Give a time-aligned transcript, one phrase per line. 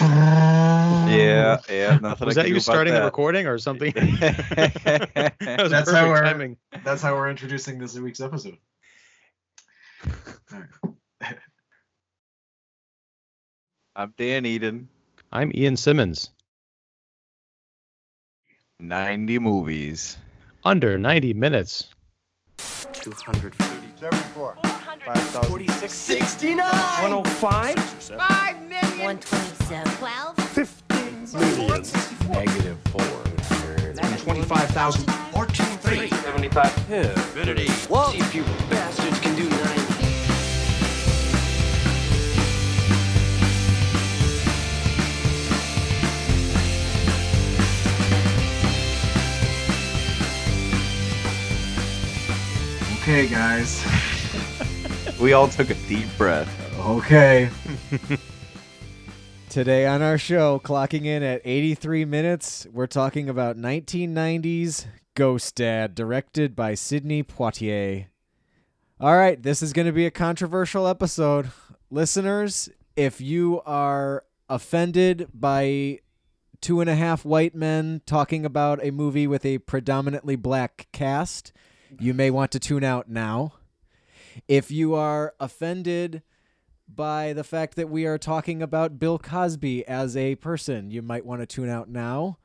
[0.00, 1.98] Yeah, yeah.
[2.00, 3.92] Nothing Was I that you do about starting the recording or something?
[3.94, 6.56] that That's how we're- timing.
[6.84, 8.58] That's how we're introducing this week's episode.
[10.52, 10.68] Alright.
[13.94, 14.88] I'm Dan Eden.
[15.30, 16.30] I'm Ian Simmons.
[18.80, 20.16] 90 movies.
[20.64, 21.88] Under 90 minutes.
[22.92, 23.56] 230.
[23.98, 24.56] 74.
[25.44, 25.92] 46.
[25.92, 26.58] 69.
[26.66, 28.61] 105.
[29.02, 29.96] 127.
[29.96, 30.36] 12.
[30.36, 32.30] 15.
[32.30, 34.18] Negative 400.
[34.18, 35.10] 25,000.
[35.32, 35.66] 14.
[35.78, 36.08] 3.
[36.08, 36.90] 75.
[36.92, 37.68] Infinity.
[37.88, 38.12] Whoa.
[38.12, 39.82] See if you bastards can do 90.
[53.02, 53.84] Okay, guys.
[55.20, 56.48] We all took a deep breath.
[56.80, 57.48] Okay.
[59.52, 65.94] Today on our show, clocking in at 83 minutes, we're talking about 1990s Ghost Dad,
[65.94, 68.06] directed by Sidney Poitier.
[68.98, 71.50] All right, this is going to be a controversial episode.
[71.90, 75.98] Listeners, if you are offended by
[76.62, 81.52] two and a half white men talking about a movie with a predominantly black cast,
[82.00, 83.52] you may want to tune out now.
[84.48, 86.22] If you are offended
[86.94, 91.24] by the fact that we are talking about Bill Cosby as a person, you might
[91.24, 92.38] want to tune out now.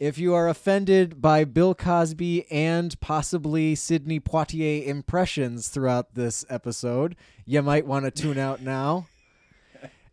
[0.00, 7.16] If you are offended by Bill Cosby and possibly Sidney Poitier impressions throughout this episode,
[7.44, 9.06] you might want to tune out now.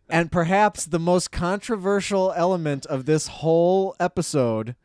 [0.08, 4.76] And perhaps the most controversial element of this whole episode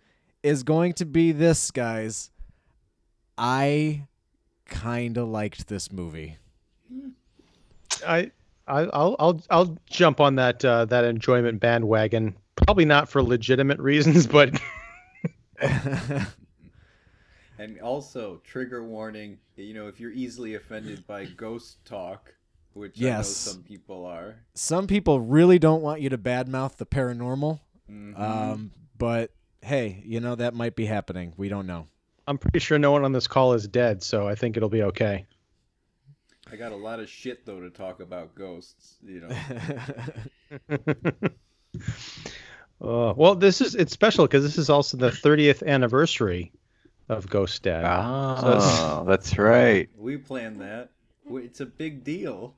[0.41, 2.31] is going to be this, guys.
[3.37, 4.07] I
[4.65, 6.37] kind of liked this movie.
[8.05, 8.31] I,
[8.67, 12.35] I I'll I'll I'll jump on that uh, that enjoyment bandwagon.
[12.55, 14.59] Probably not for legitimate reasons, but
[17.59, 19.39] And also, trigger warning.
[19.55, 22.35] You know, if you're easily offended by ghost talk,
[22.73, 23.35] which I know Yes.
[23.35, 27.59] some people are, Some people really don't want you to badmouth the paranormal.
[27.89, 31.33] mhm, Um, but hey, you know that might be happening.
[31.35, 31.87] We don't know.
[32.27, 34.83] I'm pretty sure no one on this call is dead, so I think it'll be
[34.83, 35.25] okay.
[36.51, 38.95] I got a lot of shit though to talk about ghosts.
[39.03, 39.35] You know,
[42.79, 46.51] Uh, well, this is it's special because this is also the 30th anniversary
[47.09, 47.83] of Ghost Dad.
[47.85, 49.89] Ah, that's right.
[49.97, 50.91] we planned that.
[51.29, 52.55] It's a big deal.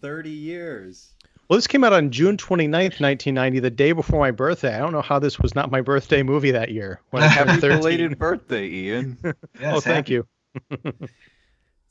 [0.00, 1.12] Thirty years.
[1.48, 4.74] Well, this came out on June 29th, 1990, the day before my birthday.
[4.74, 7.00] I don't know how this was not my birthday movie that year.
[7.10, 7.78] When I Happy turned 13.
[7.78, 9.18] belated birthday, Ian.
[9.24, 9.34] Yes,
[9.76, 10.26] oh, thank you.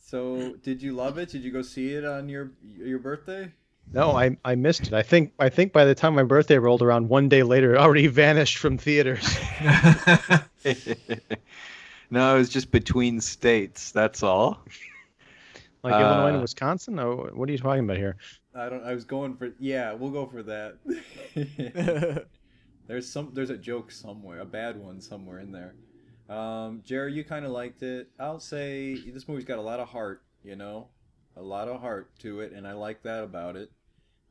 [0.09, 1.29] So, did you love it?
[1.29, 3.51] Did you go see it on your your birthday?
[3.93, 4.93] No, I I missed it.
[4.93, 7.77] I think I think by the time my birthday rolled around, one day later, it
[7.77, 9.37] already vanished from theaters.
[12.09, 13.91] no, it was just between states.
[13.91, 14.65] That's all.
[15.83, 16.97] Like Illinois Uh, and Wisconsin.
[16.97, 18.17] Oh, what are you talking about here?
[18.55, 18.83] I don't.
[18.83, 19.53] I was going for.
[19.59, 20.77] Yeah, we'll go for that.
[22.87, 23.29] there's some.
[23.35, 25.75] There's a joke somewhere, a bad one somewhere in there.
[26.29, 28.09] Um, Jerry, you kind of liked it.
[28.19, 30.21] I'll say this movie's got a lot of heart.
[30.43, 30.87] You know,
[31.35, 33.71] a lot of heart to it, and I like that about it.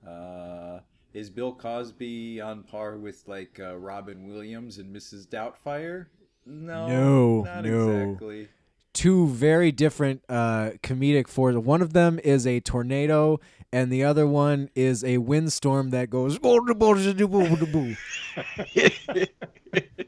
[0.06, 0.81] Uh,
[1.12, 5.26] is Bill Cosby on par with like uh, Robin Williams and Mrs.
[5.26, 6.06] Doubtfire?
[6.47, 7.91] No, No, not no.
[7.91, 8.48] exactly.
[8.94, 11.59] Two very different uh, comedic forces.
[11.59, 13.38] One of them is a tornado,
[13.72, 16.38] and the other one is a windstorm that goes.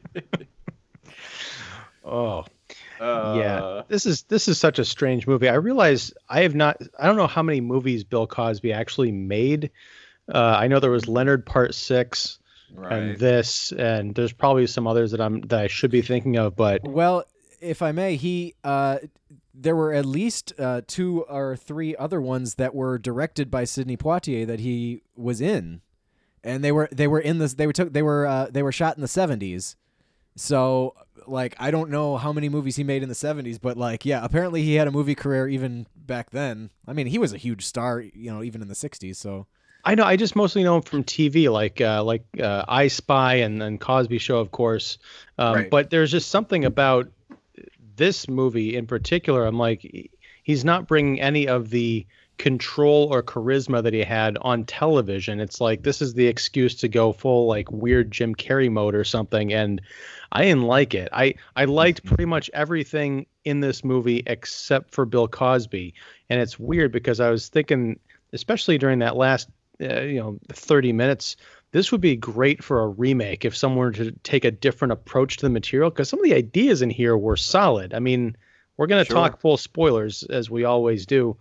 [2.11, 2.45] Oh,
[2.99, 3.81] Uh, yeah.
[3.87, 5.49] This is this is such a strange movie.
[5.49, 6.81] I realize I have not.
[6.99, 9.71] I don't know how many movies Bill Cosby actually made.
[10.31, 12.37] Uh, I know there was Leonard Part Six
[12.73, 12.93] Right.
[12.93, 16.55] and this, and there's probably some others that I'm that I should be thinking of.
[16.55, 17.23] But Well,
[17.59, 18.99] if I may, he uh,
[19.53, 23.97] there were at least uh, two or three other ones that were directed by Sidney
[23.97, 25.81] Poitier that he was in,
[26.43, 28.71] and they were they were in this they were took they were uh, they were
[28.71, 29.75] shot in the seventies.
[30.35, 30.95] So
[31.27, 34.23] like I don't know how many movies he made in the seventies, but like yeah,
[34.23, 36.69] apparently he had a movie career even back then.
[36.87, 39.17] I mean, he was a huge star, you know, even in the sixties.
[39.17, 39.47] So
[39.83, 43.35] I know I just mostly know him from TV, like uh, like uh, I Spy
[43.35, 44.97] and and Cosby Show, of course.
[45.37, 45.69] Um, Right.
[45.69, 47.07] But there's just something about
[47.95, 49.45] this movie in particular.
[49.45, 50.09] I'm like,
[50.43, 52.05] he's not bringing any of the
[52.41, 55.39] control or charisma that he had on television.
[55.39, 59.03] It's like this is the excuse to go full like weird Jim Carrey mode or
[59.03, 59.79] something, and
[60.31, 61.07] I didn't like it.
[61.13, 65.93] I I liked pretty much everything in this movie except for Bill Cosby,
[66.31, 67.99] and it's weird because I was thinking,
[68.33, 69.47] especially during that last
[69.79, 71.35] uh, you know 30 minutes
[71.73, 75.37] this would be great for a remake if someone were to take a different approach
[75.37, 77.93] to the material because some of the ideas in here were solid.
[77.93, 78.35] I mean,
[78.77, 79.15] we're going to Sure.
[79.15, 81.37] talk full spoilers as we always do,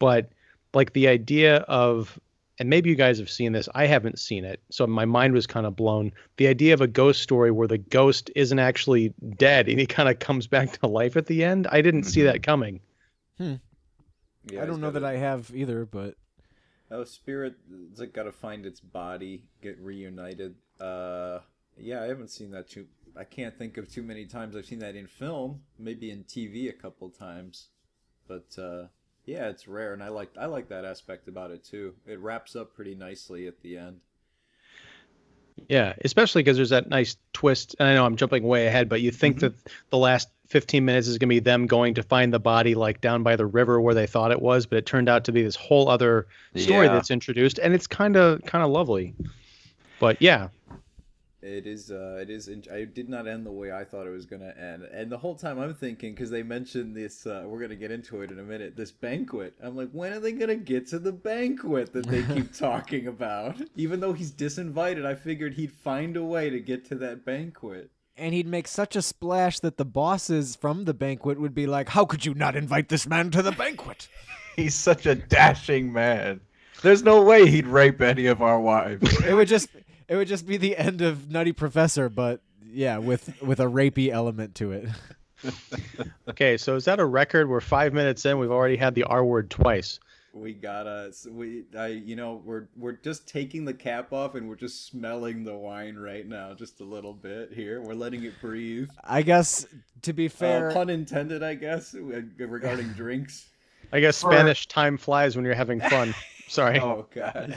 [0.00, 0.30] but
[0.74, 2.18] like the idea of
[2.60, 3.68] and maybe you guys have seen this.
[3.74, 6.12] I haven't seen it, so my mind was kind of blown.
[6.38, 10.08] The idea of a ghost story where the ghost isn't actually dead and he kind
[10.08, 11.68] of comes back to life at the end.
[11.70, 12.80] I didn't see that coming.
[13.38, 16.14] Yeah, I don't know got that I have either, but
[16.90, 17.54] Oh, spirit,
[17.90, 20.54] it's like got to find its body, get reunited.
[20.80, 21.40] Uh,
[21.76, 22.86] yeah, I haven't seen that too.
[23.16, 25.60] I can't think of too many times I've seen that in film.
[25.78, 27.68] Maybe in TV a couple times,
[28.26, 28.86] but uh,
[29.28, 31.94] yeah, it's rare, and I like I like that aspect about it too.
[32.06, 34.00] It wraps up pretty nicely at the end.
[35.68, 37.76] Yeah, especially because there's that nice twist.
[37.78, 39.48] And I know I'm jumping way ahead, but you think mm-hmm.
[39.48, 42.74] that the last 15 minutes is going to be them going to find the body
[42.74, 45.32] like down by the river where they thought it was, but it turned out to
[45.32, 46.26] be this whole other
[46.56, 46.94] story Yeah.
[46.94, 49.14] that's introduced, and it's kind of kind of lovely.
[50.00, 50.48] But yeah,
[51.40, 51.90] It is.
[51.92, 52.48] Uh, it is.
[52.48, 55.18] In- I did not end the way I thought it was gonna end, and the
[55.18, 57.26] whole time I'm thinking because they mentioned this.
[57.26, 58.74] Uh, we're gonna get into it in a minute.
[58.76, 59.54] This banquet.
[59.62, 63.60] I'm like, when are they gonna get to the banquet that they keep talking about?
[63.76, 67.90] Even though he's disinvited, I figured he'd find a way to get to that banquet.
[68.16, 71.88] and he'd make such a splash that the bosses from the banquet would be like,
[71.90, 74.08] "How could you not invite this man to the banquet?"
[74.56, 76.40] He's such a dashing man.
[76.82, 79.24] There's no way he'd rape any of our wives.
[79.24, 79.68] it would just
[80.08, 84.10] it would just be the end of Nutty Professor, but yeah, with with a rapey
[84.10, 84.88] element to it.
[86.28, 86.56] okay.
[86.56, 87.48] So is that a record?
[87.48, 88.38] We're five minutes in.
[88.38, 90.00] We've already had the R word twice.
[90.32, 91.12] We gotta.
[91.30, 91.64] We.
[91.76, 91.86] I.
[91.88, 92.42] You know.
[92.44, 92.68] We're.
[92.76, 96.80] We're just taking the cap off and we're just smelling the wine right now, just
[96.80, 97.80] a little bit here.
[97.80, 98.88] We're letting it breathe.
[99.04, 99.66] I guess
[100.02, 103.48] to be fair, Uh, pun intended, I guess, uh, regarding drinks.
[103.92, 106.14] I guess Spanish time flies when you're having fun.
[106.48, 106.78] Sorry.
[106.78, 107.56] Oh God.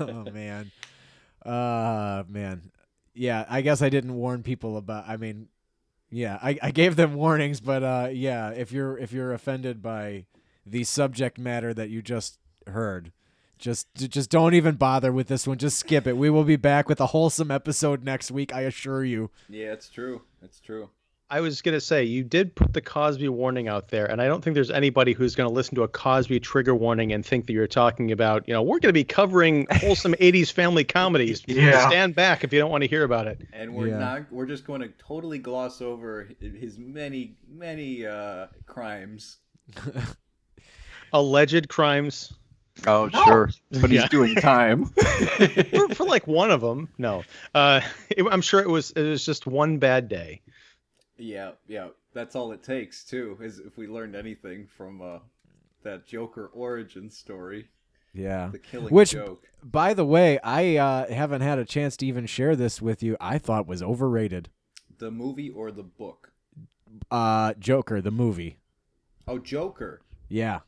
[0.00, 0.70] oh man,
[1.46, 2.70] uh man,
[3.14, 3.44] yeah.
[3.48, 5.08] I guess I didn't warn people about.
[5.08, 5.48] I mean,
[6.10, 10.26] yeah, I, I gave them warnings, but uh, yeah, if you're if you're offended by
[10.66, 13.12] the subject matter that you just heard.
[13.58, 15.56] Just, just don't even bother with this one.
[15.56, 16.16] Just skip it.
[16.16, 18.54] We will be back with a wholesome episode next week.
[18.54, 19.30] I assure you.
[19.48, 20.22] yeah, it's true.
[20.42, 20.90] It's true.
[21.28, 24.44] I was gonna say you did put the Cosby warning out there, and I don't
[24.44, 27.66] think there's anybody who's gonna listen to a Cosby trigger warning and think that you're
[27.66, 31.42] talking about, you know, we're gonna be covering wholesome '80s family comedies.
[31.48, 31.88] Yeah.
[31.88, 33.40] Stand back if you don't want to hear about it.
[33.52, 33.98] And we're Yeah.
[33.98, 34.32] not.
[34.32, 39.38] We're just going to totally gloss over his many, many uh, crimes.
[41.12, 42.32] Alleged crimes
[42.86, 43.50] Oh, sure.
[43.72, 44.08] But he's Yeah.
[44.08, 44.84] doing time.
[44.86, 46.88] for, for like one of them.
[46.98, 47.24] No,
[47.54, 47.80] uh,
[48.10, 50.42] it- I'm sure it was it was just one bad day.
[51.18, 51.88] Yeah, yeah.
[52.12, 53.38] That's all it takes too.
[53.40, 55.18] Is if we learned anything from uh,
[55.82, 57.68] that Joker origin story,
[58.12, 58.48] Yeah.
[58.52, 59.44] the killing Which- joke.
[59.62, 63.16] By the way, I uh, haven't had a chance to even share this with you.
[63.20, 64.48] I thought was overrated.
[64.98, 66.30] The movie or the book?
[67.10, 68.58] Uh, Joker, the movie.
[69.26, 70.02] Oh, Joker.
[70.28, 70.60] Yeah.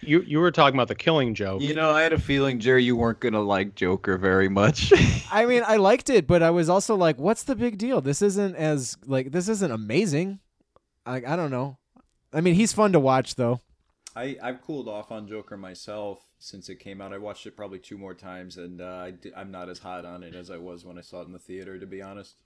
[0.00, 1.62] You you were talking about the Killing Joke.
[1.62, 4.92] You know, I had a feeling, Jerry, you weren't gonna like Joker very much.
[5.32, 8.00] I mean, I liked it, but I was also like, what's the big deal?
[8.00, 10.40] This isn't as like this isn't amazing.
[11.04, 11.78] I I don't know.
[12.32, 13.60] I mean, he's fun to watch though.
[14.14, 17.12] I I've cooled off on Joker myself since it came out.
[17.12, 20.22] I watched it probably two more times, and uh, I I'm not as hot on
[20.22, 21.78] it as I was when I saw it in the theater.
[21.78, 22.36] To be honest.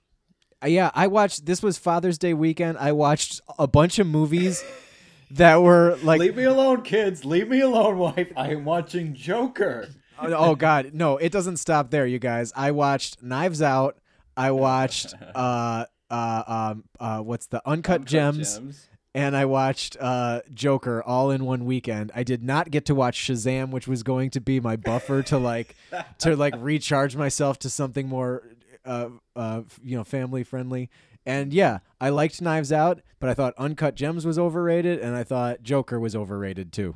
[0.63, 1.45] Uh, Yeah, I watched.
[1.45, 2.77] This was Father's Day weekend.
[2.77, 4.63] I watched a bunch of movies
[5.33, 7.25] that were like Leave me alone, kids.
[7.25, 8.31] Leave me alone, wife.
[8.35, 9.87] I am watching Joker.
[10.19, 11.17] Oh, oh God, no!
[11.17, 12.53] It doesn't stop there, you guys.
[12.55, 13.97] I watched Knives Out.
[14.37, 20.41] I watched uh uh um uh what's the Uncut, Uncut Gems, and I watched uh
[20.53, 22.11] Joker all in one weekend.
[22.13, 25.37] I did not get to watch Shazam, which was going to be my buffer to
[25.39, 25.75] like
[26.19, 28.43] to like recharge myself to something more
[28.85, 30.89] uh uh you know family friendly.
[31.25, 35.23] And yeah, I liked Knives Out, but I thought Uncut Gems was overrated, and I
[35.23, 36.95] thought Joker was overrated too.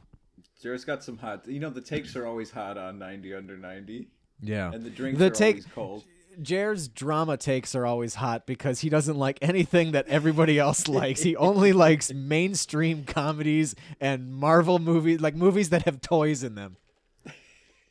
[0.61, 1.47] Jared's got some hot.
[1.47, 4.07] You know the takes are always hot on 90 under 90,
[4.41, 4.71] Yeah.
[4.73, 6.03] and the drinks The are take- always cold.
[6.39, 11.21] Jared's drama takes are always hot because he doesn't like anything that everybody else likes.
[11.23, 16.77] He only likes mainstream comedies and Marvel movies, like movies that have toys in them.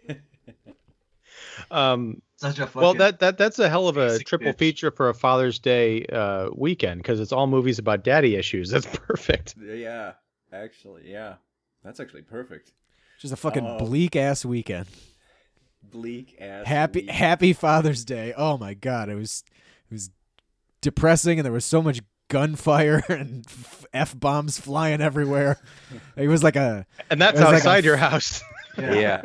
[1.71, 2.81] Um, Such a fucking.
[2.83, 4.59] well, that that that's a hell of a triple bitch.
[4.59, 8.69] feature for a Father's Day uh, weekend because it's all movies about daddy issues.
[8.73, 9.55] That's perfect.
[9.59, 10.13] Yeah,
[10.53, 11.37] actually, yeah,
[11.83, 12.73] that's actually perfect.
[13.21, 13.79] Just a fucking Oh.
[13.79, 14.87] bleak ass weekend.
[15.91, 16.67] Bleak ass.
[16.67, 17.11] Happy week.
[17.11, 18.35] Happy Father's Day.
[18.37, 19.43] Oh my god, it was
[19.91, 20.11] it was
[20.83, 23.47] depressing and there was so much gunfire and
[23.95, 25.59] f bombs flying everywhere.
[26.17, 28.43] It was like a And that's It was like a outside your f- house.
[28.77, 29.23] yeah.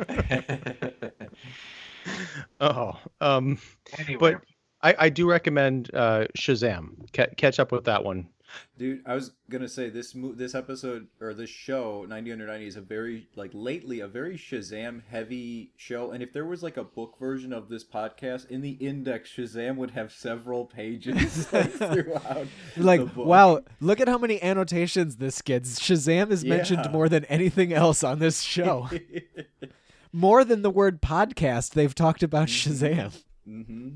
[2.60, 3.58] Oh, um,
[3.98, 4.40] Anyway, but
[4.82, 7.12] I, I do recommend uh, Shazam.
[7.12, 8.28] Ca- catch up with that one.
[8.76, 12.66] Dude, I was gonna say this mo- this episode or this show, 90 under 90,
[12.66, 16.10] is a very like lately a very Shazam heavy show.
[16.10, 19.76] And if there was like a book version of this podcast, in the index, Shazam
[19.76, 22.46] would have several pages like, throughout.
[22.76, 23.26] like the book.
[23.26, 26.90] wow look at how many annotations this gets shazam is mentioned Yeah.
[26.90, 28.90] more than anything else on this show
[30.12, 33.12] more than the word podcast they've talked about shazam
[33.48, 33.90] mm-hmm.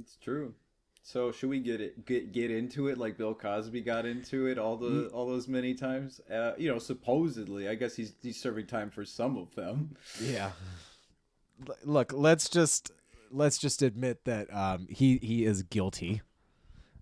[0.00, 0.54] It's true.
[1.02, 4.58] So should we get it get get into it like Bill Cosby got into it
[4.58, 6.20] all the all those many times?
[6.32, 9.96] Uh, you know, supposedly, I guess he's he's serving time for some of them.
[10.22, 10.52] yeah
[11.84, 12.92] look let's just
[13.30, 16.22] let's just admit that um he he is guilty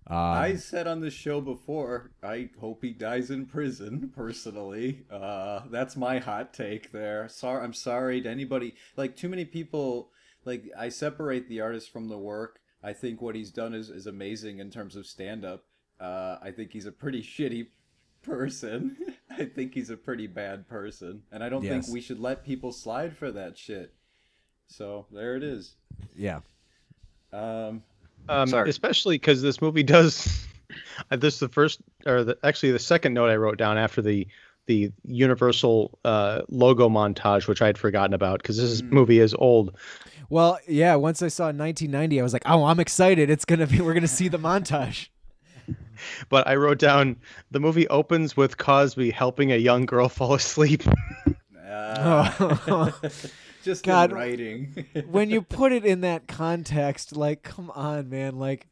[0.09, 4.11] um, I said on the show before, I hope he dies in prison.
[4.15, 6.91] Personally, uh, that's my hot take.
[6.91, 8.75] There, sorry, I'm sorry to anybody.
[8.95, 10.11] Like too many people.
[10.45, 12.59] Like I separate the artist from the work.
[12.81, 15.65] I think what he's done is, is amazing in terms of stand up.
[15.99, 17.67] Uh, I think he's a pretty shitty
[18.23, 18.95] person.
[19.29, 21.85] I think he's a pretty bad person, and I don't Yes.
[21.85, 23.93] think we should let people slide for that shit.
[24.67, 25.75] So there it is.
[26.15, 26.39] yeah
[27.33, 27.83] Um,
[28.29, 28.69] Um, Sorry.
[28.69, 30.45] especially because this movie does.
[31.11, 34.27] this is the first, or the, actually the second note I wrote down after the
[34.65, 38.91] the Universal uh, logo montage, which I had forgotten about because this Mm.
[38.91, 39.75] movie is old.
[40.29, 43.79] well yeah once i saw 1990 i was like oh i'm excited it's gonna be
[43.79, 45.07] we're gonna see the montage
[46.29, 47.15] But I wrote down
[47.49, 50.83] the movie opens with Cosby helping a young girl fall asleep.
[51.65, 52.91] uh,
[53.67, 54.09] just God.
[54.09, 54.85] in writing.
[55.11, 58.39] when you put it in that context, like, come on, man.
[58.39, 58.67] Like,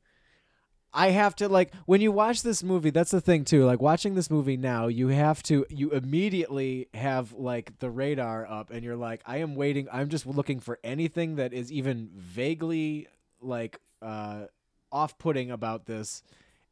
[0.91, 3.65] I have to, like, when you watch this movie, that's the thing, too.
[3.65, 8.71] Like, watching this movie now, you have to, you immediately have, like, the radar up,
[8.71, 9.87] and you're like, I am waiting.
[9.91, 13.07] I'm just looking for anything that is even vaguely,
[13.41, 14.45] like, uh,
[14.91, 16.23] off putting about this.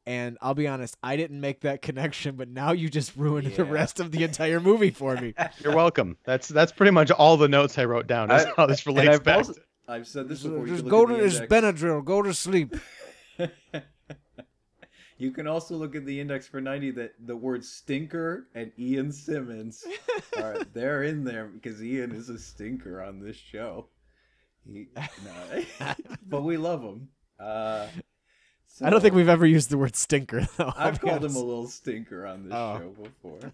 [0.05, 3.63] And I'll be honest, I didn't make that connection, but now you just ruined the
[3.65, 5.33] rest of the entire movie for me.
[5.63, 6.17] You're welcome.
[6.25, 8.29] That's that's pretty much all the notes I wrote down.
[8.31, 9.37] Is I- how this and relates I've back.
[9.37, 9.53] also-
[9.87, 10.59] I've said this before.
[10.59, 11.53] you Just can go look to this index.
[11.53, 12.73] Benadryl, go to sleep.
[15.17, 19.11] you can also look at the index for 90 that the word stinker and Ian
[19.11, 19.85] Simmons
[20.37, 23.87] are they're in there because Ian is a stinker on this show.
[24.65, 25.93] He, no,
[26.27, 27.09] but we love him.
[27.39, 27.87] Uh,
[28.81, 30.73] I don't think we've ever used the word stinker though.
[30.75, 32.79] I've called him a little stinker on this Oh.
[32.79, 33.51] show before.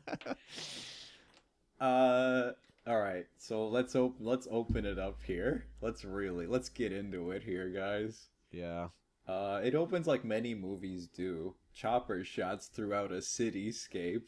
[1.79, 2.51] uh,
[2.87, 3.25] all right.
[3.37, 4.25] So let's open.
[4.25, 5.65] Let's open it up here.
[5.81, 8.27] Let's really let's get into it here, guys.
[8.51, 8.87] Yeah.
[9.27, 11.55] Uh, it opens like many movies do.
[11.73, 14.23] Chopper shots throughout a cityscape,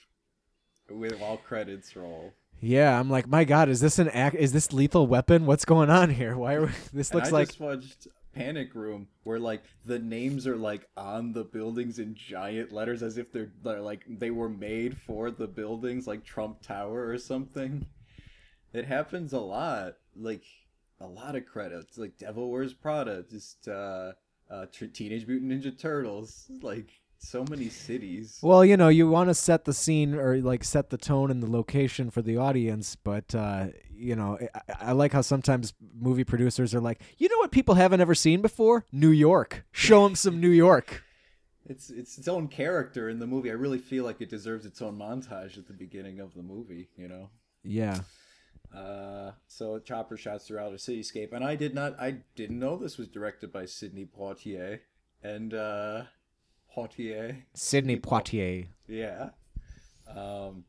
[0.89, 2.33] with while credits roll.
[2.59, 4.35] Yeah, I'm like, my God, is this an act?
[4.35, 5.47] Is this Lethal Weapon?
[5.47, 6.37] What's going on here?
[6.37, 6.71] Why are we...
[6.93, 7.47] this looks I like?
[7.47, 12.71] just watched Panic Room, where like the names are like on the buildings in giant
[12.71, 17.07] letters, as if they're, they're like they were made for the buildings, like Trump Tower
[17.07, 17.85] or something.
[18.73, 20.43] It happens a lot, like
[20.99, 24.13] a lot of credits, like Devil Wears Prada, just uh,
[24.49, 28.39] uh, Teenage Mutant Ninja Turtles, like so many cities.
[28.41, 31.41] Well, you know, you want to set the scene or like set the tone and
[31.41, 36.23] the location for the audience, but uh, you know, I, I like how sometimes movie
[36.23, 38.85] producers are like, you know what people haven't ever seen before?
[38.91, 39.63] New York.
[39.71, 41.03] Show them some New York.
[41.65, 43.51] It's it's its own character in the movie.
[43.51, 46.89] I really feel like it deserves its own montage at the beginning of the movie.
[46.97, 47.29] You know.
[47.63, 47.99] Yeah.
[48.75, 52.97] Uh, so chopper shots throughout a cityscape, and I did not, I didn't know this
[52.97, 54.79] was directed by Sidney Poitier,
[55.21, 56.03] and uh,
[56.75, 58.67] Poitier, Sidney Poitier.
[58.87, 59.29] yeah.
[60.07, 60.65] Um,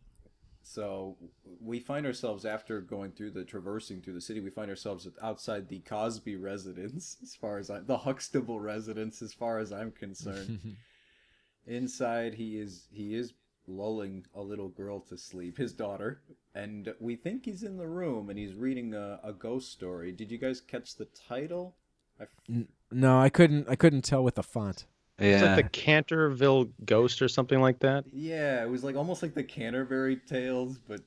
[0.63, 1.17] so
[1.61, 5.69] we find ourselves after going through the traversing through the city, we find ourselves outside
[5.69, 10.77] the Cosby residence, as far as I, the Huxtable residence, as far as I'm concerned.
[11.67, 13.35] Inside, he is he is
[13.69, 16.21] lulling a little girl to sleep, his daughter,
[16.55, 20.11] and we think he's in the room and he's reading a, a ghost story.
[20.11, 21.77] Did you guys catch the title?
[22.19, 23.69] I f- no, I couldn't.
[23.69, 24.87] I couldn't tell with the font.
[25.25, 28.05] It's like the Canterville Ghost or something like that.
[28.13, 31.01] yeah, it was like almost like the Canterbury Tales, but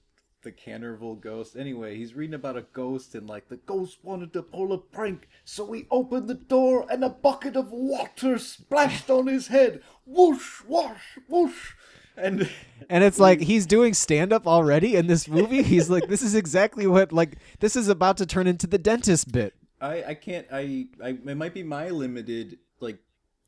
[0.43, 1.57] the Canterville ghost.
[1.57, 5.27] Anyway, he's reading about a ghost and like the ghost wanted to pull a prank,
[5.43, 9.81] so he opened the door and a bucket of water splashed on his head.
[10.05, 11.73] Whoosh, whoosh, whoosh.
[12.15, 12.49] And
[12.89, 15.63] And it's like he's doing stand up already in this movie.
[15.63, 19.31] He's like, this is exactly what like this is about to turn into the dentist
[19.31, 19.53] bit.
[19.81, 22.59] I I can't I I it might be my limited like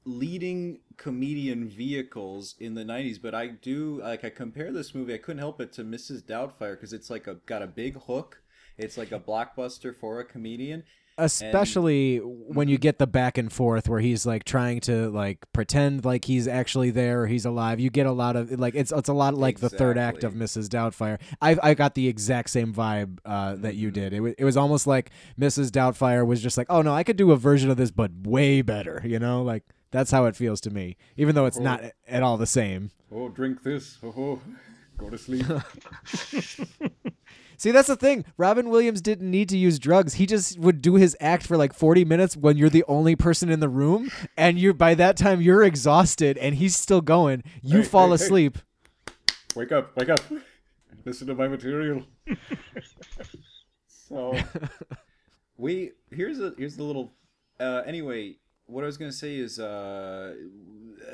[0.08, 5.18] leading comedian vehicles in the 90s but I do like I compare this movie I
[5.18, 6.24] couldn't help it to Mrs.
[6.24, 8.42] Doubtfire because it's like a got a big hook.
[8.78, 10.84] It's like a blockbuster for a comedian.
[11.20, 16.06] Especially when you get the back and forth where he's like trying to like pretend
[16.06, 17.80] like he's actually there or he's alive.
[17.80, 20.34] You get a lot of like it's it's a lot like the third act of
[20.36, 21.20] mrs doubtfire.
[21.42, 24.14] I i got the exact same vibe uh, that you did.
[24.14, 25.10] It, wa- it was almost like
[25.40, 28.12] mrs doubtfire was just like oh no i could do a version of this but
[28.24, 29.42] way better you know?
[29.42, 32.92] Like that's how it feels to me even though it's not at all the same
[33.10, 33.98] Oh, drink this.
[34.04, 34.42] Oh, oh.
[34.98, 35.46] go to sleep.
[37.58, 38.26] See, that's the thing.
[38.38, 40.16] Robin Williams didn't need to use drugs.
[40.16, 43.50] He just would do his act for like 40 minutes when you're the only person
[43.50, 47.44] in the room and you by that time you're exhausted and he's still going.
[47.64, 48.16] You Hey, fall hey, hey.
[48.16, 48.58] asleep.
[49.56, 50.20] wake up, wake up.
[51.06, 52.04] Listen to my material.
[53.88, 54.38] so
[55.58, 57.14] we here's a here's the little
[57.60, 58.36] uh anyway,
[58.68, 60.36] what I was gonna say is uh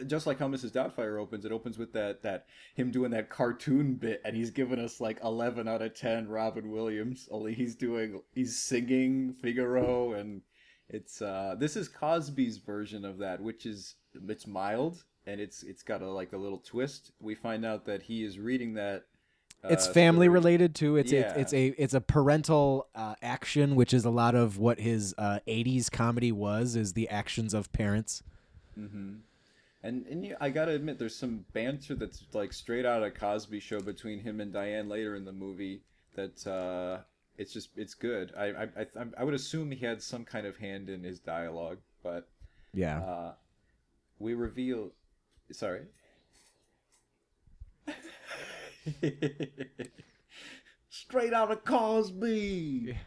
[0.08, 0.72] just like how Mrs.
[0.72, 4.80] Doubtfire opens, it opens with that that him doing that cartoon bit and he's giving
[4.80, 10.42] us like eleven out of ten Robin Williams, only he's doing he's singing Figaro and
[10.90, 13.96] it's uh this is Cosby's version of that, which is
[14.28, 17.12] it's mild and it's it's got a like a little twist.
[17.20, 19.06] We find out that he is reading that
[19.66, 20.98] It's uh, family related too.
[20.98, 21.34] It's Yeah.
[21.36, 25.14] it's, it's a it's a parental uh, action, which is a lot of what his
[25.18, 28.24] uh, 80s comedy was is the actions of parents.
[28.78, 29.14] Mm-hmm.
[29.84, 33.60] And and yeah, I gotta admit, there's some banter that's like straight out of Cosby
[33.60, 35.82] Show between him and Diane later in the movie.
[36.16, 37.00] That uh,
[37.38, 38.34] it's just it's good.
[38.38, 38.86] I I I,
[39.20, 42.28] I would assume he had some kind of hand in his dialogue, but
[42.74, 43.00] Yeah.
[43.02, 43.34] uh,
[44.20, 44.92] we reveal.
[45.52, 45.82] Sorry.
[50.90, 52.98] Straight out of Cosby.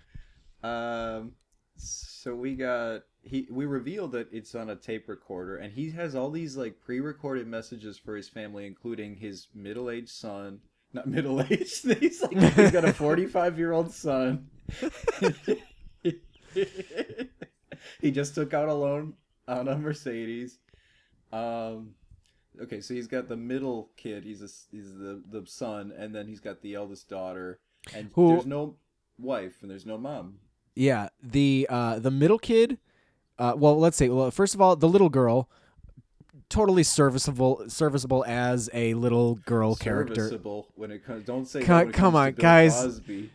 [0.63, 1.33] Um,
[1.77, 6.15] so we got he we revealed that it's on a tape recorder, and he has
[6.15, 10.61] all these like pre-recorded messages for his family, including his middle-aged son.
[10.93, 11.99] Not middle-aged.
[12.01, 14.49] He's like he's got a 45-year-old son.
[18.01, 19.15] he just took out a loan
[19.47, 20.59] on a Mercedes.
[21.33, 21.91] Um,
[22.63, 24.25] okay, so he's got the middle kid.
[24.25, 27.59] He's a, he's the the son, and then he's got the eldest daughter,
[27.95, 28.77] and Who- there's no
[29.19, 30.39] wife and there's no mom.
[30.75, 32.79] Yeah, the uh, the middle kid.
[33.39, 34.09] Uh, well, let's say.
[34.09, 35.49] Well, first of all, the little girl,
[36.49, 40.15] totally serviceable, serviceable as a little girl character.
[40.15, 41.25] Serviceable when it comes.
[41.25, 41.61] Don't say.
[41.61, 42.75] Co- that when it come on, guys.
[42.75, 43.31] Cosby.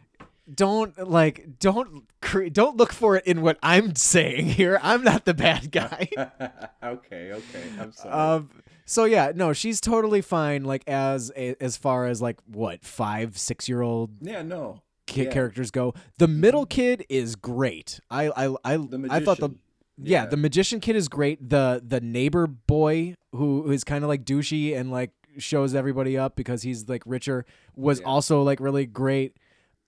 [0.54, 4.80] Don't like, don't cre- don't look for it in what I'm saying here.
[4.84, 6.10] I'm not the bad guy.
[6.84, 7.64] okay, okay.
[7.80, 8.12] I'm sorry.
[8.14, 8.50] um,
[8.92, 10.64] so yeah, no, she's totally fine.
[10.66, 14.82] Like as as far as like what five, six year old yeah, no.
[15.08, 15.32] ki- Yeah.
[15.32, 15.94] characters go.
[16.18, 18.00] The middle kid is great.
[18.10, 18.74] I I I,
[19.10, 19.50] I thought the
[19.98, 20.26] yeah, Yeah.
[20.28, 21.50] the magician kid is great.
[21.50, 26.18] The the neighbor boy who who is kind of like douchey and like shows everybody
[26.18, 28.08] up because he's like richer was Yeah.
[28.08, 29.38] also like really great.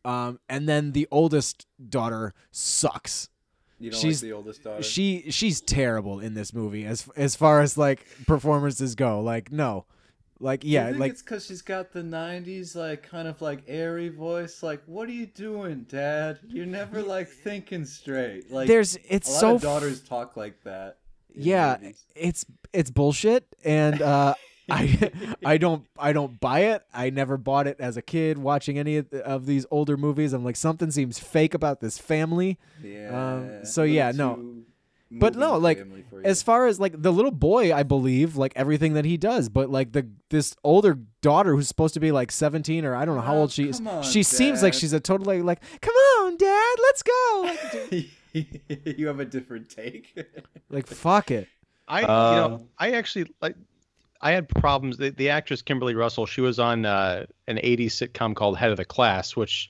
[0.06, 3.30] Um, and then the oldest daughter sucks.
[3.84, 4.84] You don't she's- like the oldest daughter.
[4.84, 9.20] She she's terrible in this movie as as far as like performances go.
[9.22, 9.86] Like no,
[10.40, 14.10] like yeah, think like it's because she's got the '90s like kind of like airy
[14.10, 14.64] voice.
[14.64, 16.40] Like, what are you doing, Dad?
[16.48, 18.52] You're never like thinking straight.
[18.52, 20.98] Like, there's it's so daughters talk like that.
[21.36, 21.78] yeah
[22.16, 24.36] it's it's bullshit and uh
[24.70, 25.12] i
[25.46, 28.98] i don't i don't buy it i never bought it as a kid watching any
[28.98, 33.34] of, of these older movies i'm like something seems fake about this family Yeah.
[33.34, 34.62] Um, so yeah, no.
[35.12, 36.26] but no like family for you.
[36.26, 39.70] as far as like the little boy i believe like everything that he does but
[39.70, 43.22] like the this older daughter who's supposed to be like 17 or i don't know
[43.22, 46.38] how Oh, old she is on, she seems like she's a totally like come on
[46.38, 47.56] dad let's go
[47.92, 48.08] like,
[48.98, 50.18] you have a different take.
[50.70, 51.48] like fuck it
[51.88, 53.56] I you know um, I actually like
[54.24, 54.98] I had problems.
[54.98, 58.78] The, the actress Kimberly Russell, she was on uh, an '80s sitcom called Head of
[58.78, 59.70] the Class, which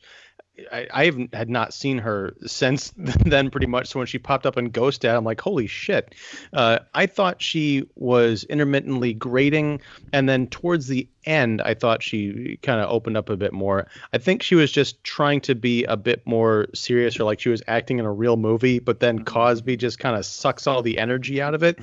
[0.71, 3.87] I, I haven't had not seen her since then, pretty much.
[3.87, 6.13] So when she popped up in Ghost Dad, I'm like, holy shit!
[6.51, 12.59] Uh, I thought she was intermittently grating, and then towards the end, I thought she
[12.61, 13.87] kind of opened up a bit more.
[14.13, 17.49] I think she was just trying to be a bit more serious, or like she
[17.49, 20.99] was acting in a real movie, but then Cosby just kind of sucks all the
[20.99, 21.79] energy out of it.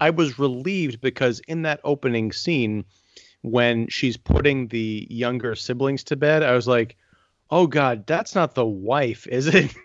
[0.00, 2.86] I was relieved because in that opening scene,
[3.42, 6.96] when she's putting the younger siblings to bed, I was like,
[7.54, 9.72] "Oh God, that's not the wife, is it?"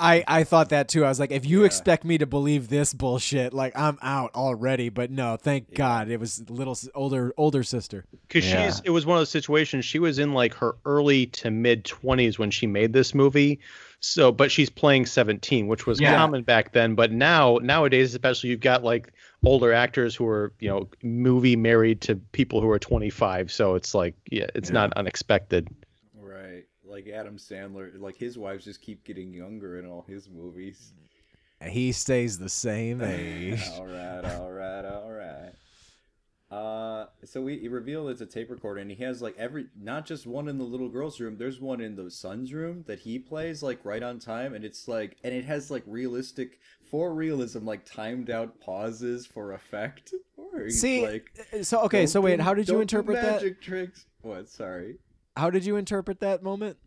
[0.00, 1.04] I, I thought that too.
[1.04, 1.66] I was like, if you Yeah.
[1.66, 4.88] expect me to believe this bullshit, like I'm out already.
[4.88, 8.04] But no, thank God it was little older older sister.
[8.26, 8.66] Because Yeah.
[8.66, 9.84] she's it was one of those situations.
[9.84, 13.60] She was in like her early to mid twenties when she made this movie.
[14.00, 16.16] So, but she's playing seventeen, which was Yeah.
[16.16, 16.94] common back then.
[16.94, 19.12] But now, nowadays, especially, you've got like
[19.44, 23.50] older actors who are you know movie married to people who are twenty five.
[23.52, 25.68] So it's like yeah, it's not unexpected.
[26.98, 30.92] Like Adam Sandler, like his wives just keep getting younger in all his movies.
[31.64, 33.62] He stays the same age.
[33.74, 35.52] all right, all right, all right.
[36.50, 40.26] Uh, so we reveal it's a tape recorder, and he has like every not just
[40.26, 41.36] one in the little girl's room.
[41.38, 44.88] There's one in the son's room that he plays like right on time, and it's
[44.88, 46.58] like, and it has like realistic
[46.90, 50.12] for realism, like timed out pauses for effect.
[50.50, 51.30] Or See, like,
[51.62, 53.42] so okay, so wait, do- how did you interpret that?
[53.42, 54.06] magic tricks?
[54.22, 54.48] What?
[54.48, 54.96] Sorry.
[55.36, 56.78] How did you interpret that moment?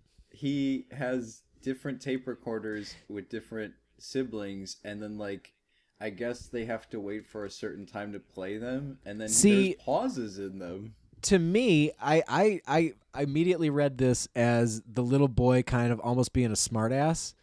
[0.42, 5.54] He has different tape recorders with different siblings and then like
[6.00, 9.30] i guess they have to wait for a certain time to play them and then
[9.30, 10.96] See- there's pauses in them.
[11.22, 16.00] to me, I, I I I immediately read this as the little boy kind of
[16.00, 17.36] almost being a smartass,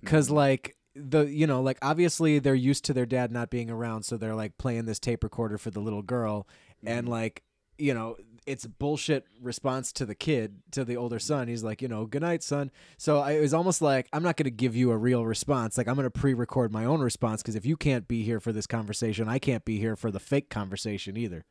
[0.00, 0.36] because mm-hmm.
[0.36, 4.16] like the you know like obviously they're used to their dad not being around, so
[4.16, 6.46] they're like playing this tape recorder for the little girl,
[6.84, 7.14] and mm-hmm.
[7.14, 7.42] like
[7.78, 11.48] you know it's bullshit response to the kid to the older son.
[11.48, 12.70] He's like you know good night son.
[12.96, 15.76] So I, it was almost like I'm not gonna give you a real response.
[15.76, 18.66] Like I'm gonna pre-record my own response because if you can't be here for this
[18.66, 21.44] conversation, I can't be here for the fake conversation either.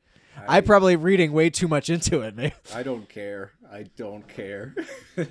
[0.47, 2.51] I probably reading way too much into it, man.
[2.73, 4.75] I don't care i don't care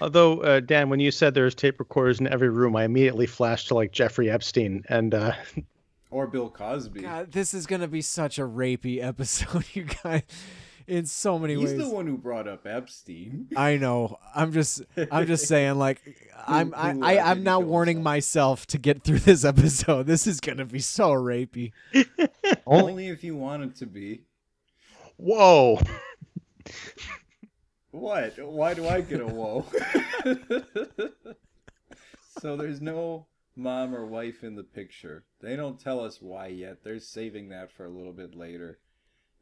[0.00, 3.68] Although uh, Dan, when you said there's tape recorders in every room, I immediately flashed
[3.68, 5.32] to like Jeffrey Epstein, and uh,
[6.14, 10.22] or bill cosby God, this is gonna be such a rapey episode, you guys,
[10.86, 11.72] in so many he's ways.
[11.72, 14.20] He's the one who brought up epstein I know.
[14.32, 15.74] I'm just, I'm just saying.
[15.74, 16.00] Like,
[16.46, 18.04] I'm, I, who, I, uh, I'm did now warning himself?
[18.04, 20.06] myself to get through this episode.
[20.14, 21.72] This is gonna be so rapey.
[22.64, 24.22] only if you want it to be
[25.16, 25.80] whoa,
[27.90, 28.38] What?
[28.38, 29.64] Why do I get a whoa?
[32.40, 35.24] so there's no mom or wife in the picture.
[35.40, 36.82] They don't tell us why yet.
[36.82, 38.78] They're saving that for a little bit later.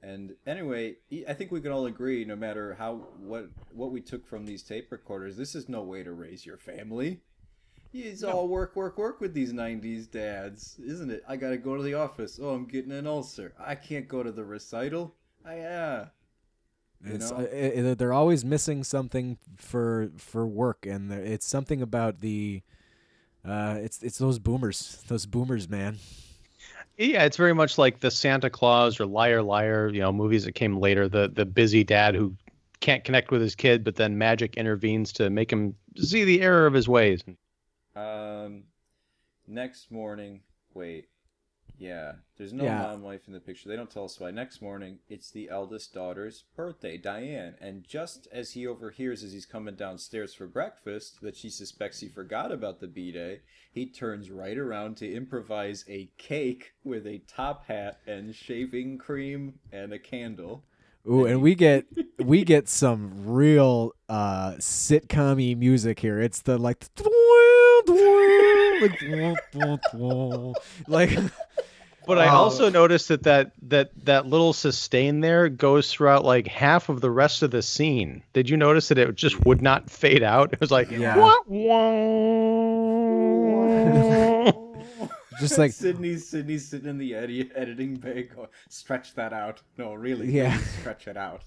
[0.03, 0.96] And anyway,
[1.29, 4.62] I think we can all agree, no matter how what what we took from these
[4.64, 7.20] tape recorders, this is no way to raise your family.
[7.94, 11.22] It's all work, work, work with these '90s dads, isn't it?
[11.29, 12.40] I gotta go to the office.
[12.42, 13.53] Oh, I'm getting an ulcer.
[13.59, 15.14] I can't go to the recital.
[15.44, 16.07] I yeah.
[17.05, 17.37] You It's, know?
[17.37, 22.62] uh, i- i- they're always missing something for for work, and it's something about the.
[23.45, 25.99] Uh, it's it's those boomers, those boomers, man.
[26.97, 30.53] yeah, it's very much like the Santa Claus or Liar Liar, you know, movies that
[30.53, 31.09] came later.
[31.09, 32.37] The the busy dad who
[32.81, 36.67] can't connect with his kid, but then magic intervenes to make him see the error
[36.67, 37.23] of his ways.
[37.97, 38.65] Um,
[39.47, 40.41] next morning,
[40.75, 41.07] wait,
[41.83, 42.79] yeah, there's no Yeah.
[42.79, 43.68] mom wife in the picture.
[43.68, 44.31] They don't tell us why.
[44.31, 49.47] Next morning, it's the eldest daughter's birthday, Diane, and just as he overhears as he's
[49.47, 53.40] coming downstairs for breakfast that she suspects he forgot about the b day,
[53.73, 59.59] he turns right around to improvise a cake with a top hat and shaving cream
[59.73, 60.62] and a candle.
[61.09, 61.85] Ooh, and we get
[62.18, 66.21] we get some real uh sitcom music here.
[66.21, 66.85] It's the like
[70.87, 71.18] like
[72.07, 72.37] But I Oh.
[72.37, 77.11] also noticed that, that that that little sustain there goes throughout like half of the
[77.11, 78.23] rest of the scene.
[78.33, 80.53] Did you notice that it just would not fade out?
[80.53, 81.17] It was like Yeah.
[81.17, 82.12] wah, wah.
[85.41, 89.62] just like Sidney, Sidney's sitting in the edi- editing bay going, stretch that out.
[89.79, 90.57] No, really, Yeah.
[90.57, 91.43] please stretch it out.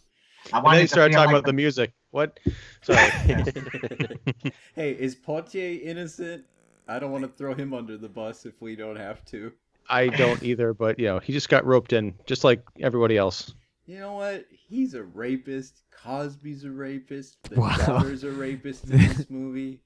[0.54, 1.92] I and want then he to started talking like about the music.
[2.12, 2.40] What?
[2.82, 3.10] Sorry.
[4.76, 6.46] hey, is Poitier innocent?
[6.88, 9.52] I don't want to throw him under the bus if we don't have to.
[9.90, 13.54] I don't either, but you know, he just got roped in, just like everybody else.
[13.86, 14.46] You know what?
[14.50, 15.84] He's a rapist.
[15.92, 17.38] Cosby's a rapist.
[17.50, 17.76] The Wow.
[17.78, 19.82] daughter's a rapist in this movie.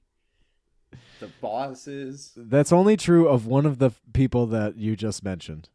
[1.20, 5.68] The boss is that's only true of one of the people that you just mentioned.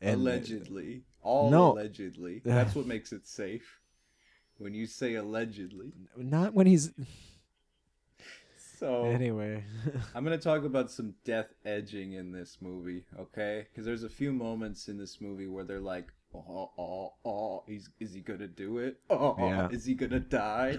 [0.00, 1.02] And- allegedly.
[1.22, 1.72] All No.
[1.72, 2.40] allegedly.
[2.44, 3.78] That's what makes it safe.
[4.58, 5.92] When you say allegedly.
[6.16, 6.90] Not when he's
[8.78, 9.64] So anyway.
[10.14, 13.66] I'm gonna talk about some death edging in this movie, okay?
[13.70, 17.90] Because there's a few moments in this movie where they're like, "Oh, oh, oh, he's
[17.98, 19.00] is he gonna do it?
[19.10, 19.68] Oh, Yeah.
[19.70, 20.78] is he gonna die?"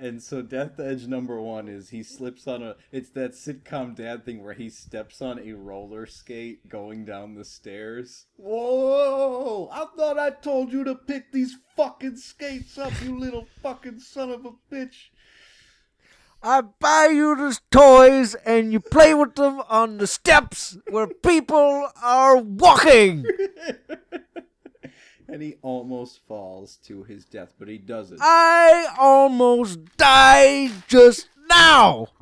[0.00, 2.76] And so death edge number one is he slips on a.
[2.92, 7.44] It's that sitcom dad thing where he steps on a roller skate going down the
[7.44, 8.26] stairs.
[8.36, 9.68] Whoa!
[9.72, 14.30] I thought I told you to pick these fucking skates up, you little fucking son
[14.30, 15.08] of a bitch.
[16.42, 21.88] I buy you these toys and you play with them on the steps where people
[22.02, 23.26] are walking.
[25.28, 28.20] and he almost falls to his death, but he doesn't.
[28.22, 32.08] I almost died just now.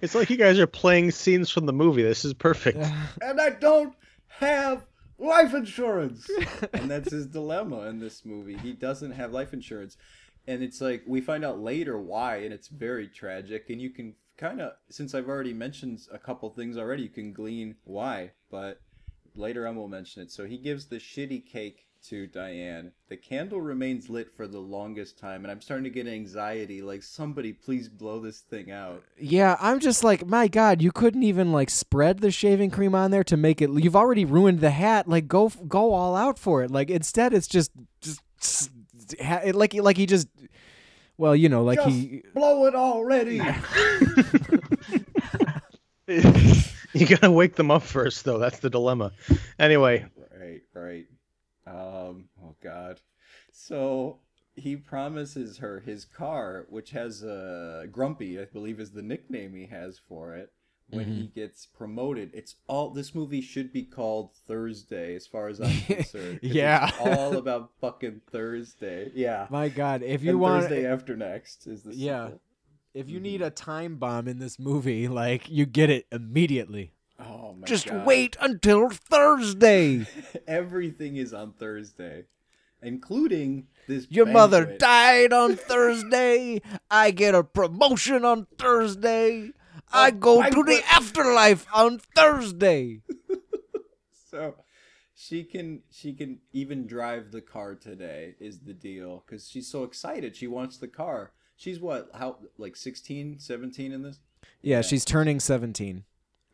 [0.00, 2.02] It's like you guys are playing scenes from the movie.
[2.02, 2.78] This is perfect.
[3.22, 3.94] and I don't
[4.28, 4.86] have
[5.18, 6.28] life insurance.
[6.72, 8.56] and that's his dilemma in this movie.
[8.56, 9.96] He doesn't have life insurance.
[10.48, 13.68] And it's like we find out later why, and it's very tragic.
[13.68, 17.32] And you can kind of since I've already mentioned a couple things already, you can
[17.34, 18.32] glean why.
[18.50, 18.80] But
[19.36, 20.32] later on, we'll mention it.
[20.32, 22.92] So he gives the shitty cake to Diane.
[23.08, 26.80] The candle remains lit for the longest time, and I'm starting to get anxiety.
[26.80, 29.02] Like somebody, please blow this thing out.
[29.18, 33.10] Yeah, I'm just like, my God, you couldn't even like spread the shaving cream on
[33.10, 33.70] there to make it.
[33.70, 35.08] You've already ruined the hat.
[35.08, 36.70] Like, go go all out for it.
[36.70, 38.70] Like instead, it's just just
[39.12, 40.28] s- ha- it- like like he just.
[41.16, 42.22] Well, you know, like he.
[42.34, 43.40] blow it already.
[46.94, 48.38] You gotta wake them up first, though.
[48.38, 49.12] That's the dilemma.
[49.58, 50.06] Anyway,
[50.40, 51.06] Right, right.
[51.66, 52.98] Um, oh God.
[53.52, 54.20] So
[54.56, 59.54] he promises her his car, which has a uh, Grumpy, I believe, is the nickname
[59.54, 60.50] he has for it.
[60.90, 61.38] When he mm-hmm.
[61.38, 62.90] gets promoted, it's all.
[62.90, 66.40] This movie should be called Thursday, as far as I'm concerned.
[66.42, 66.88] Yeah.
[66.88, 69.10] it's all about fucking Thursday.
[69.14, 69.48] Yeah.
[69.50, 72.26] My God, if you and want, Thursday after next is the Yeah.
[72.26, 72.40] sequel.
[72.94, 73.48] if you need mm-hmm.
[73.48, 76.92] a time bomb in this movie, like you get it immediately.
[77.20, 78.06] Oh my Just God.
[78.06, 80.06] wait until Thursday.
[80.46, 82.24] Everything is on Thursday,
[82.80, 84.06] including this.
[84.08, 86.62] Your mother died on Thursday.
[86.90, 89.50] I get a promotion on Thursday.
[89.92, 93.02] I go to the afterlife on Thursday.
[94.30, 94.54] so
[95.14, 99.84] she can she can even drive the car today is the deal because she's so
[99.84, 100.36] excited.
[100.36, 101.32] She wants the car.
[101.56, 104.20] She's what how like 16 17 in this?
[104.62, 106.04] Yeah, she's turning 17.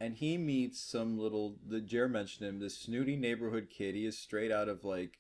[0.01, 3.94] and he meets some little the Jer mentioned him this snooty neighborhood kid.
[3.94, 5.18] He is straight out of like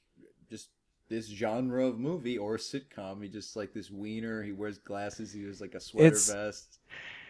[0.48, 0.70] just
[1.10, 3.22] this genre of movie or sitcom.
[3.22, 4.42] He just like this wiener.
[4.42, 5.32] He wears glasses.
[5.32, 6.78] He wears like a sweater It's- vest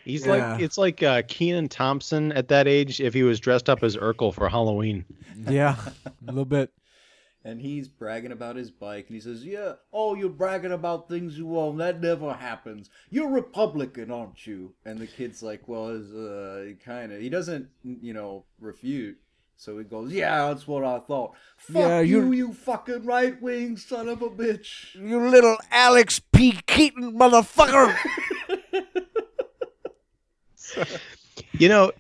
[0.04, 0.52] he's Yeah.
[0.52, 3.96] like it's like uh, Kenan Thompson at that age if he was dressed up as
[3.96, 5.04] Urkel for Halloween.
[5.48, 6.70] Yeah, a little bit.
[7.46, 11.36] and he's bragging about his bike and he says yeah oh you're bragging about things
[11.36, 16.10] you own that never happens you're republican aren't you and the kid's like well is
[16.14, 19.18] uh kind of he doesn't you know refute
[19.58, 23.76] so he goes yeah that's what i thought fuck Yeah, you you're- you fucking right-wing
[23.76, 26.58] son of a bitch You little Alex P.
[26.66, 27.94] Keaton motherfucker.
[31.52, 31.92] You know,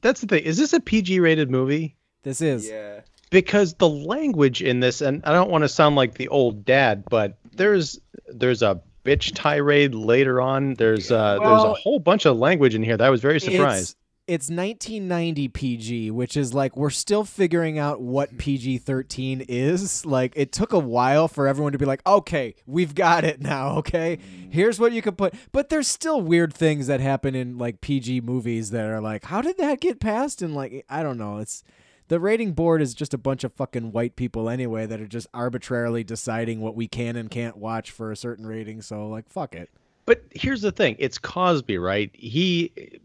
[0.00, 0.44] that's the thing.
[0.44, 1.96] Is this a PG rated movie?
[2.22, 2.68] This is.
[2.68, 3.00] yeah
[3.34, 7.04] because the language in this and I don't want to sound like the old dad,
[7.10, 10.74] but there's there's a bitch tirade later on.
[10.74, 13.96] There's uh there's a whole bunch of language in here that I was very surprised.
[14.26, 18.38] It's, it's 1990 PG, which is like we're still figuring out what mm-hmm.
[18.38, 20.04] PG 13 is.
[20.06, 23.78] Like it took a while for everyone to be like, okay, we've got it now.
[23.84, 24.50] Okay, mm-hmm.
[24.50, 25.34] here's what you can put.
[25.52, 29.42] But there's still weird things that happen in like PG movies that are like, how
[29.42, 30.42] did that get passed?
[30.42, 31.38] And like, I don't know.
[31.38, 31.64] It's
[32.08, 35.26] the rating board is just a bunch of fucking white people anyway that are just
[35.34, 38.82] arbitrarily deciding what we can and can't watch for a certain rating.
[38.82, 39.70] So like, fuck it.
[40.06, 42.10] But here's the thing, it's Cosby, right?
[42.12, 43.00] He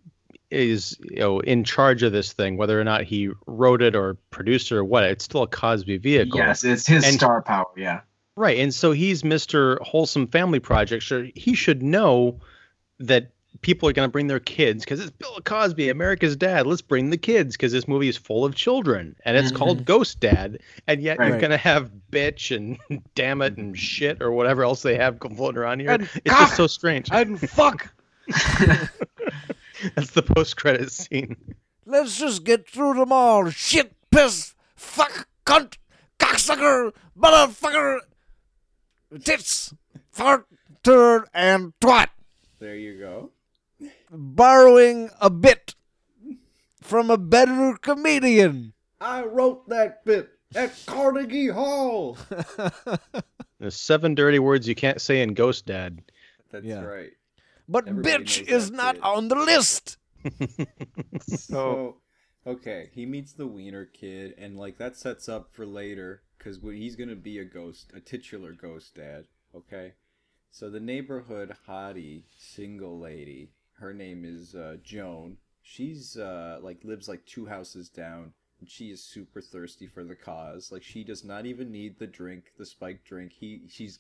[0.51, 4.15] is you know in charge of this thing whether or not he wrote it or
[4.31, 7.67] produced it or what it's still a cosby vehicle Yes, it's his And- star power.
[7.77, 8.01] Yeah.
[8.35, 9.77] Right, and so he's Mr.
[9.81, 11.03] Wholesome Family Project.
[11.03, 12.39] So he should know
[12.99, 16.65] that people are going to bring their kids because it's Bill Cosby, America's Dad.
[16.65, 19.85] Let's bring the kids because this movie is full of children, and it's called mm-hmm.
[19.85, 20.59] Ghost Dad.
[20.87, 21.41] And yet you're Right.
[21.41, 22.77] going to have bitch and
[23.15, 25.91] damn it and shit or whatever else they have floating around here.
[25.91, 27.09] And it's just so strange.
[27.11, 27.93] And fuck.
[29.95, 31.35] That's the post-credit scene.
[31.85, 33.49] Let's just get through them all.
[33.49, 35.77] Shit, piss, fuck, cunt,
[36.19, 37.99] cocksucker, motherfucker,
[39.23, 39.73] tits,
[40.11, 40.45] fart,
[40.83, 42.07] turd, and twat.
[42.59, 43.31] there you go
[44.11, 45.75] Borrowing a bit
[46.81, 48.73] from a better comedian.
[49.01, 52.17] i wrote that bit at carnegie hall
[53.59, 56.01] There's seven dirty words you can't say in Ghost Dad.
[56.51, 56.81] that's Yeah.
[56.83, 57.11] right
[57.69, 59.03] But Everybody bitch is not bit.
[59.03, 59.97] on the list.
[61.27, 61.97] So,
[62.45, 66.95] okay, he meets the Wiener kid, and like that sets up for later because he's
[66.95, 69.25] gonna be a ghost, a titular ghost dad.
[69.55, 69.93] Okay,
[70.49, 75.37] so the neighborhood hottie single lady, her name is uh, Joan.
[75.61, 80.15] She's uh, like lives like two houses down, and she is super thirsty for the
[80.15, 80.71] cause.
[80.71, 83.31] Like she does not even need the drink, the spiked drink.
[83.31, 83.99] He she's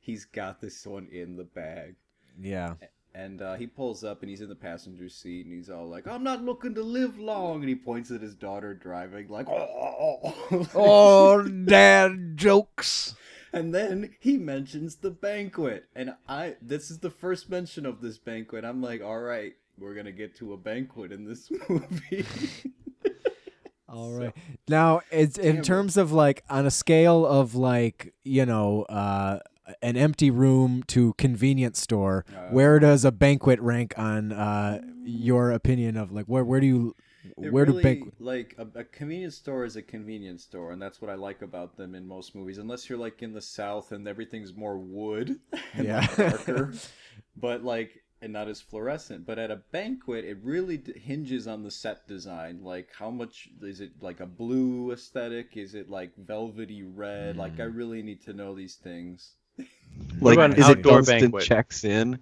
[0.00, 1.96] he's got this one in the bag.
[2.38, 2.74] Yeah.
[3.16, 6.06] And uh, he pulls up and he's in the passenger seat and he's all like,
[6.06, 7.60] I'm not looking to live long.
[7.60, 10.34] And he points at his daughter driving, like, oh.
[10.74, 13.14] Oh, dad jokes.
[13.54, 15.86] and then he mentions the banquet.
[15.96, 18.66] And I, this is the first mention of this banquet.
[18.66, 22.26] I'm like, all right, we're going to get to a banquet in this movie.
[23.88, 24.34] All right.
[24.68, 25.64] Now, it's in Damn it.
[25.64, 29.38] terms of like on a scale of like you know uh,
[29.82, 35.50] an empty room to convenience store, Uh, where does a banquet rank on uh, your
[35.52, 36.94] opinion of like where where do you
[37.36, 41.00] where really, do bank like a, a convenience store is a convenience store, and that's
[41.00, 42.58] what I like about them in most movies.
[42.58, 45.40] Unless you're like in the South and everything's more wood
[45.74, 46.06] and Yeah.
[46.16, 46.72] darker,
[47.36, 49.26] but like and not as fluorescent.
[49.26, 52.62] But at a banquet, it really d- hinges on the set design.
[52.62, 55.56] Like how much is it like a blue aesthetic?
[55.56, 57.36] Is it like velvety red?
[57.36, 59.34] Like I really need to know these things.
[60.18, 61.38] What Like, about an is it outdoor Dunstan banquet?
[61.38, 62.20] checks in?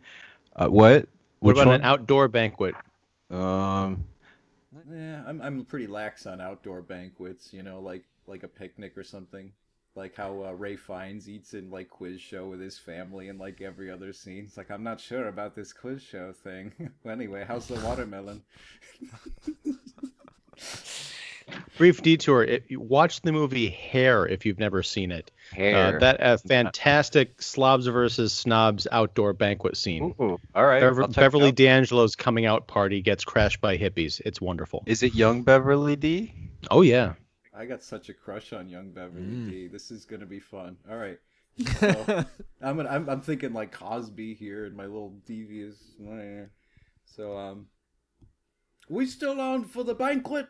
[0.56, 1.08] Uh, what?
[1.40, 1.80] What about one?
[1.80, 2.76] an outdoor banquet?
[3.30, 4.04] Um,
[4.90, 7.52] Yeah, I'm I'm pretty lax on outdoor banquets.
[7.52, 9.52] You know, like like a picnic or something.
[9.96, 13.60] Like how uh, Ralph Fiennes eats in like quiz show with his family and like
[13.60, 14.44] every other scene.
[14.46, 16.72] It's like I'm not sure about this quiz show thing.
[17.06, 18.42] anyway, how's the watermelon?
[21.78, 22.44] Brief detour.
[22.44, 25.30] It, watch the movie Hair if you've never seen it.
[25.52, 25.96] hair.
[25.96, 30.14] Uh, that a fantastic slobs versus snobs outdoor banquet scene.
[30.20, 30.80] Ooh, all right.
[30.80, 31.52] Bever- I'll check it Beverly.
[31.52, 34.20] D'Angelo's coming out party gets crashed by hippies.
[34.24, 34.82] It's wonderful.
[34.86, 36.32] Is it young Beverly D?
[36.70, 37.14] Oh yeah.
[37.56, 39.50] I got such a crush on young Beverly Mm.
[39.50, 39.66] D.
[39.68, 40.76] This is gonna be fun.
[40.90, 41.18] All right.
[41.78, 42.24] So,
[42.60, 45.76] I'm, gonna, I'm I'm thinking like Cosby here and my little devious.
[47.04, 47.66] So um,
[48.88, 50.48] we still on for the banquet,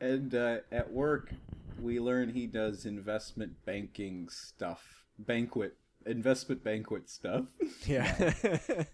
[0.00, 1.32] and uh, at work
[1.80, 5.76] we learn he does investment banking stuff, banquet
[6.06, 7.46] investment banquet stuff.
[7.86, 8.34] yeah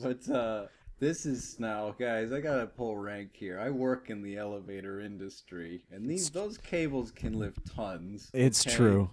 [0.00, 0.66] But uh,
[1.00, 2.30] this is now, guys.
[2.32, 3.58] I gotta pull rank here.
[3.58, 8.30] I work in the elevator industry, and these those cables can lift tons.
[8.32, 8.76] it's okay?
[8.76, 9.10] true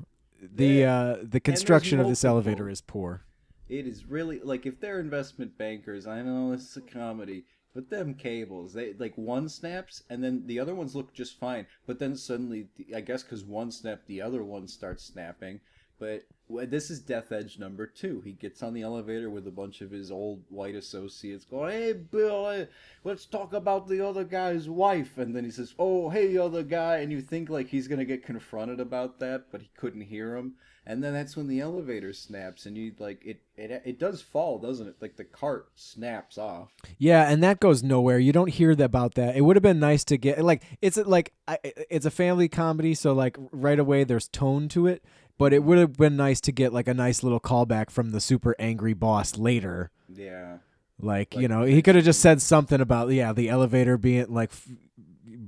[0.54, 3.22] the uh the construction of this elevator is poor
[3.68, 6.06] It is really like if they're investment bankers.
[6.08, 10.48] I know this is a comedy, but them cables, they like one snaps, and then
[10.48, 11.68] the other ones look just fine.
[11.86, 15.60] But then suddenly, I guess because one snapped, the other one starts snapping.
[16.00, 18.22] But this is Death Edge number two.
[18.22, 21.94] He gets on the elevator with a bunch of his old white associates, going, "Hey,
[21.94, 22.68] Bill,
[23.04, 26.98] let's talk about the other guy's wife." And then he says, "Oh, hey, other guy,"
[26.98, 30.56] and you think like he's gonna get confronted about that, but he couldn't hear him.
[30.88, 33.42] And then that's when the elevator snaps, and you like it.
[33.58, 34.96] It it does fall, doesn't it?
[35.02, 36.70] Like the cart snaps off.
[37.00, 38.20] Yeah, and that goes nowhere.
[38.20, 39.36] You don't hear that about that.
[39.36, 41.34] It would have been nice to get like it's like
[41.90, 45.04] it's a family comedy, so like right away there's tone to it.
[45.38, 48.22] But it would have been nice to get like a nice little callback from the
[48.22, 49.90] super angry boss later.
[50.08, 50.60] Yeah,
[51.00, 54.52] Like, you know, he could have just said something about yeah the elevator being like
[54.52, 54.70] f-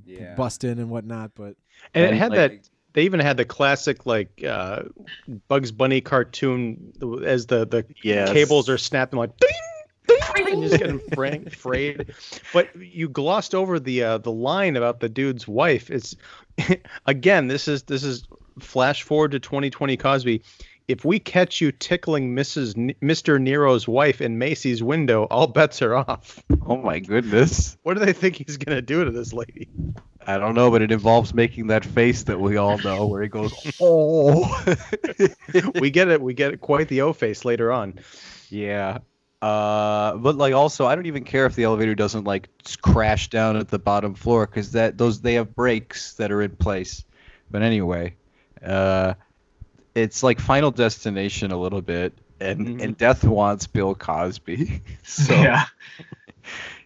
[0.05, 0.33] yeah.
[0.35, 1.31] busting and whatnot.
[1.35, 1.55] But
[1.93, 2.69] And it had like- that.
[2.97, 4.85] They even had the classic like uh,
[5.47, 8.33] Bugs Bunny cartoon as the the Yes.
[8.33, 9.49] cables are snapping like ding,
[10.07, 12.07] ding, and just getting frayed, frayed.
[12.51, 15.91] But you glossed over the uh, the line about the dude's wife.
[15.91, 16.15] It's
[17.05, 18.23] again, this is this is
[18.59, 20.41] flash forward to 2020 Cosby.
[20.87, 22.77] If we catch you tickling Mrs.
[22.77, 23.41] N- Mr.
[23.41, 26.41] Nero's wife in Macy's window, all bets are off.
[26.65, 27.77] Oh my goodness.
[27.83, 29.67] What do they think he's gonna do to this lady?
[30.25, 33.29] I don't know, but it involves making that face that we all know where he
[33.29, 34.65] goes, oh.
[35.79, 36.21] we get it.
[36.21, 37.99] We get it quite the O face later on.
[38.49, 38.99] yeah.
[39.41, 42.49] Uh, but like also, I don't even care if the elevator doesn't like
[42.81, 46.55] crash down at the bottom floor because that those they have brakes that are in
[46.55, 47.05] place.
[47.51, 48.15] But anyway,
[48.65, 49.13] uh,
[49.97, 52.81] it's like Final Destination a little bit, and Mhm.
[52.83, 54.81] and Death wants Bill Cosby.
[55.03, 55.65] so yeah.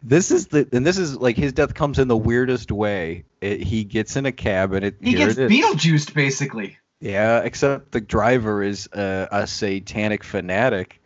[0.04, 3.26] this is the and this is like his death comes in the weirdest way.
[3.42, 5.50] It, he gets in a cab and it He gets it.
[5.52, 6.78] Beetlejuiced basically.
[7.00, 11.02] Yeah, except the driver is uh, a satanic fanatic,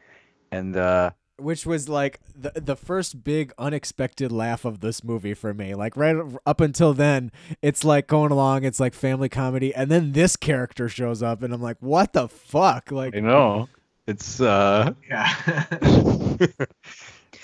[0.52, 5.54] and uh, which was like the the first big unexpected laugh of this movie for
[5.54, 5.74] me.
[5.76, 10.14] Like right up until then, it's like going along, it's like family comedy, and then
[10.14, 12.92] this character shows up, and I'm like, what the fuck?
[12.92, 13.68] Like, I know
[14.08, 14.40] it's.
[14.40, 15.28] Uh, Yeah.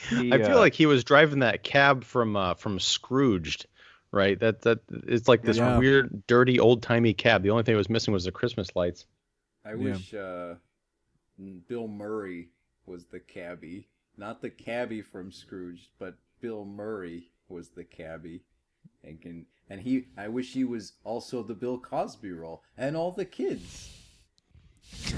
[0.10, 3.66] he, I feel uh, like he was driving that cab from uh, from Scrooged,
[4.12, 4.40] right?
[4.40, 5.78] That that it's like this Yeah.
[5.78, 7.44] weird, dirty, old timey cab.
[7.44, 9.06] The only thing it was missing was the Christmas lights.
[9.66, 9.76] I Yeah.
[9.76, 10.56] wish uh,
[11.68, 12.50] Bill Murray
[12.92, 13.88] was the cabbie,
[14.18, 18.42] not the cabbie from Scrooge, but Bill Murray was the cabbie,
[19.04, 20.08] and can and he.
[20.18, 23.98] I wish he was also the Bill Cosby role, and all the kids.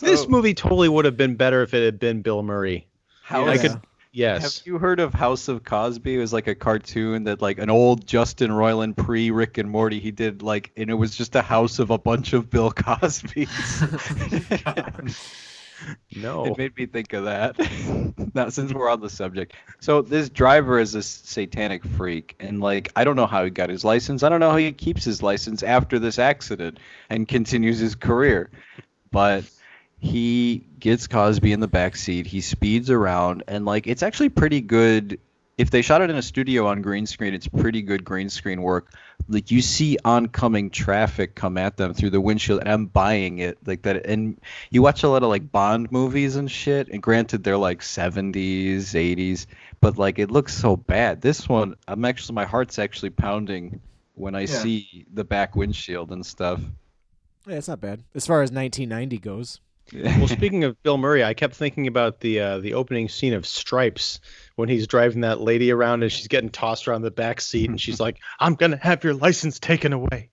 [0.00, 2.86] this movie totally would have been better if it had been Bill Murray.
[3.24, 3.80] How I could,
[4.12, 4.58] yes.
[4.58, 6.14] Have you heard of House of Cosby?
[6.14, 9.98] It was like a cartoon that like an old Justin Roiland pre Rick and Morty
[9.98, 13.82] he did like and it was just a house of a bunch of Bill Cosby's.
[16.16, 16.46] no.
[16.46, 17.56] It made me think of that.
[18.34, 22.92] now, since we're on the subject, so this driver is a satanic freak, and like
[22.96, 24.22] I don't know how he got his license.
[24.22, 26.78] I don't know how he keeps his license after this accident
[27.10, 28.50] and continues his career,
[29.10, 29.44] but
[29.98, 32.26] he gets Cosby in the back seat.
[32.26, 35.18] He speeds around, and like it's actually pretty good.
[35.56, 38.62] If they shot it in a studio on green screen, it's pretty good green screen
[38.62, 38.92] work.
[39.28, 43.58] Like you see oncoming traffic come at them through the windshield, and I'm buying it
[43.64, 44.04] like that.
[44.04, 44.40] And
[44.70, 46.88] you watch a lot of like Bond movies and shit.
[46.88, 49.46] And granted, they're like 70s, 80s,
[49.80, 51.20] but like it looks so bad.
[51.20, 53.80] This one, I'm actually my heart's actually pounding
[54.14, 54.46] when I Yeah.
[54.46, 56.60] see the back windshield and stuff.
[57.46, 59.60] Yeah, it's not bad as far as 1990 goes.
[59.92, 63.46] Well, speaking of Bill Murray, I kept thinking about the uh, the opening scene of
[63.46, 64.18] Stripes
[64.56, 67.80] when he's driving that lady around and she's getting tossed around the back seat and
[67.80, 70.30] she's like, "I'm gonna have your license taken away."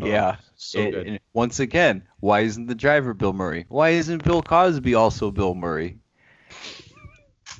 [0.00, 0.36] Oh, yeah.
[0.56, 1.06] so It- good.
[1.06, 3.66] and once again, why isn't the driver Bill Murray?
[3.68, 5.98] Why isn't Bill Cosby also Bill Murray?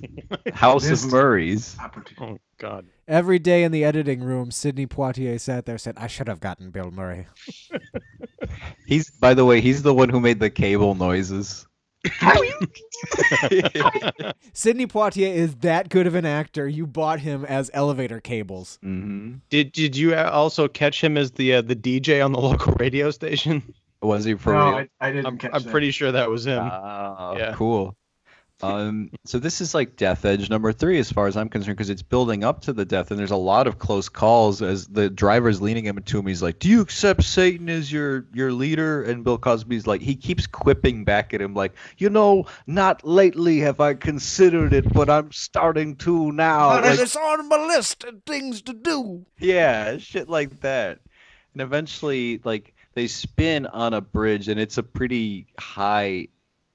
[0.53, 1.77] House of Murrays.
[2.21, 2.87] Oh God.
[3.13, 6.41] Every day in the editing room, Sidney Poitier sat there and said, I should have
[6.41, 7.27] gotten Bill Murray.
[8.87, 11.67] He's by the way, he's the one who made the cable noises.
[14.55, 16.67] Sidney Poitier is that good of an actor.
[16.67, 18.79] You bought him as elevator cables.
[18.83, 22.73] hmm Did did you also catch him as the uh, the DJ on the local
[22.81, 23.63] radio station?
[24.01, 24.75] Was he for no, real?
[24.75, 25.71] I, I didn't I'm, catch I'm that.
[25.71, 26.61] pretty sure that was him.
[26.63, 27.53] Ah, Yeah.
[27.57, 27.95] cool.
[28.63, 31.91] Um, so this is like Death Edge number three, as far as I'm concerned, because
[31.91, 34.63] it's building up to the death, and there's a lot of close calls.
[34.63, 38.27] As the driver's leaning him to him, he's like, "Do you accept Satan as your
[38.33, 42.47] your leader?" And Bill Cosby's like, he keeps quipping back at him, like, "You know,
[42.67, 47.57] not lately have I considered it, but I'm starting to now." Like, it's on my
[47.67, 49.27] list of things to do.
[49.39, 51.01] yeah, shit like that.
[51.55, 56.29] And eventually, like they spin on a bridge, and it's a pretty high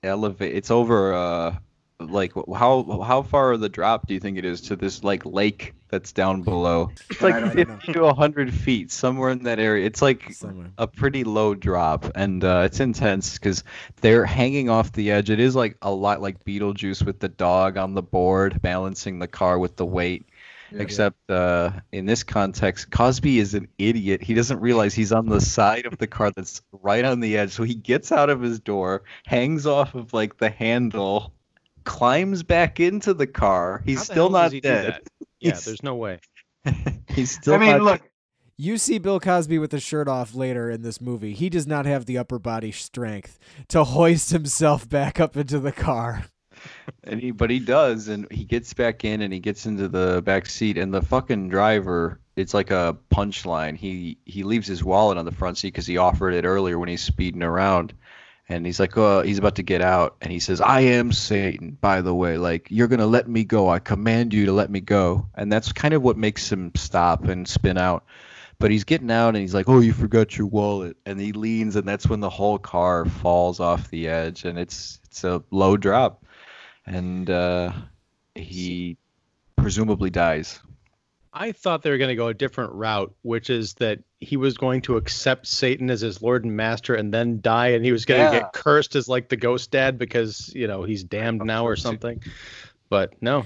[0.04, 0.56] elevate.
[0.56, 1.56] It's over uh
[2.00, 5.26] like how how far of the drop do you think it is to this like
[5.26, 6.92] lake that's down below?
[7.10, 9.86] It's like 50 to 100 feet, somewhere in that area.
[9.86, 10.72] It's like Somewhere.
[10.78, 13.64] a pretty low drop, and uh, it's intense because
[14.02, 15.30] they're hanging off the edge.
[15.30, 19.28] It is like a lot like Beetlejuice with the dog on the board balancing the
[19.28, 20.28] car with the weight.
[20.72, 20.82] Yeah.
[20.82, 24.22] Except uh, in this context, Cosby is an idiot.
[24.22, 27.52] He doesn't realize he's on the side of the car that's right on the edge.
[27.52, 31.32] So he gets out of his door, hangs off of like the handle,
[31.88, 33.82] climbs back into the car.
[33.86, 35.00] He's the still not he dead.
[35.40, 36.20] Yeah, He's- there's no way.
[37.10, 38.02] He's still I mean, not look,
[38.58, 41.34] You see Bill Cosby with the shirt off later in this movie.
[41.34, 45.72] He does not have the upper body strength to hoist himself back up into the
[45.72, 46.26] car.
[47.04, 50.24] And he, but he does, and he gets back in, and he gets into the
[50.26, 53.78] back seat, and the fucking driver, it's like a punchline.
[53.78, 56.90] He he leaves his wallet on the front seat because he offered it earlier when
[56.90, 57.94] he's speeding around,
[58.50, 61.78] and he's like, oh, he's about to get out, and he says, "I am Satan,
[61.80, 62.38] by the way.
[62.38, 63.70] Like you're gonna let me go.
[63.70, 67.26] I command you to let me go." And that's kind of what makes him stop
[67.26, 68.06] and spin out.
[68.60, 71.76] But he's getting out, and he's like, "Oh, you forgot your wallet," and he leans,
[71.76, 75.78] and that's when the whole car falls off the edge, and it's it's a low
[75.78, 76.24] drop
[76.88, 77.72] and uh,
[78.34, 78.98] he
[79.56, 80.60] presumably dies.
[81.40, 84.58] I thought they were going to go a different route, which is that he was
[84.58, 88.06] going to accept Satan as his Lord and Master and then die, and he was
[88.06, 88.42] going to Yeah.
[88.42, 92.22] get cursed as like the ghost dad because you know he's damned now or something.
[92.90, 93.46] But no,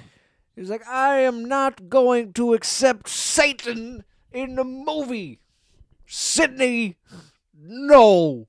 [0.56, 5.40] He's like, I am not going to accept Satan in the movie.
[6.06, 6.96] Sidney,
[7.60, 8.48] no.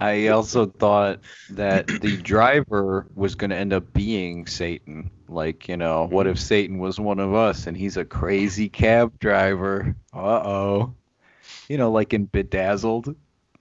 [0.00, 1.20] I also thought
[1.50, 5.10] that the driver was going to end up being Satan.
[5.28, 9.18] Like, you know, what if Satan was one of us and he's a crazy cab
[9.18, 9.96] driver?
[10.12, 10.94] Uh oh.
[11.68, 13.16] You know, like in Bedazzled,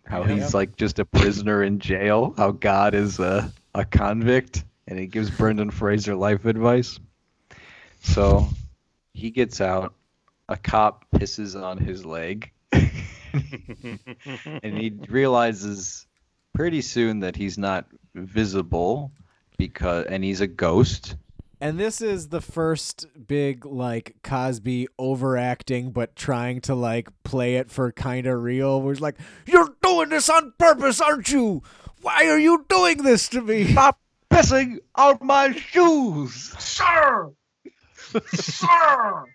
[0.06, 0.24] how Yeah.
[0.24, 5.08] he's like just a prisoner in jail, how God is a, a convict, and he
[5.08, 7.00] gives Brendan Fraser life advice.
[8.02, 8.48] So
[9.14, 9.94] he gets out,
[10.48, 16.06] a cop pisses on his leg, and he realizes
[16.54, 19.12] pretty soon that he's not visible
[19.58, 21.16] because and he's a ghost.
[21.62, 27.72] And this is the first big like Cosby overacting but trying to like play it
[27.72, 28.82] for kind of real.
[28.82, 31.64] Where it's like, "You're doing this on purpose, aren't you?
[32.02, 34.00] Why are you doing this to me?" Stop
[34.30, 36.34] pissing on my shoes.
[36.60, 37.32] sir,
[38.34, 39.26] sir.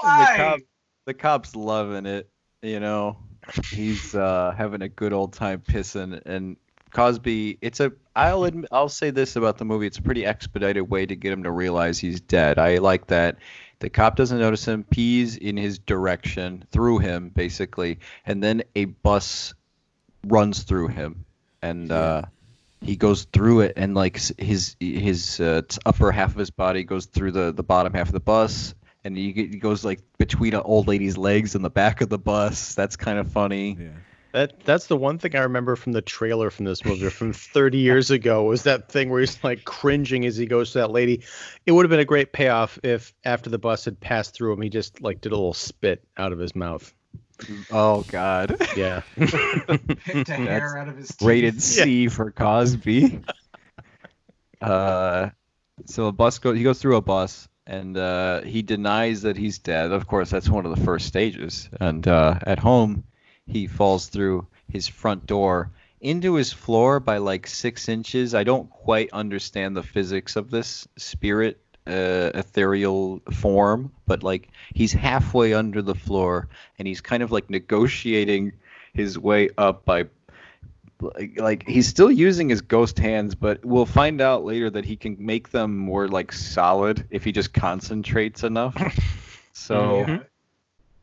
[0.00, 0.34] The Why?
[0.36, 0.60] cop,
[1.04, 2.30] the cop's loving it.
[2.62, 3.18] You know,
[3.70, 6.20] he's uh, having a good old time pissing.
[6.24, 6.56] And
[6.90, 7.92] Cosby, it's a.
[8.16, 9.86] I'll admit, I'll say this about the movie.
[9.86, 12.58] It's a pretty expedited way to get him to realize he's dead.
[12.58, 13.38] I like that.
[13.78, 18.84] The cop doesn't notice him, pees in his direction, through him, basically, and then a
[18.86, 19.54] bus
[20.26, 21.24] runs through him,
[21.62, 22.22] and uh,
[22.82, 27.06] he goes through it, and like his his uh, upper half of his body goes
[27.06, 28.74] through the the bottom half of the bus,
[29.04, 32.18] and he, he goes like between an old lady's legs in the back of the
[32.18, 32.74] bus.
[32.74, 33.78] That's kind of funny.
[33.80, 33.88] Yeah.
[34.32, 37.78] That that's the one thing I remember from the trailer from this movie from 30
[37.78, 41.22] years ago was that thing where he's like cringing as he goes to that lady.
[41.66, 44.62] It would have been a great payoff if after the bus had passed through him,
[44.62, 46.92] he just like did a little spit out of his mouth.
[47.70, 48.56] Oh God.
[48.76, 49.02] Yeah.
[49.16, 51.26] Picked a hair out of his teeth.
[51.26, 53.20] Rated C for Cosby.
[54.60, 55.30] uh,
[55.86, 56.56] so a bus goes.
[56.56, 59.92] He goes through a bus, and uh, he denies that he's dead.
[59.92, 61.68] Of course, that's one of the first stages.
[61.80, 63.04] And uh, at home,
[63.50, 65.70] he falls through his front door
[66.00, 68.34] into his floor by like six inches.
[68.34, 74.92] I don't quite understand the physics of this spirit uh, ethereal form, but like he's
[74.92, 76.48] halfway under the floor
[76.78, 78.52] and he's kind of like negotiating
[78.92, 80.06] his way up by
[81.00, 84.96] like, like he's still using his ghost hands, but we'll find out later that he
[84.96, 88.76] can make them more like solid if he just concentrates enough.
[89.52, 90.18] So Yeah.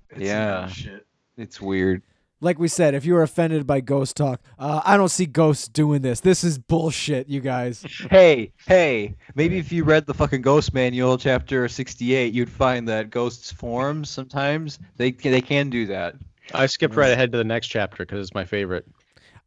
[0.10, 0.62] It's Yeah.
[0.68, 1.06] some Shit.
[1.38, 2.02] it's weird.
[2.39, 5.67] Like we said, if you were offended by ghost talk, uh, I don't see ghosts
[5.67, 6.19] doing this.
[6.19, 7.83] This is bullshit, you guys.
[8.11, 13.09] Hey, hey, maybe if you read the fucking Ghost Manual, chapter 68, you'd find that
[13.09, 14.77] ghosts form sometimes.
[14.97, 16.15] They they can do that.
[16.53, 18.85] I skipped right ahead to the next chapter because it's my favorite.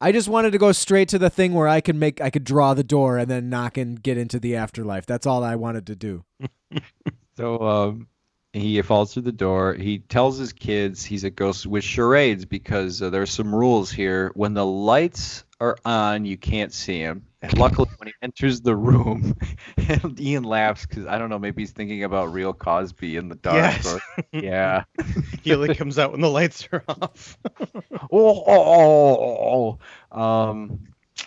[0.01, 2.45] I just wanted to go straight to the thing where I can make, I could
[2.45, 5.05] draw the door and then knock and get into the afterlife.
[5.05, 6.25] That's all I wanted to do.
[7.37, 8.09] So um,
[8.53, 9.75] he falls through the door.
[9.75, 14.33] He tells his kids he's a ghost with charades because uh, there's some rules here.
[14.35, 17.25] When the lights are on, you can't see him.
[17.43, 19.35] And luckily, when he enters the room,
[19.77, 23.37] and Ian laughs because I don't know, maybe he's thinking about real Cosby in the
[23.37, 23.57] dark.
[23.57, 23.95] Yes.
[23.95, 24.01] or-
[24.33, 24.85] yeah.
[25.43, 27.39] He only comes out when the lights are off.
[28.13, 29.79] oh, oh, oh,
[30.13, 30.21] oh.
[30.21, 30.81] Um,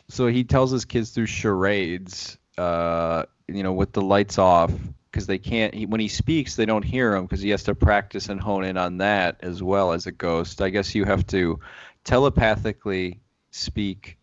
[0.10, 4.72] so he tells his kids through charades, uh, you know, with the lights off,
[5.14, 5.76] because they can't.
[5.76, 8.64] He, when he speaks, they don't hear him because he has to practice and hone
[8.64, 10.60] in on that as well as a ghost.
[10.60, 11.60] I guess you have to
[12.04, 14.18] telepathically speak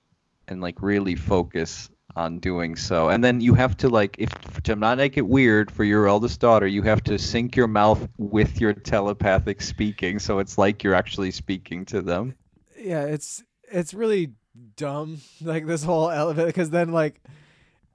[0.49, 3.09] and like really focus on doing so.
[3.09, 4.31] And then you have to like if
[4.65, 8.09] to not make it weird for your eldest daughter, you have to sync your mouth
[8.19, 12.35] with your telepathic speaking so it's like you're actually speaking to them.
[12.77, 14.33] yeah, it's it's really
[14.77, 17.23] dumb like this whole element because then like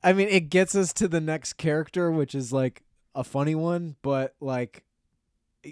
[0.01, 2.84] I mean it gets us to the next character which is like
[3.16, 4.84] a funny one but like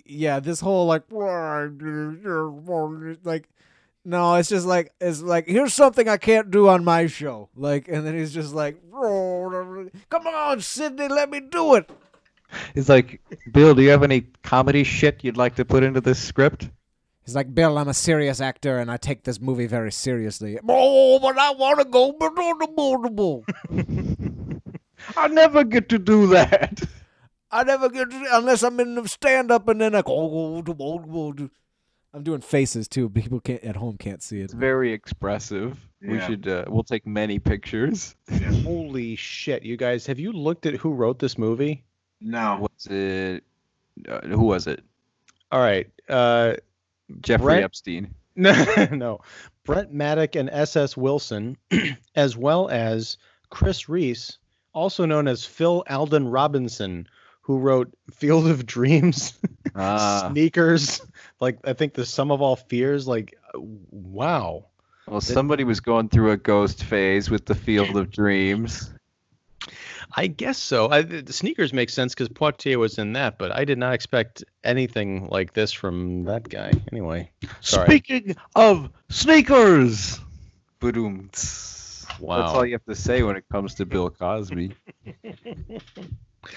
[0.06, 1.04] yeah this whole like
[3.24, 3.50] like
[4.06, 7.88] no it's just like it's like here's something I can't do on my show like
[7.88, 11.90] and then he's just like come on Sidney let me do it
[12.76, 13.20] It's like,
[13.52, 16.70] Bill, do you have any comedy shit you'd like to put into this script?
[17.26, 20.60] He's like, Bill, I'm a serious actor and I take this movie very seriously.
[20.68, 22.12] Oh, but I want to go.
[22.12, 23.44] but on.
[25.18, 26.82] I never get to do that.
[27.54, 30.64] I never get to, unless I'm in the stand up and then I go.
[32.16, 33.10] I'm doing faces too.
[33.10, 34.46] But people can't at home can't see it.
[34.46, 35.80] It's very expressive.
[36.02, 36.48] We should.
[36.48, 38.16] Uh, we'll take many pictures.
[38.64, 40.06] Holy shit, you guys!
[40.08, 41.84] Have you looked at who wrote this movie?
[42.20, 42.60] No.
[42.62, 43.44] Was it?
[44.08, 44.84] Uh, who was it?
[45.52, 46.56] All right, uh,
[47.22, 47.64] Jeffrey Brett?
[47.64, 48.14] Epstein.
[48.36, 49.22] no, no,
[49.64, 50.98] Brent Maddock and S.S.
[50.98, 51.56] Wilson,
[52.16, 53.18] as well as
[53.52, 54.40] Chris Reese,
[54.74, 57.08] also known as Phil Alden Robinson,
[57.44, 59.38] who wrote Field of Dreams,
[59.76, 61.02] Ah, Sneakers,
[61.40, 63.08] like I think the Sum of All Fears.
[63.08, 64.66] Like, uh, wow.
[65.08, 68.92] well, somebody was going through a ghost phase with the Field of Dreams.
[70.16, 70.90] I guess so.
[70.90, 74.44] I, the sneakers make sense because Poitier was in that, but I did not expect
[74.64, 76.72] anything like this from that guy.
[76.92, 77.32] Anyway,
[77.62, 77.88] sorry.
[77.88, 80.20] Speaking of sneakers,
[80.92, 81.30] Boom.
[82.20, 82.42] Wow.
[82.42, 84.76] That's all you have to say when it comes to Bill Cosby.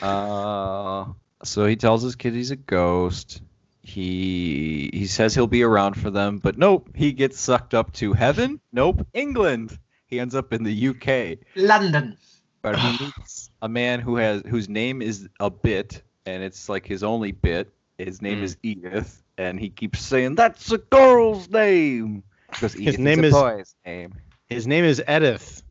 [0.03, 1.07] uh,
[1.45, 3.41] so he tells his kid he's a ghost.
[3.83, 8.13] He he says he'll be around for them, but nope, he gets sucked up to
[8.13, 8.61] heaven.
[8.73, 9.79] Nope, England.
[10.09, 12.17] He ends up in the UK, London.
[12.63, 16.85] but he meets a man who has whose name is a bit, and it's like
[16.87, 17.73] his only bit.
[17.99, 18.43] His name Mm.
[18.43, 23.35] is Edith, and he keeps saying that's a girl's name because Edith name is is-
[23.35, 24.15] a boy's name.
[24.49, 25.63] His name is Edith.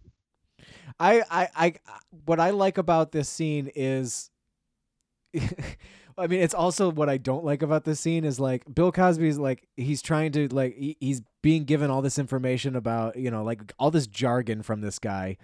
[1.00, 1.74] I, I, I,
[2.26, 4.30] what I like about this scene is,
[6.18, 9.38] I mean, it's also what I don't like about this scene is like Bill Cosby's
[9.38, 13.44] like he's trying to like he, he's being given all this information about you know
[13.44, 15.36] like all this jargon from this guy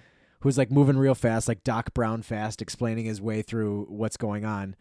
[0.42, 4.46] who's like moving real fast, like Doc Brown fast, explaining his way through what's going
[4.46, 4.76] on.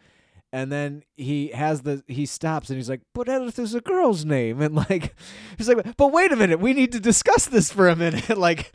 [0.53, 4.25] And then he has the he stops and he's like, "But Edith is a girl's
[4.25, 5.15] name," and like
[5.59, 8.73] he's like, "But wait a minute, we need to discuss this for a minute." like,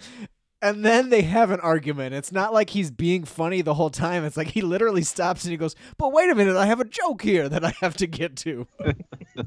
[0.62, 2.14] and then they have an argument.
[2.16, 4.24] It's not like he's being funny the whole time.
[4.24, 6.86] It's like he literally stops and he goes, "But wait a minute, I have a
[6.86, 8.68] joke here that I have to get to."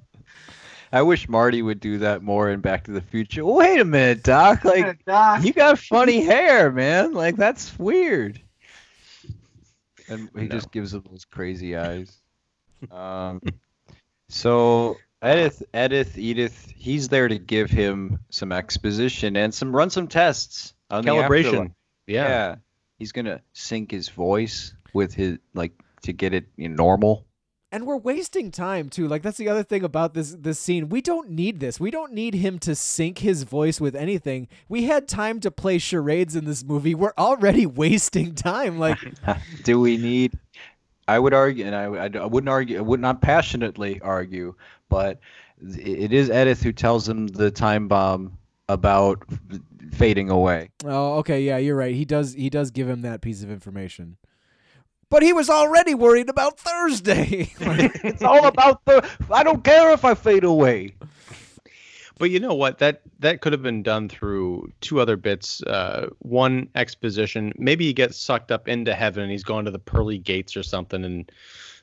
[0.92, 3.44] I wish Marty would do that more in Back to the Future.
[3.44, 4.64] Wait a minute, Doc.
[4.64, 5.44] Like Doc.
[5.44, 7.12] you got funny hair, man.
[7.12, 8.40] Like that's weird.
[10.08, 10.48] And he No.
[10.48, 12.16] just gives him those crazy eyes.
[12.90, 13.42] Um,
[14.30, 20.08] so Edith, Edith, Edith, he's there to give him some exposition and some run some
[20.08, 20.77] tests on the afterlife.
[20.90, 21.72] Calibration.
[22.06, 22.56] Yeah.
[22.98, 25.72] He's gonna sync his voice with his like
[26.02, 27.24] to get it you know, normal.
[27.70, 29.06] And we're wasting time too.
[29.06, 30.88] Like that's the other thing about this this scene.
[30.88, 31.78] We don't need this.
[31.78, 34.48] We don't need him to sync his voice with anything.
[34.68, 36.94] We had time to play charades in this movie.
[36.94, 38.78] We're already wasting time.
[38.78, 38.98] Like
[39.64, 40.38] Do we need?
[41.06, 44.54] I would argue, and I, I, I wouldn't argue, I would not passionately argue,
[44.90, 45.20] but
[45.62, 48.36] it is Edith who tells him the time bomb
[48.68, 49.24] about
[49.92, 50.70] fading away.
[50.84, 51.94] Oh, okay, yeah, you're right.
[51.94, 54.16] He does he does give him that piece of information.
[55.10, 57.50] But he was already worried about Thursday.
[57.60, 59.08] It's all about the.
[59.32, 60.94] I don't care if I fade away.
[62.18, 62.78] But you know what?
[62.78, 65.62] That that could have been done through two other bits.
[65.62, 67.52] Uh, one exposition.
[67.56, 70.62] Maybe he gets sucked up into heaven and he's going to the pearly gates or
[70.62, 71.30] something, and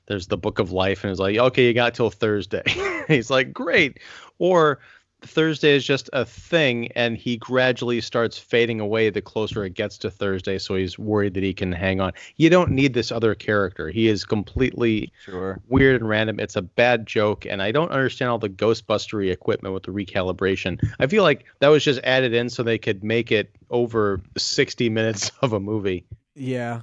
[0.08, 2.64] there's the book of life, and it's like, okay, you got till Thursday.
[3.08, 4.00] he's like, great.
[4.38, 4.80] Or
[5.26, 9.98] Thursday is just a thing, and he gradually starts fading away the closer it gets
[10.00, 10.58] to Thursday.
[10.58, 12.14] So he's worried that he can hang on.
[12.38, 13.90] You don't need this other character.
[13.90, 15.60] He is completely Sure.
[15.68, 16.40] weird and random.
[16.40, 20.80] It's a bad joke, and I don't understand all the Ghostbustery equipment with the recalibration.
[21.00, 24.90] I feel like that was just added in so they could make it over 60
[24.90, 26.06] minutes of a movie.
[26.36, 26.82] yeah.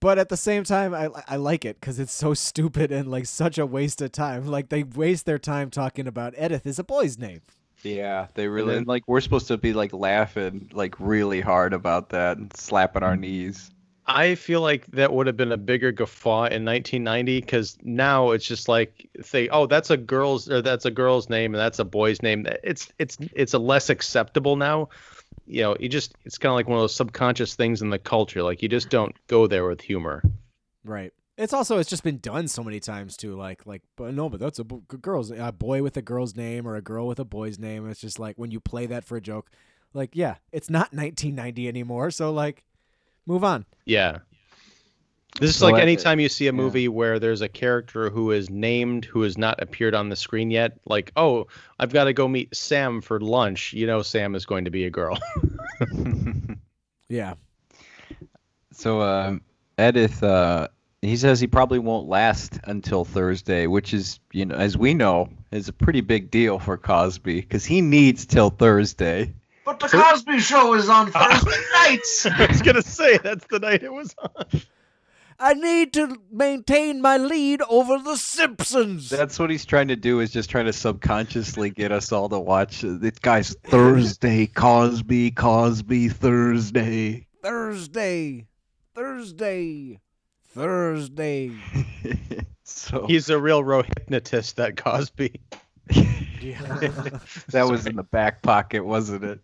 [0.00, 3.24] But at the same time, I I like it because it's so stupid and like
[3.24, 4.46] such a waste of time.
[4.46, 7.40] Like they waste their time talking about Edith is a boy's name.
[7.84, 9.04] Yeah, they really then- like.
[9.06, 13.70] We're supposed to be like laughing like really hard about that and slapping our knees.
[14.06, 18.44] I feel like that would have been a bigger guffaw in 1990 because now it's
[18.44, 21.84] just like say, oh, that's a girl's or that's a girl's name and that's a
[21.84, 22.46] boy's name.
[22.62, 24.90] It's it's it's a less acceptable now.
[25.46, 27.98] You know, you just it's kind of like one of those subconscious things in the
[27.98, 28.42] culture.
[28.42, 30.22] Like you just don't go there with humor.
[30.84, 31.12] Right.
[31.36, 33.34] It's also it's just been done so many times too.
[33.34, 36.66] Like like, but no, but that's a b- girl's a boy with a girl's name
[36.66, 37.88] or a girl with a boy's name.
[37.90, 39.50] It's just like when you play that for a joke,
[39.92, 42.10] like yeah, it's not 1990 anymore.
[42.12, 42.64] So like,
[43.26, 43.64] move on.
[43.84, 44.18] Yeah.
[45.40, 46.52] This is So like I- anytime you see a yeah.
[46.52, 50.52] movie where there's a character who is named who has not appeared on the screen
[50.52, 51.48] yet, like, oh,
[51.80, 53.72] I've got to go meet Sam for lunch.
[53.72, 55.18] You know, Sam is going to be a girl.
[57.08, 57.34] Yeah.
[58.72, 59.42] So um,
[59.78, 60.68] Edith, uh,
[61.04, 65.28] he says he probably won't last until Thursday, which is, you know, as we know,
[65.50, 69.34] is a pretty big deal for Cosby because he needs till Thursday.
[69.64, 72.26] But the Cosby Show is on Thursday nights.
[72.26, 74.60] I was gonna say that's the night it was on.
[75.38, 79.10] I need to maintain my lead over the Simpsons.
[79.10, 82.38] That's what he's trying to do is just trying to subconsciously get us all to
[82.38, 87.26] watch uh, this guy's Thursday, Cosby, Cosby, Thursday.
[87.42, 88.46] Thursday,
[88.94, 90.00] Thursday,
[90.54, 91.50] Thursday.
[92.64, 95.40] so He's a real hypnotist, that Cosby.
[96.40, 96.60] Yeah.
[97.48, 99.40] that was in the back pocket, wasn't it?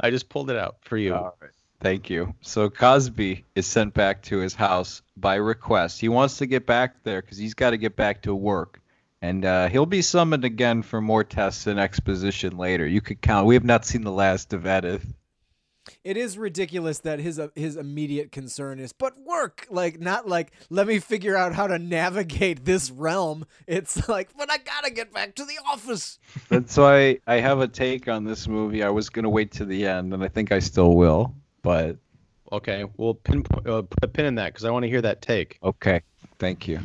[0.00, 1.14] I just pulled it out for you.
[1.14, 1.50] All right.
[1.80, 2.34] Thank you.
[2.42, 6.00] So Cosby is sent back to his house by request.
[6.00, 8.80] He wants to get back there because he's got to get back to work.
[9.20, 12.86] And uh, he'll be summoned again for more tests and exposition later.
[12.86, 13.46] You could count.
[13.46, 15.04] We have not seen the last of Edith.
[16.04, 20.52] It is ridiculous that his uh, his immediate concern is, but work, like not like
[20.70, 23.44] let me figure out how to navigate this realm.
[23.66, 26.18] It's like, but I gotta get back to the office.
[26.48, 28.82] That's why I have a take on this movie.
[28.82, 31.34] I was going to wait to the end, and I think I still will.
[31.62, 31.96] But
[32.52, 35.22] Okay, we'll pin, uh, put a pin in that because I want to hear that
[35.22, 35.58] take.
[35.64, 36.02] Okay,
[36.38, 36.80] thank you.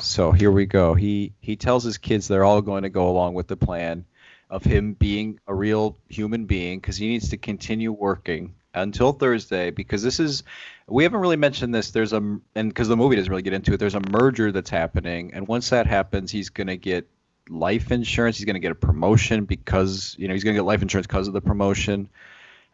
[0.00, 0.94] So here we go.
[0.94, 4.04] He he tells his kids they're all going to go along with the plan
[4.52, 9.70] of him being a real human being because he needs to continue working until Thursday
[9.70, 10.44] because this is
[10.88, 11.90] we haven't really mentioned this.
[11.90, 13.78] There's a and because the movie doesn't really get into it.
[13.78, 17.08] There's a merger that's happening, and once that happens, he's going to get
[17.48, 18.36] life insurance.
[18.38, 21.06] He's going to get a promotion because you know he's going to get life insurance
[21.06, 22.08] because of the promotion,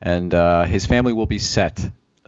[0.03, 1.79] and uh, his family will be set.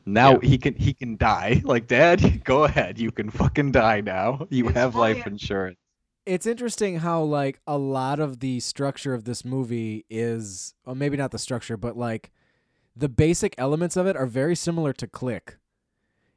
[0.07, 0.41] Now Yeah.
[0.43, 1.63] he can he can die.
[1.65, 2.99] Like dad, go ahead.
[2.99, 4.47] You can fucking die now.
[4.51, 5.80] You It's have life insurance.
[6.31, 11.17] It's interesting how like a lot of the structure of this movie is, or maybe
[11.17, 12.31] not the structure, but like
[12.95, 15.57] the basic elements of it are very similar to Click.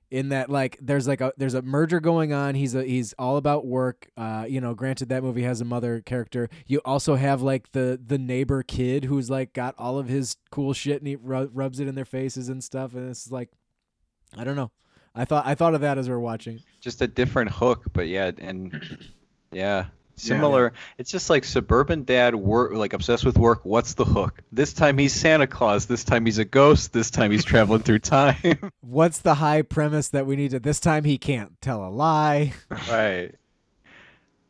[0.10, 2.54] In that, like, there's like a there's a merger going on.
[2.56, 4.10] He's a he's all about work.
[4.18, 6.50] Uh, you know, granted that movie has a mother character.
[6.68, 10.74] You also have like the the neighbor kid who's like got all of his cool
[10.74, 12.94] shit and he ru- rubs it in their faces and stuff.
[12.94, 13.50] And it's like,
[14.38, 14.72] I don't know.
[15.16, 16.62] I thought I thought of that as we are watching.
[16.80, 18.84] Just a different hook, but yeah, and
[19.54, 19.86] yeah,
[20.16, 20.74] Similar.
[20.98, 23.62] It's just like suburban dad work like obsessed with work.
[23.66, 24.42] What's the hook?
[24.52, 25.86] This time he's Santa Claus.
[25.86, 26.94] This time he's a ghost.
[26.94, 28.72] This time he's traveling through time.
[28.82, 30.60] What's the high premise that we need to?
[30.60, 32.54] This time he can't tell a lie.
[32.90, 33.34] right.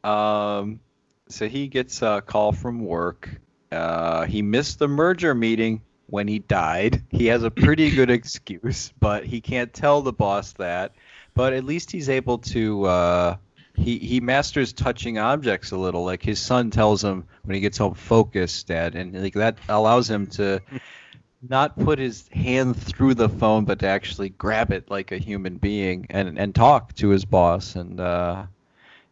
[0.04, 0.82] Um.
[1.30, 3.30] So he gets a call from work.
[3.72, 7.02] Uh, he missed the merger meeting when he died.
[7.10, 10.94] He has a pretty good excuse, but he can't tell the boss that.
[11.34, 12.84] But at least he's able to.
[12.84, 13.36] Uh,
[13.76, 16.04] he he masters touching objects a little.
[16.04, 20.10] Like his son tells him when he gets home, "Focus, Dad," and like that allows
[20.10, 20.62] him to
[21.48, 25.58] not put his hand through the phone, but to actually grab it like a human
[25.58, 27.76] being and and talk to his boss.
[27.76, 28.46] And uh,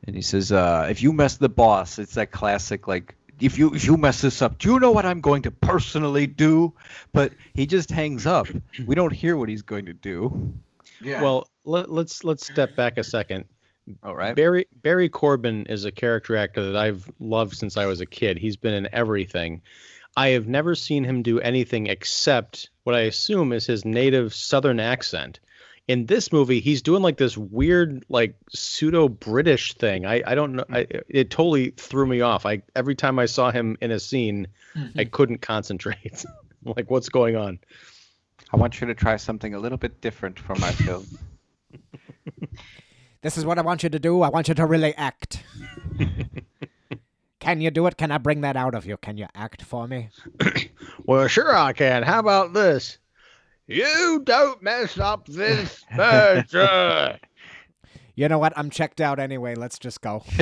[0.05, 3.73] and he says, uh, "If you mess the boss, it's that classic like." If you
[3.73, 6.73] if you mess this up, do you know what I'm going to personally do?
[7.11, 8.45] But he just hangs up.
[8.85, 10.53] We don't hear what he's going to do.
[11.01, 11.23] Yeah.
[11.23, 13.45] Well, let, let's let's step back a second.
[14.03, 14.35] All right.
[14.35, 18.37] Barry Barry Corbin is a character actor that I've loved since I was a kid.
[18.37, 19.61] He's been in everything.
[20.15, 24.79] I have never seen him do anything except what I assume is his native Southern
[24.79, 25.39] accent.
[25.87, 30.05] In this movie, he's doing like this weird, like pseudo British thing.
[30.05, 30.65] I, I don't know.
[30.69, 32.45] I, it totally threw me off.
[32.45, 34.99] I every time I saw him in a scene, mm-hmm.
[34.99, 36.23] I couldn't concentrate.
[36.63, 37.59] like, what's going on?
[38.53, 41.05] I want you to try something a little bit different for my film.
[43.21, 44.21] This is what I want you to do.
[44.23, 45.43] I want you to really act.
[47.39, 47.97] Can you do it?
[47.97, 48.97] Can I bring that out of you?
[48.97, 50.09] Can you act for me?
[51.03, 52.03] Well, sure I can.
[52.03, 52.99] How about this?
[53.65, 57.17] You don't mess up this merger.
[58.15, 58.53] You know what?
[58.55, 59.55] I'm checked out anyway.
[59.55, 60.19] Let's just go.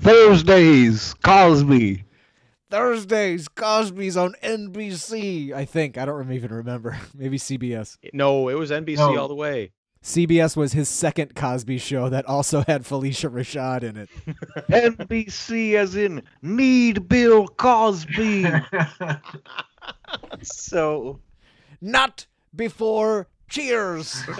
[0.00, 2.04] Thursdays, Cosby.
[2.70, 5.52] Thursdays, Cosby's on NBC.
[5.52, 5.98] I think.
[5.98, 6.96] I don't even remember.
[7.14, 7.98] Maybe CBS.
[8.12, 9.18] no, it was NBC No.
[9.18, 9.72] all the way.
[10.02, 14.08] CBS was his second Cosby show that also had Phylicia Rashad in it.
[14.70, 18.46] NBC as in Need Bill Cosby.
[20.42, 21.20] so
[21.80, 24.22] Not before Cheers.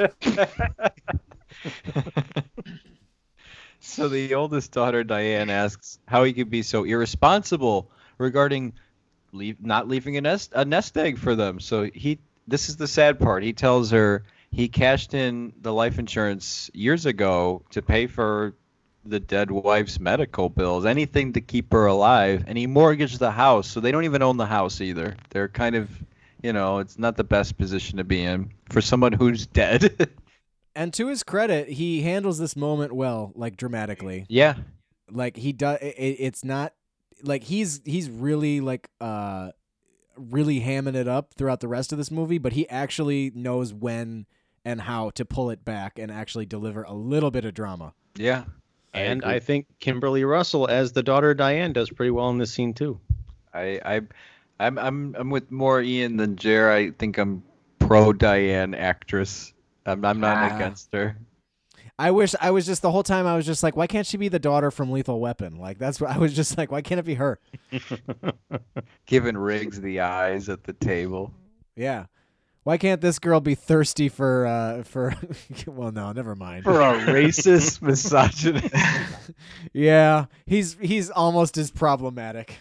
[3.83, 8.75] So the oldest daughter Diane asks how he could be so irresponsible regarding
[9.33, 11.61] leave not leaving a nest a nest egg for them.
[11.61, 13.43] So he this is the sad part.
[13.43, 18.55] He tells her he cashed in the life insurance years ago to pay for
[19.05, 23.69] the dead wife's medical bills, anything to keep her alive, and he mortgaged the house.
[23.69, 25.17] So they don't even own the house either.
[25.31, 25.89] They're kind of,
[26.43, 30.11] you know, it's not the best position to be in for someone who's dead.
[30.75, 34.27] and to his credit, he handles this moment well, like dramatically.
[34.29, 34.57] yeah.
[35.13, 35.79] Like he does.
[35.81, 36.73] It, it's not
[37.25, 39.51] like he's he's really like uh
[40.17, 44.27] really hamming it up throughout the rest of this movie, but he actually knows when
[44.65, 47.95] and how to pull it back and actually deliver a little bit of drama.
[48.17, 48.45] Yeah.
[48.93, 49.35] And agree.
[49.35, 53.01] I think Kimberly Russell as the daughter Diane does pretty well in this scene too.
[53.55, 54.01] I, I,
[54.59, 56.71] I'm, I'm, I'm with more Ian than Jer.
[56.71, 57.43] I think I'm
[57.79, 59.53] pro Diane actress.
[59.87, 60.57] I'm, I'm not Ah.
[60.57, 61.17] against her.
[61.99, 64.17] I wish I was just the whole time I was just like, why can't she
[64.17, 65.57] be the daughter from Lethal Weapon?
[65.59, 67.39] Like that's what I was just like, why can't it be her?
[69.07, 71.33] Giving Riggs the eyes at the table.
[71.77, 72.07] Yeah.
[72.63, 75.15] Why can't this girl be thirsty for uh for
[75.67, 76.65] well no, never mind.
[76.65, 78.75] For a racist misogynist.
[79.73, 82.59] yeah, he's he's almost as problematic.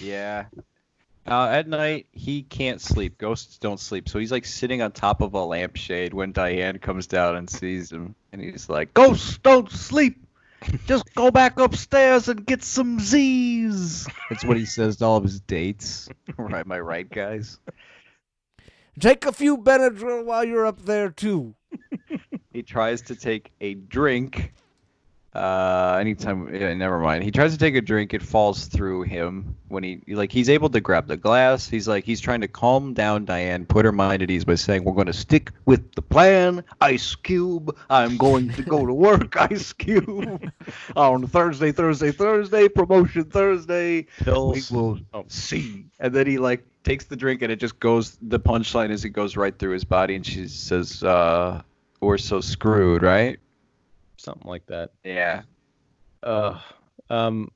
[0.00, 0.46] yeah.
[1.26, 3.18] Uh, at night, he can't sleep.
[3.18, 4.08] Ghosts don't sleep.
[4.08, 7.92] So he's like sitting on top of a lampshade when Diane comes down and sees
[7.92, 8.14] him.
[8.32, 10.24] And he's like, Ghosts don't sleep.
[10.86, 14.08] Just go back upstairs and get some Z's.
[14.30, 16.08] That's what he says to all of his dates.
[16.38, 17.58] right, am I right, guys?
[18.98, 21.54] Take a few Benadryl while you're up there too.
[22.52, 24.52] he tries to take a drink.
[25.34, 27.22] Uh, anytime, yeah, never mind.
[27.22, 28.14] He tries to take a drink.
[28.14, 31.68] It falls through him when he like he's able to grab the glass.
[31.68, 34.84] He's like he's trying to calm down Diane, put her mind at ease by saying,
[34.84, 39.36] "We're going to stick with the plan." Ice Cube, I'm going to go to work.
[39.50, 40.50] Ice Cube
[40.96, 44.06] on Thursday, Thursday, Thursday, promotion Thursday.
[44.26, 45.24] We will Oh.
[45.28, 45.84] see.
[46.00, 48.16] And then he like takes the drink and it just goes.
[48.22, 51.60] The punchline is it goes right through his body, and she says, uh,
[52.00, 53.38] "We're so screwed, right?"
[54.28, 54.90] Something like that.
[55.04, 55.42] Yeah.
[56.22, 56.58] Uh,
[57.08, 57.50] um,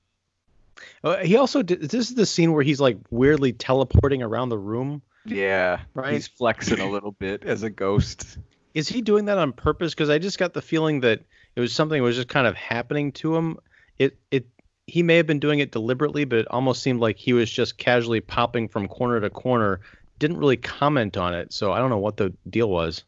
[1.05, 1.83] uh, he also did.
[1.83, 5.03] This is the scene where he's like weirdly teleporting around the room.
[5.27, 5.81] Yeah.
[5.93, 6.15] Right.
[6.15, 8.39] He's flexing a little bit as a ghost.
[8.73, 9.93] Is he doing that on purpose?
[9.93, 11.21] Because I just got the feeling that
[11.57, 13.59] it was something that was just kind of happening to him.
[13.99, 14.47] It it
[14.87, 17.77] he may have been doing it deliberately, but it almost seemed like he was just
[17.77, 19.81] casually popping from corner to corner.
[20.19, 23.05] Didn't really comment on it, so I don't know what the deal was.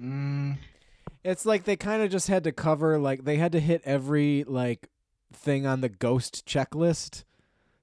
[0.00, 0.56] Mm,
[1.24, 4.44] It's like they kind of just had to cover like they had to hit every
[4.46, 4.88] like
[5.32, 7.24] thing on the ghost checklist.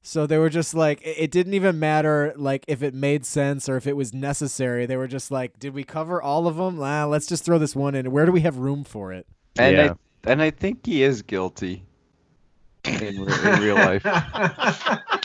[0.02, 3.68] So they were just like it it didn't even matter like if it made sense
[3.68, 4.86] or if it was necessary.
[4.86, 6.82] They were just like, did we cover all of them?
[6.82, 8.12] Ah, let's just throw this one in.
[8.12, 9.26] Where do we have room for it?
[9.58, 9.94] And Yeah.
[10.26, 11.84] I and I think he is guilty
[12.86, 14.06] in, in real life.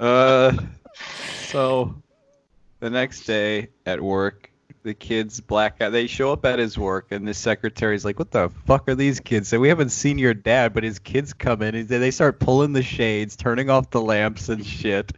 [0.00, 0.52] Uh,
[1.44, 1.94] so
[2.80, 4.50] the next day at work,
[4.82, 5.92] the kids black out.
[5.92, 9.20] They show up at his work, and the secretary's like, "What the fuck are these
[9.20, 12.40] kids?" So we haven't seen your dad, but his kids come in, and they start
[12.40, 15.12] pulling the shades, turning off the lamps and shit.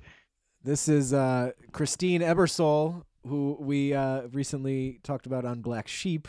[0.63, 6.29] This is uh, Christine Ebersole, who we uh, recently talked about on Black Sheep,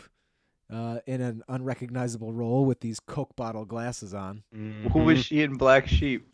[0.72, 4.42] uh, in an unrecognizable role with these Coke bottle glasses on.
[4.92, 6.28] Who was she in Black Sheep?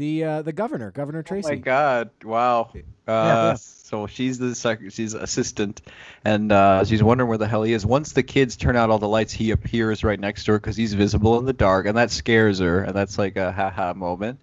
[0.00, 1.46] The uh, the governor, Governor Tracy.
[1.46, 2.08] Oh my god!
[2.24, 2.72] Wow.
[3.06, 5.82] Uh, So she's the sec- she's assistant,
[6.24, 7.84] and uh, she's wondering where the hell he is.
[7.84, 10.74] Once the kids turn out all the lights, he appears right next to her because
[10.74, 14.40] he's visible in the dark, and that scares her, and that's like a haha moment.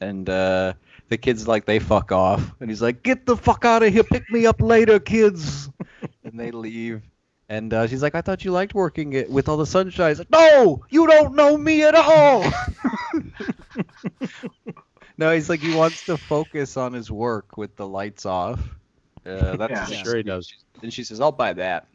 [0.00, 0.74] And uh,
[1.08, 4.04] the kids like they fuck off, and he's like, "Get the fuck out of here!
[4.04, 5.68] Pick me up later, kids."
[6.22, 7.02] and they leave.
[7.48, 10.20] And uh, she's like, "I thought you liked working it with all the sunshine." He's
[10.20, 12.44] like, "No, you don't know me at all."
[15.18, 18.60] no, he's like he wants to focus on his work with the lights off.
[19.24, 20.02] Uh, that's Yeah.
[20.02, 20.52] Sure he does.
[20.82, 21.86] and she says, "I'll buy that."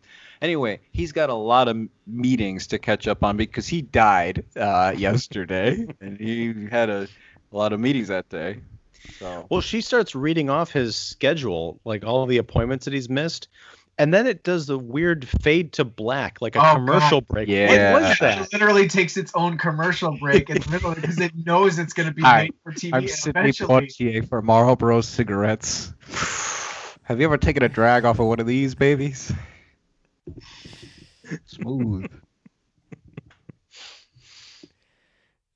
[0.41, 4.93] Anyway, he's got a lot of meetings to catch up on because he died uh,
[4.97, 7.07] yesterday, and he had a,
[7.51, 8.61] a lot of meetings that day.
[9.19, 13.47] So Well, she starts reading off his schedule, like all the appointments that he's missed,
[13.97, 17.47] and then it does the weird fade to black, like a Oh, commercial break.
[17.47, 17.93] Yeah.
[17.93, 21.79] What was It literally takes its own commercial break in the middle because it knows
[21.79, 22.93] it's going to be Hi, made for TV.
[22.93, 25.93] I'm and Sidney Poitier for Marlboro cigarettes.
[27.03, 29.33] Have you ever taken a drag off of one of these babies?
[31.45, 32.11] Smooth.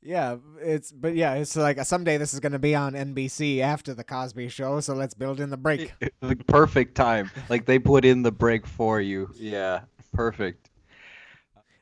[0.03, 3.93] Yeah, it's but yeah, it's like someday this is going to be on NBC after
[3.93, 5.93] the Cosby Show, so let's build in the break.
[6.21, 7.29] the perfect time.
[7.49, 9.29] Like they put in the break for you.
[9.35, 9.81] Yeah,
[10.11, 10.71] perfect.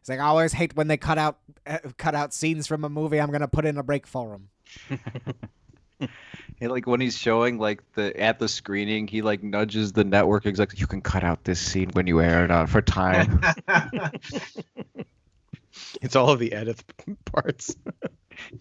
[0.02, 2.90] It's like I always hate when they cut out uh, cut out scenes from a
[2.90, 3.22] movie.
[3.22, 4.40] I'm going to put in a break for
[4.90, 5.00] them.
[6.00, 6.10] And
[6.72, 10.78] like when he's showing like the at the screening, he like nudges the network execs.
[10.78, 13.42] You can cut out this scene when you air it out for time.
[16.02, 16.84] It's all of the edit
[17.26, 17.76] parts.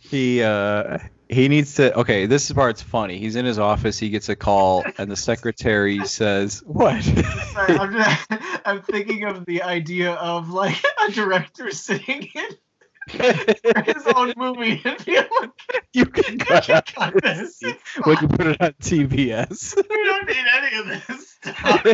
[0.01, 0.99] he uh
[1.29, 1.95] he needs to.
[2.01, 3.19] Okay, this part's funny.
[3.19, 3.99] He's in his office.
[3.99, 7.93] He gets a call, and the secretary says, "What?" Sorry, I'm,
[8.31, 8.33] just,
[8.65, 15.05] I'm thinking of the idea of like a director sitting in his own movie and
[15.05, 15.51] be like,
[15.93, 17.59] you can cut out "Cut this.
[17.59, 19.77] this when you put it on TBS.
[19.77, 21.85] We don't need any of this stuff.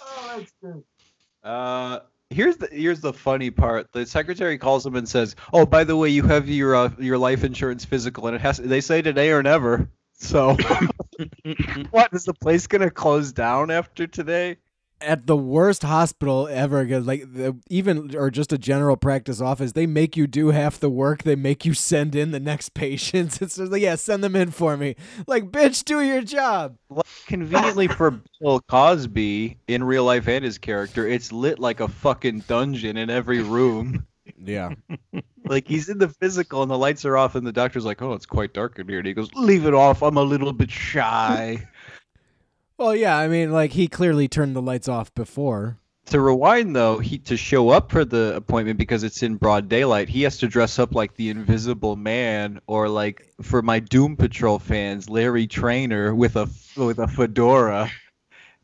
[0.00, 0.84] Oh, that's good.
[1.42, 2.00] Uh,
[2.30, 3.92] here's the here's the funny part.
[3.92, 7.18] The secretary calls him and says, "Oh, by the way, you have your uh, your
[7.18, 10.56] life insurance physical, and it has they say today or never." So,
[11.90, 14.58] what is the place gonna close down after today?
[15.02, 19.72] At the worst hospital ever, 'cause, like the, even or just a general practice office,
[19.72, 21.22] they make you do half the work.
[21.22, 23.40] They make you send in the next patients.
[23.40, 24.96] It's just like, yeah, send them in for me.
[25.26, 26.76] Like, bitch, do your job.
[27.26, 32.40] Conveniently for Bill Cosby in real life and his character, it's lit like a fucking
[32.46, 34.06] dungeon in every room.
[34.38, 34.74] Yeah.
[35.46, 38.12] Like he's in the physical and the lights are off, and the doctor's like, "Oh,
[38.12, 40.00] it's quite dark in here." And he goes, "Leave it off.
[40.00, 41.66] I'm a little bit shy."
[42.80, 45.76] Well, yeah, I mean, like he clearly turned the lights off before.
[46.06, 50.08] to rewind though, he to show up for the appointment because it's in broad daylight.
[50.08, 54.58] He has to dress up like the Invisible Man, or like for my Doom Patrol
[54.58, 57.90] fans, Larry Trainor with a with a fedora.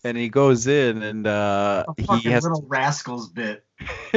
[0.02, 3.66] And he goes in, and uh, A he has little rascals bit.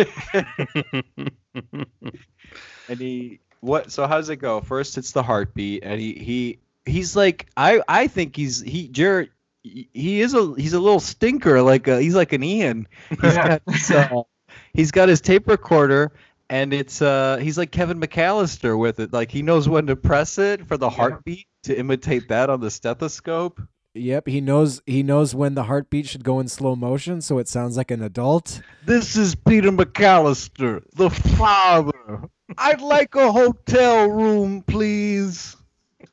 [2.87, 6.59] and he what so how does it go first it's the heartbeat and he he
[6.85, 9.29] he's like i i think he's he jared
[9.69, 13.35] he he is a he's a little stinker like a, he's like an ian He's
[13.35, 13.47] Yeah.
[13.47, 14.07] got his, uh,
[14.73, 16.11] he's got his tape recorder
[16.49, 20.37] and it's uh he's like kevin mcallister with it like he knows when to press
[20.37, 20.95] it for the Yeah.
[20.95, 23.61] heartbeat to imitate that on the stethoscope
[23.95, 27.47] Yep, he knows he knows when the heartbeat should go in slow motion, so it
[27.47, 28.61] sounds like an adult.
[28.85, 32.21] this is peter mcallister the father
[32.59, 35.57] i'd like a hotel room please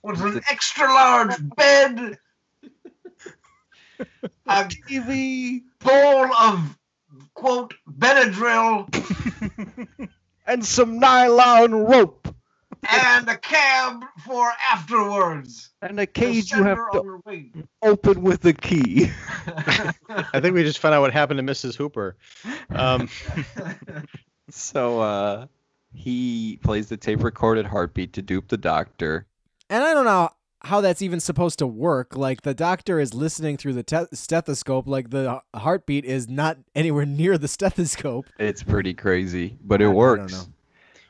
[0.02, 2.18] With an extra large bed,
[4.47, 6.78] a tv bowl of
[7.34, 8.88] quote Benadryl,
[10.47, 12.34] and some nylon rope.
[12.90, 15.70] and a cab for afterwards.
[15.82, 17.51] And a cage you have to on her way.
[17.82, 19.11] open with a key.
[20.09, 21.76] I think we just found out what happened to Mrs.
[21.76, 22.16] Hooper.
[22.70, 23.09] Um,
[24.51, 25.47] So uh,
[25.92, 29.26] he plays the tape recorded heartbeat to dupe the doctor.
[29.68, 30.30] And I don't know
[30.66, 32.16] how that's even supposed to work.
[32.16, 37.06] Like the doctor is listening through the te- stethoscope, like the heartbeat is not anywhere
[37.06, 38.26] near the stethoscope.
[38.38, 40.32] It's pretty crazy, but I- I it don't works.
[40.32, 40.42] know.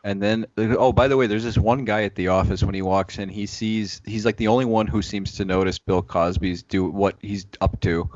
[0.05, 2.83] And then, oh, by the way, there's this one guy at the office when he
[2.83, 3.29] walks in.
[3.29, 7.17] He sees he's like the only one who seems to notice Bill Cosby's do what
[7.21, 8.09] he's up to,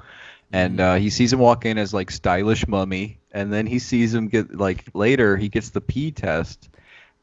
[0.53, 4.15] and uh, he sees him walk in as like stylish mummy, and then he sees
[4.15, 6.69] him get like later he gets the P test,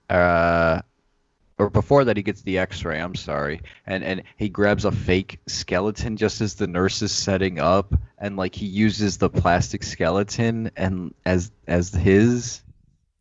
[0.09, 0.81] uh,
[1.59, 2.99] or before that he gets the X-ray.
[2.99, 7.59] I'm sorry, and and he grabs a fake skeleton just as the nurse is setting
[7.59, 12.61] up, and like he uses the plastic skeleton and as as his.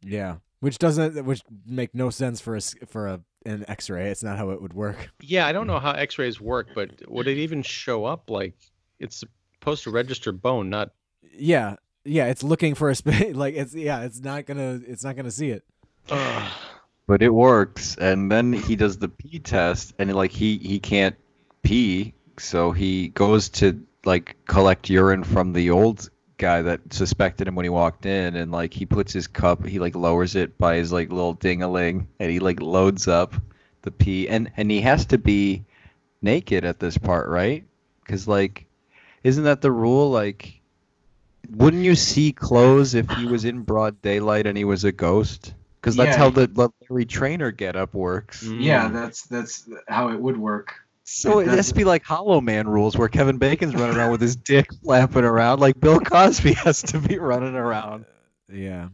[0.02, 4.10] Yeah, which doesn't, which make no sense for a s- for a an X-ray.
[4.10, 5.10] It's not how it would work.
[5.22, 8.28] yeah, I don't know how X-rays work, but would it even show up?
[8.28, 8.54] Like,
[8.98, 9.22] it's
[9.60, 10.90] supposed to register bone, not.
[11.32, 13.34] Yeah, yeah, it's looking for a space.
[13.36, 15.64] Like it's yeah, it's not gonna, it's not gonna see it.
[17.06, 17.96] But it works.
[17.96, 21.16] And then he does the pee test and like he he can't
[21.62, 27.54] pee so he goes to like collect urine from the old guy that suspected him
[27.54, 30.76] when he walked in and like he puts his cup he like lowers it by
[30.76, 33.34] his like little ding-a-ling and he like loads up
[33.82, 35.64] the pee and and he has to be
[36.22, 37.64] naked at this part right?
[38.04, 38.66] Because like
[39.24, 40.10] isn't that the rule?
[40.10, 40.60] Like
[41.50, 45.54] wouldn't you see clothes if he was in broad daylight and he was a ghost
[45.86, 46.18] because that's Yeah.
[46.18, 48.42] how the, the Larry Trainor getup works.
[48.42, 48.92] yeah, Mm.
[48.92, 50.74] that's that's how it would work.
[51.04, 54.10] So it It has to be like Hollow Man rules, where Kevin Bacon's running around
[54.10, 58.04] with his dick flapping around, like Bill Cosby has to be running around.
[58.52, 58.88] Yeah.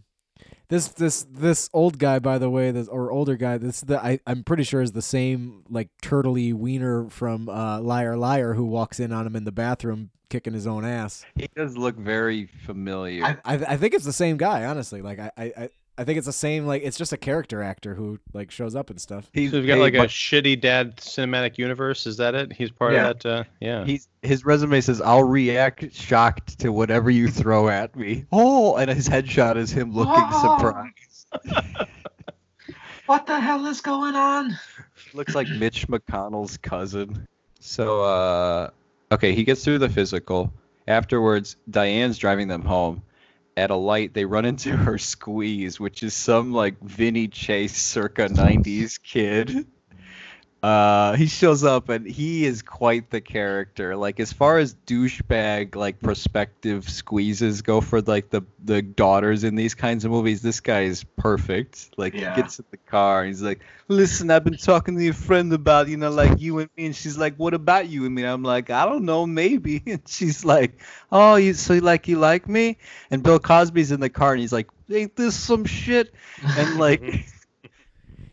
[0.69, 4.21] This this this old guy, by the way, this or older guy, this the I
[4.27, 9.01] I'm pretty sure is the same like turtley wiener from uh, Liar Liar who walks
[9.01, 11.25] in on him in the bathroom kicking his own ass.
[11.35, 13.25] He does look very familiar.
[13.25, 15.01] I- I I think it's the same guy, honestly.
[15.01, 15.69] Like I I.
[15.99, 16.67] I I think it's the same.
[16.67, 19.29] Like it's just a character actor who like shows up and stuff.
[19.33, 22.07] He's So we've got hey, like a but shitty dad cinematic universe.
[22.07, 22.53] Is that it?
[22.53, 23.11] He's part Yeah.
[23.11, 23.27] of that.
[23.41, 23.85] Uh, yeah.
[23.85, 28.91] He's his resume says, "I'll react shocked to whatever you throw at me." Oh, and
[28.91, 30.59] his headshot is him looking Oh.
[30.59, 31.89] surprised.
[33.07, 34.57] What the hell is going on?
[35.13, 37.27] Looks like Mitch McConnell's cousin.
[37.61, 38.71] So, uh,
[39.11, 40.53] okay, he gets through the physical.
[40.89, 43.03] Afterwards, Diane's driving them home.
[43.57, 48.29] At a light, they run into her squeeze, which is some like Vinny Chase circa
[48.29, 49.67] 90s kid.
[50.63, 53.97] Uh, he shows up and he is quite the character.
[53.97, 59.57] Like as far as douchebag like prospective squeezes go for like the the daughters in
[59.57, 61.91] these kinds of movies, this guy is perfect.
[61.97, 62.37] Like Yeah.
[62.37, 65.53] he gets in the car and he's like, "Listen, I've been talking to your friend
[65.53, 68.23] about you know like you and me," and she's like, "What about you and me?"
[68.23, 70.79] I'm like, "I don't know, maybe." And she's like,
[71.11, 72.79] "Oh, you so like you like me?"
[73.11, 76.15] And Bill Cosby's in the car and he's like, "Ain't this some shit?"
[76.57, 77.27] And like.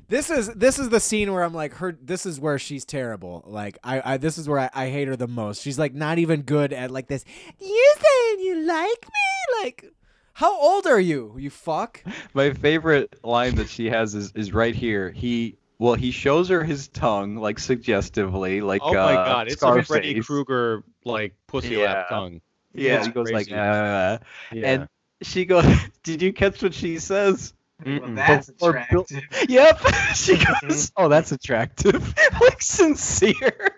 [0.09, 1.95] This is this is the scene where I'm like her.
[2.01, 3.43] This is where she's terrible.
[3.45, 5.61] Like I, I this is where I, I hate her the most.
[5.61, 7.23] She's like not even good at like this.
[7.59, 9.63] You saying you like me?
[9.63, 9.85] Like,
[10.33, 11.35] how old are you?
[11.37, 12.03] You fuck.
[12.33, 15.11] My favorite line that she has is, is right here.
[15.11, 19.61] He well, he shows her his tongue like suggestively, like oh my uh, god, it's
[19.61, 21.85] a Freddy Krueger like pussy Yeah.
[21.85, 22.41] lap tongue.
[22.73, 24.17] Yeah, It's he goes like, uh,
[24.51, 24.63] Yeah.
[24.63, 24.87] and
[25.21, 25.65] she goes.
[26.03, 27.53] Did you catch what she says?
[27.85, 29.49] Well, that's Or Bill- attractive.
[29.49, 29.79] Yep.
[30.15, 30.91] she goes.
[30.97, 32.13] Oh, that's attractive.
[32.41, 33.71] like sincere.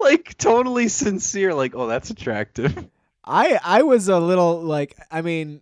[0.00, 1.54] like totally sincere.
[1.54, 2.86] Like, oh, that's attractive.
[3.24, 5.60] I I was a little like I mean.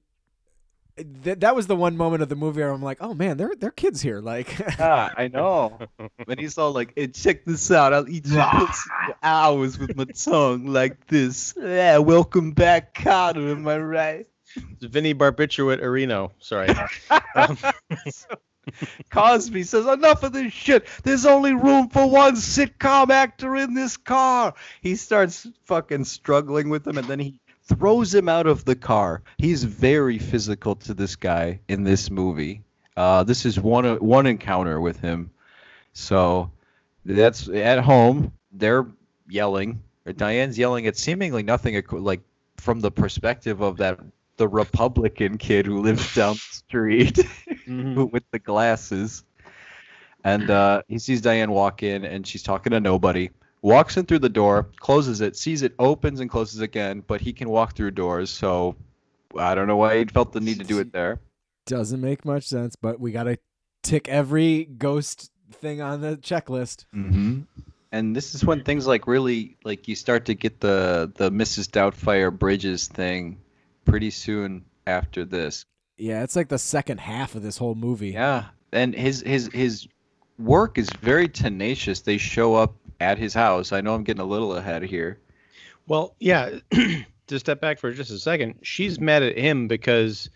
[1.24, 3.52] Th- that was the one moment of the movie where I'm like, oh man, they're
[3.58, 4.20] they're kids here.
[4.20, 5.78] Like, Ah, I know.
[6.24, 7.92] When he's all like, hey, check this out.
[7.92, 11.52] I'll eat your pussy for hours with my tongue like this.
[11.60, 13.50] Yeah, welcome back, Carter.
[13.50, 14.26] Am I right?
[14.80, 16.32] Vinny Barbiturate Areno.
[16.38, 16.68] Sorry.
[17.34, 17.58] Um,
[19.10, 20.86] Cosby says, enough of this shit.
[21.02, 24.54] There's only room for one sitcom actor in this car.
[24.80, 29.22] He starts fucking struggling with him, and then he throws him out of the car.
[29.38, 32.62] He's very physical to this guy in this movie.
[32.96, 35.30] Uh, this is one one encounter with him.
[35.92, 36.50] So
[37.04, 38.32] that's at home.
[38.52, 38.86] They're
[39.28, 39.82] yelling.
[40.16, 42.20] Diane's yelling at seemingly nothing like
[42.56, 43.98] from the perspective of that
[44.36, 47.16] the Republican kid who lives down the street
[47.66, 48.10] mhm.
[48.12, 49.24] with the glasses.
[50.24, 53.30] And uh, he sees Diane walk in, and she's talking to nobody.
[53.62, 57.32] Walks in through the door, closes it, sees it opens and closes again, but he
[57.32, 58.76] can walk through doors, so
[59.38, 61.20] I don't know why he felt the need to do it there.
[61.66, 63.38] doesn't make much sense, but we gotta
[63.82, 66.86] tick every ghost thing on the checklist.
[66.94, 67.42] Mm-hmm.
[67.92, 71.68] And this is when things like really like you start to get the the Mrs.
[71.70, 73.38] Doubtfire Bridges thing
[73.86, 75.64] pretty soon after this.
[75.96, 78.10] Yeah, it's like the second half of this whole movie.
[78.10, 79.88] Yeah, and his his his
[80.38, 82.00] work is very tenacious.
[82.02, 83.72] They show up at his house.
[83.72, 85.18] I know I'm getting a little ahead here.
[85.86, 86.58] Well, yeah.
[87.28, 90.30] to step back for just a second, she's mad at him because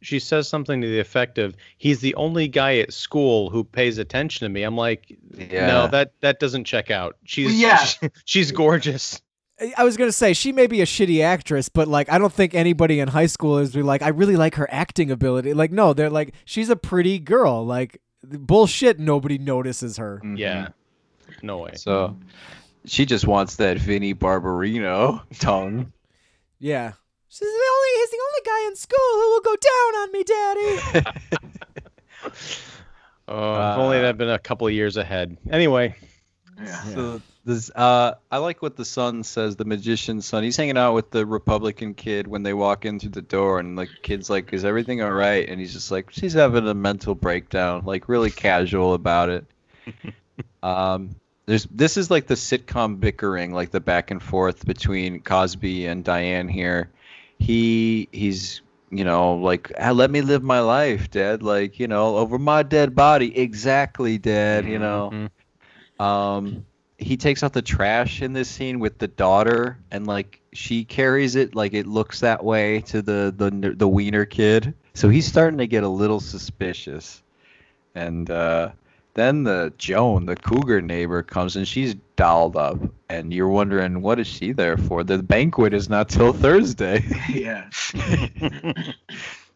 [0.00, 3.98] she says something to the effect of, "He's the only guy at school who pays
[3.98, 5.66] attention to me." I'm like, Yeah.
[5.66, 7.16] no, that that doesn't check out.
[7.24, 8.08] She's Well, yeah.
[8.24, 9.20] she's gorgeous.
[9.78, 12.54] I was gonna say she may be a shitty actress, but like I don't think
[12.54, 15.54] anybody in high school is be like, I really like her acting ability.
[15.54, 17.64] Like, no, they're like, she's a pretty girl.
[17.64, 18.98] Like, bullshit.
[18.98, 20.20] Nobody notices her.
[20.24, 20.38] Mhm.
[20.38, 20.68] Yeah,
[21.42, 21.72] no way.
[21.76, 22.16] So
[22.84, 25.92] she just wants that Vinnie Barbarino tongue.
[26.58, 26.92] Yeah.
[27.28, 27.88] She's the only.
[27.96, 31.10] He's the only guy in school who will go down on me, Daddy.
[33.26, 35.36] Oh, if only that had been a couple of years ahead.
[35.50, 35.94] Anyway,
[36.62, 36.82] Yeah.
[36.84, 39.56] So this, uh, I like what the son says.
[39.56, 40.42] The magician's son.
[40.42, 43.76] He's hanging out with the Republican kid when they walk in through the door, and
[43.76, 47.14] like kid's like, "Is everything all right?" And he's just like, "She's having a mental
[47.14, 49.46] breakdown." Like really casual about it.
[50.62, 51.16] um,
[51.46, 56.02] there's this is like the sitcom bickering, like the back and forth between Cosby and
[56.02, 56.90] Diane here.
[57.38, 61.42] He he's you know like ah, let me live my life, Dad.
[61.42, 64.66] Like you know over my dead body, exactly, Dad.
[64.66, 65.10] You know.
[65.12, 66.04] Mhm.
[66.04, 66.64] Um,
[67.04, 71.36] he takes out the trash in this scene with the daughter, and like she carries
[71.36, 74.74] it like it looks that way to the the the wiener kid.
[74.94, 77.22] So he's starting to get a little suspicious,
[77.94, 78.70] and uh,
[79.14, 82.78] then the Joan, the cougar neighbor, comes and she's dolled up,
[83.08, 85.04] and you're wondering what is she there for?
[85.04, 87.04] The banquet is not till Thursday.
[87.28, 87.68] yeah.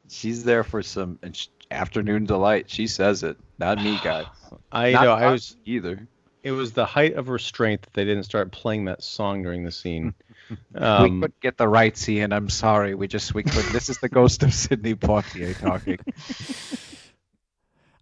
[0.08, 1.18] she's there for some
[1.70, 2.68] afternoon delight.
[2.68, 4.26] She says it, not me, guys.
[4.72, 5.56] I Not know I was.
[5.64, 6.06] either.
[6.42, 9.72] It was the height of restraint that they didn't start playing that song during the
[9.72, 10.14] scene.
[10.50, 12.32] we Um, couldn't get the rights, Ian.
[12.32, 12.94] I'm sorry.
[12.94, 13.72] We just we couldn't.
[13.72, 15.98] this is the ghost of Sidney Poitier talking.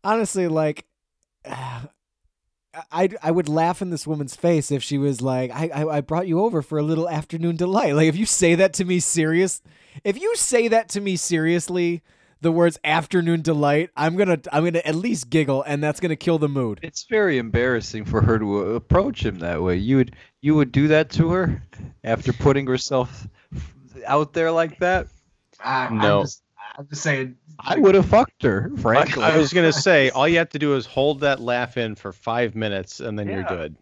[0.04, 0.86] Honestly, like,
[1.44, 1.88] I
[3.22, 6.28] I would laugh in this woman's face if she was like, I, I I brought
[6.28, 7.94] you over for a little afternoon delight.
[7.94, 9.62] Like, if you say that to me serious,
[10.04, 12.02] if you say that to me seriously,
[12.40, 16.38] the words afternoon delight, I'm gonna I'm gonna at least giggle, and that's gonna kill
[16.38, 16.80] the mood.
[16.82, 19.76] It's very embarrassing for her to approach him that way.
[19.76, 21.62] You would you would do that to her
[22.04, 23.26] after putting herself
[24.06, 25.08] out there like that.
[25.64, 26.18] I, No.
[26.18, 26.42] I'm just,
[26.78, 27.36] I'm just saying.
[27.58, 29.24] I would have fucked her, frankly.
[29.24, 32.12] I was gonna say all you have to do is hold that laugh in for
[32.12, 33.76] five minutes, and then you're good.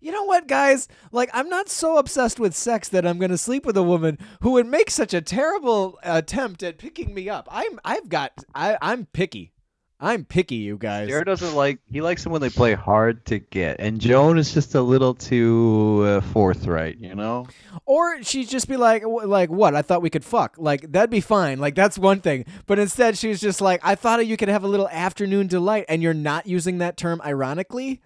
[0.00, 0.88] You know what, guys?
[1.12, 4.52] Like, I'm not so obsessed with sex that I'm gonna sleep with a woman who
[4.52, 7.48] would make such a terrible attempt at picking me up.
[7.50, 9.52] I'm I've got I I'm picky.
[10.02, 11.08] I'm picky, you guys.
[11.08, 11.78] Jared doesn't like.
[11.84, 15.12] He likes them when they play hard to get, and Joan is just a little
[15.12, 16.96] too uh, forthright.
[16.98, 17.46] You know.
[17.84, 19.74] Or she'd just be like, like what?
[19.74, 20.56] I thought we could fuck.
[20.56, 21.58] Like that'd be fine.
[21.58, 22.46] Like that's one thing.
[22.64, 26.02] But instead, she's just like, I thought you could have a little afternoon delight, and
[26.02, 28.00] you're not using that term ironically.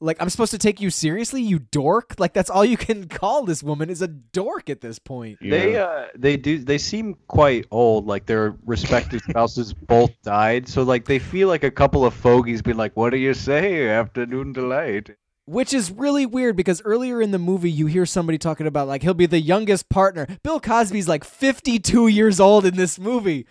[0.00, 2.14] Like I'm supposed to take you seriously, you dork.
[2.18, 5.38] Like that's all you can call this woman is a dork at this point.
[5.40, 10.82] They uh they do they seem quite old, like their respective spouses both died, so
[10.82, 14.52] like they feel like a couple of fogies being like, "What do you say, afternoon
[14.52, 18.86] delight?" Which is really weird because earlier in the movie you hear somebody talking about
[18.86, 20.26] like he'll be the youngest partner.
[20.42, 23.46] Bill Cosby's like 52 years old in this movie.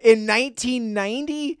[0.00, 1.58] In 1990,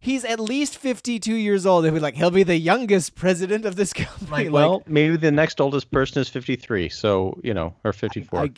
[0.00, 1.84] he's at least 52 years old.
[1.84, 4.30] They'll be like he'll be the youngest president of this company.
[4.30, 8.40] Like, Like, Well, maybe the next oldest person is 53, so you know, or 54.
[8.40, 8.50] I,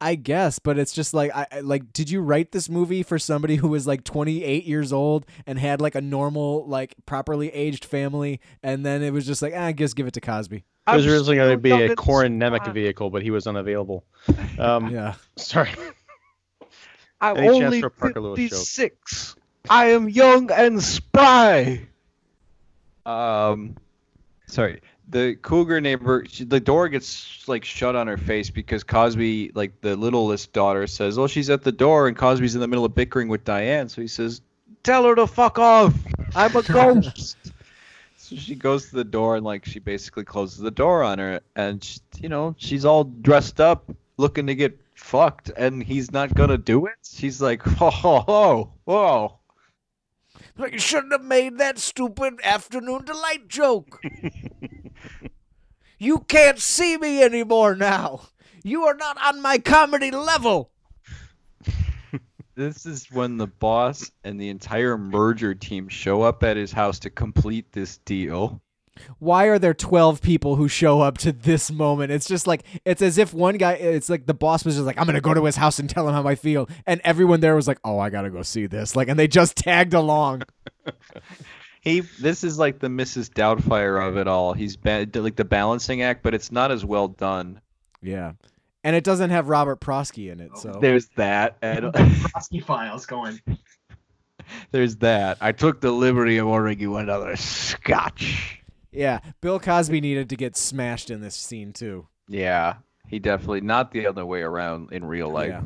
[0.00, 1.92] I guess, but it's just like I I- like.
[1.92, 5.80] Did you write this movie for somebody who was like 28 years old and had
[5.80, 9.72] like a normal, like properly aged family, and then it was just like, ah, I
[9.72, 10.64] guess give it to Cosby.
[10.88, 13.46] It was originally going to be a young Corin and Nemec vehicle, but he was
[13.46, 14.04] unavailable.
[14.58, 15.14] Um, Yeah.
[15.36, 15.70] Sorry.
[17.20, 18.98] I'm Any chance only for a Parker Lewis joke?
[19.64, 19.70] 56.
[19.70, 21.86] I am young and spry.
[23.06, 23.76] Um,
[24.46, 24.80] sorry.
[25.08, 29.80] The cougar neighbor, she, the door gets like shut on her face because Cosby, like
[29.80, 32.94] the littlest daughter, says, "Oh, she's at the door," and Cosby's in the middle of
[32.94, 34.40] bickering with Diane, so he says,
[34.82, 35.94] "Tell her to fuck off.
[36.34, 37.36] I'm a ghost."
[38.16, 41.40] so she goes to the door and like she basically closes the door on her,
[41.56, 46.32] and she, you know she's all dressed up, looking to get fucked, and he's not
[46.34, 46.94] gonna do it.
[47.02, 47.90] She's like, "Whoa,
[48.22, 49.38] whoa, whoa."
[50.56, 54.00] Like you shouldn't have made that stupid afternoon delight joke.
[55.98, 58.28] you can't see me anymore now.
[58.62, 60.70] You are not on my comedy level.
[62.54, 66.98] this is when the boss and the entire merger team show up at his house
[67.00, 68.60] to complete this deal.
[69.18, 72.12] Why are there 12 people who show up to this moment?
[72.12, 74.98] It's just like, it's as if one guy, it's like the boss was just like,
[74.98, 76.68] I'm going to go to his house and tell him how I feel.
[76.86, 78.94] And everyone there was like, oh, I got to go see this.
[78.94, 80.42] Like, and they just tagged along.
[81.82, 83.28] He this is like the Mrs.
[83.28, 84.52] Doubtfire of it all.
[84.52, 87.60] He's ba- like the balancing act, but it's not as well done.
[88.00, 88.34] Yeah.
[88.84, 90.56] And it doesn't have Robert Prosky in it.
[90.58, 91.92] So, There's that, and
[92.30, 93.40] Frosty files going.
[94.70, 95.38] there's that.
[95.40, 98.61] I took the liberty of ordering you another scotch.
[98.92, 99.20] Yeah.
[99.40, 102.06] Bill Cosby needed to get smashed in this scene, too.
[102.28, 102.76] Yeah,
[103.08, 105.50] he definitely not the other way around in real life.
[105.50, 105.62] Yeah.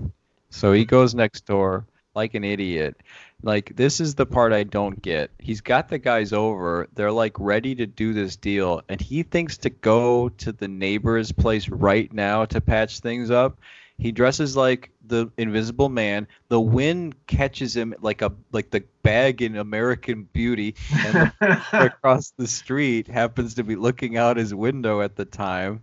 [0.50, 1.86] So he goes next door
[2.16, 2.96] like an idiot.
[3.42, 5.30] Like this is the part I don't get.
[5.38, 6.88] He's got the guys over.
[6.94, 11.30] They're like ready to do this deal and he thinks to go to the neighbor's
[11.30, 13.58] place right now to patch things up.
[13.98, 16.28] He dresses like the invisible man.
[16.48, 22.32] The wind catches him like a like the bag in American Beauty and the across
[22.36, 25.82] the street happens to be looking out his window at the time.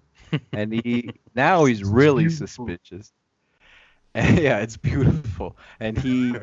[0.51, 3.11] And he now he's really suspicious.
[4.15, 5.57] Yeah it's beautiful.
[5.79, 6.35] And he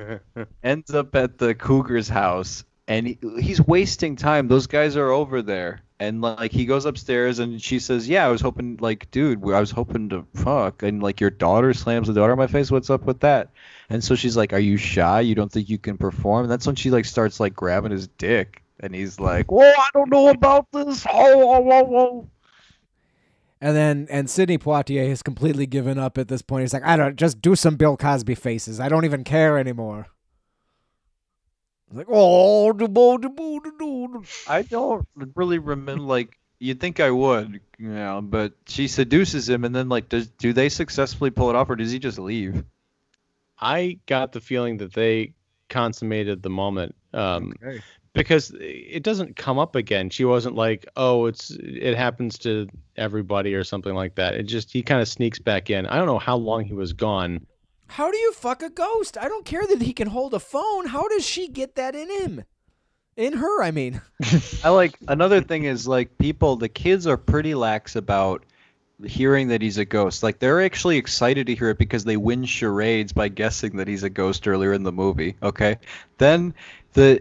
[0.64, 4.48] ends up at the cougar's house and he, he's wasting time.
[4.48, 8.28] Those guys are over there and like he goes upstairs and she says yeah i
[8.28, 12.14] was hoping like dude i was hoping to fuck and like your daughter slams the
[12.14, 13.50] door in my face what's up with that
[13.90, 16.66] and so she's like are you shy you don't think you can perform and that's
[16.66, 20.28] when she like starts like grabbing his dick and he's like whoa i don't know
[20.28, 22.28] about this oh, oh, oh, oh.
[23.62, 26.62] And then, and Sidney Poitier has completely given up at this point.
[26.62, 28.80] He's like, I don't, just do some Bill Cosby faces.
[28.80, 30.06] I don't even care anymore.
[31.90, 36.02] He's like, oh, do, bo, do, bo, do, do, do." I don't really remember.
[36.02, 40.28] Like you'd think I would, you know, but she seduces him, and then like, does
[40.28, 42.62] do they successfully pull it off, or does he just leave?
[43.60, 45.34] I got the feeling that they
[45.68, 47.80] consummated the moment um, Okay.
[48.14, 50.10] because it doesn't come up again.
[50.10, 54.34] She wasn't like, "Oh, it's it happens to everybody" or something like that.
[54.34, 55.86] It just he kind of sneaks back in.
[55.86, 57.46] I don't know how long he was gone.
[57.90, 59.18] How do you fuck a ghost?
[59.18, 60.86] I don't care that he can hold a phone.
[60.86, 62.44] How does she get that in him?
[63.16, 64.00] In her, I mean.
[64.64, 68.44] I like another thing is like people, the kids are pretty lax about
[69.04, 70.22] hearing that he's a ghost.
[70.22, 74.04] Like they're actually excited to hear it because they win charades by guessing that he's
[74.04, 75.34] a ghost earlier in the movie.
[75.42, 75.76] Okay,
[76.18, 76.54] then
[76.92, 77.20] the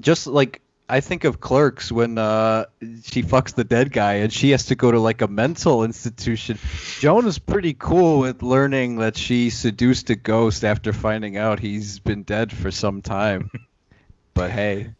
[0.00, 2.64] just like I think of Clerks when uh,
[3.04, 6.58] she fucks the dead guy and she has to go to like a mental institution.
[6.98, 12.00] Joan is pretty cool with learning that she seduced a ghost after finding out he's
[12.00, 13.50] been dead for some time.
[14.34, 14.90] but hey,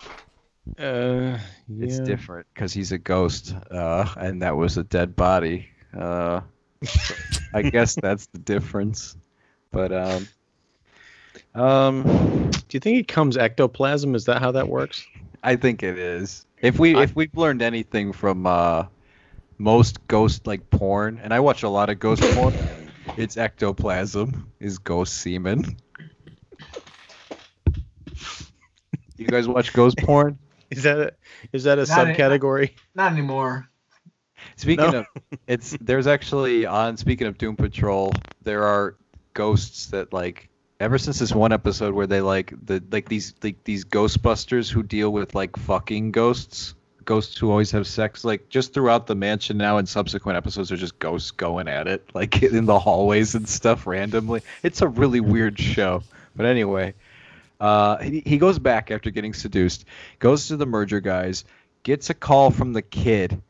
[0.79, 1.39] Uh,
[1.69, 5.69] it's different because he's a ghost, uh, and that was a dead body.
[5.93, 6.43] Uh,
[7.53, 9.17] I guess that's the difference.
[9.73, 10.29] But um,
[11.55, 12.03] um,
[12.51, 14.15] Do you think he comes ectoplasm?
[14.15, 15.05] Is that how that works?
[15.43, 16.47] I think it is.
[16.61, 18.87] If we I- if we've learned anything from uh,
[19.59, 22.55] most ghost like porn, and I watch a lot of ghost porn,
[23.17, 25.77] it's ectoplasm is ghost semen.
[29.17, 30.39] You guys watch ghost porn?
[30.71, 31.13] Is that a,
[31.53, 32.71] is that a Not a- subcategory?
[32.95, 33.69] Not anymore.
[34.55, 34.99] Speaking No.
[35.01, 35.07] of,
[35.49, 36.97] it's there's actually on.
[36.97, 38.13] Speaking of Doom Patrol,
[38.45, 38.95] there are
[39.35, 40.49] ghosts that like
[40.81, 44.83] ever since this one episode where they like the like these like these Ghostbusters who
[44.83, 46.75] deal with like fucking ghosts,
[47.05, 48.25] ghosts who always have sex.
[48.25, 52.09] Like just throughout the mansion now in subsequent episodes, are just ghosts going at it
[52.15, 54.41] like in the hallways and stuff randomly.
[54.63, 56.03] It's a really weird show.
[56.35, 56.95] But anyway,
[57.61, 59.85] uh, he, he goes back after getting seduced,
[60.19, 61.45] goes to the merger guys,
[61.83, 63.43] gets a call from the kid,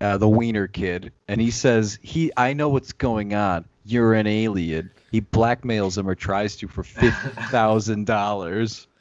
[0.00, 3.64] uh, the Wiener kid, and he says, "He, I know what's going on.
[3.86, 8.86] You're an alien." He blackmails him or tries to for fifty thousand dollars.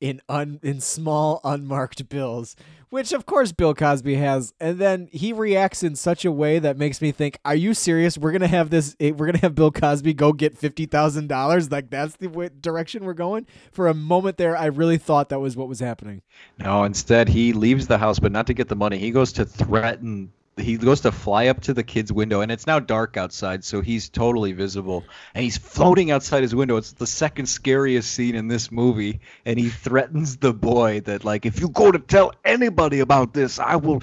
[0.00, 2.56] in un in small unmarked bills,
[2.88, 6.78] which of course Bill Cosby has, and then he reacts in such a way that
[6.78, 8.16] makes me think, "Are you serious?
[8.16, 8.96] We're gonna have this?
[8.98, 11.70] eh, We're gonna have Bill Cosby go get fifty thousand dollars?
[11.70, 15.40] Like that's the way, direction we're going?" For a moment there, I really thought that
[15.40, 16.22] was what was happening.
[16.58, 18.96] No, instead he leaves the house, but not to get the money.
[18.96, 20.32] He goes to threaten.
[20.60, 23.80] He goes to fly up to the kid's window, and it's now dark outside, so
[23.80, 25.04] he's totally visible.
[25.34, 26.76] And he's floating outside his window.
[26.76, 31.46] It's the second scariest scene in this movie, and he threatens the boy that like,
[31.46, 34.02] if you go to tell anybody about this, I will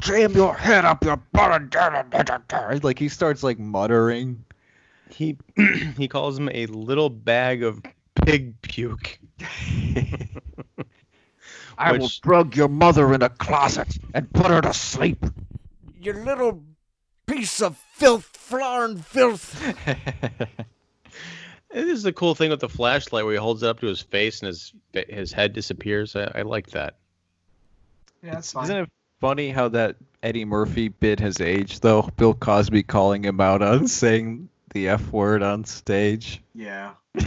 [0.00, 1.74] jam your head up your butt.
[2.82, 4.44] Like he starts like muttering.
[5.10, 5.36] He
[5.96, 7.82] he calls him a little bag of
[8.14, 9.18] pig puke.
[11.78, 15.24] I will drug your mother in a closet and put her to sleep.
[16.02, 16.62] You little
[17.26, 19.60] piece of filth, flarn filth.
[21.72, 24.00] This is the cool thing with the flashlight where he holds it up to his
[24.00, 24.72] face and his
[25.08, 26.16] his head disappears.
[26.16, 26.96] I, I like that.
[28.24, 28.64] Yeah, that's fine.
[28.64, 28.90] Isn't it
[29.20, 32.10] funny how that Eddie Murphy bit has aged though?
[32.16, 36.42] Bill Cosby calling him out on saying the F word on stage.
[36.54, 36.92] Yeah.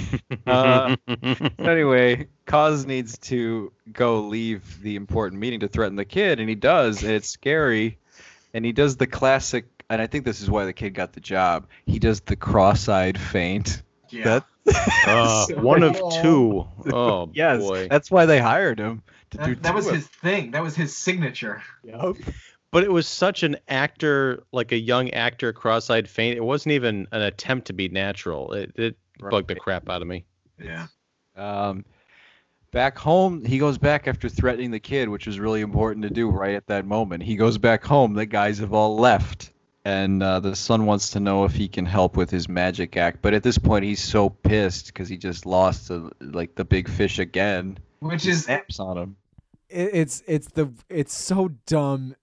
[0.45, 0.95] Uh,
[1.58, 6.56] anyway, Cos needs to go leave the important meeting to threaten the kid, and he
[6.56, 7.98] does, and it's scary.
[8.53, 11.19] And he does the classic, and I think this is why the kid got the
[11.19, 11.67] job.
[11.85, 13.81] He does the cross-eyed feint.
[14.09, 14.23] Yeah.
[14.23, 14.45] That-
[15.05, 16.65] Uh, one of two.
[16.93, 17.89] Oh yes, boy!
[17.89, 19.55] that's why they hired him to do.
[19.55, 20.51] That, that was of his thing.
[20.51, 21.61] That was his signature.
[21.84, 22.15] them.
[22.71, 26.38] But it was such an actor, like a young actor, cross-eyed faint.
[26.38, 28.53] It wasn't even an attempt to be natural.
[28.53, 30.23] It it bugged the crap out of me.
[30.63, 30.88] Yeah.
[31.35, 31.84] Um,
[32.74, 36.30] back home, he goes back after threatening the kid, which was really important to do
[36.30, 37.24] right at that moment.
[37.24, 38.16] He goes back home.
[38.16, 39.54] The guys have all left,
[39.86, 43.22] and uh, the son wants to know if he can help with his magic act.
[43.22, 46.90] But at this point, he's so pissed because he just lost to like the big
[46.90, 47.78] fish again.
[48.00, 49.16] Which He is snaps on him.
[49.70, 52.16] It's it's the it's so dumb.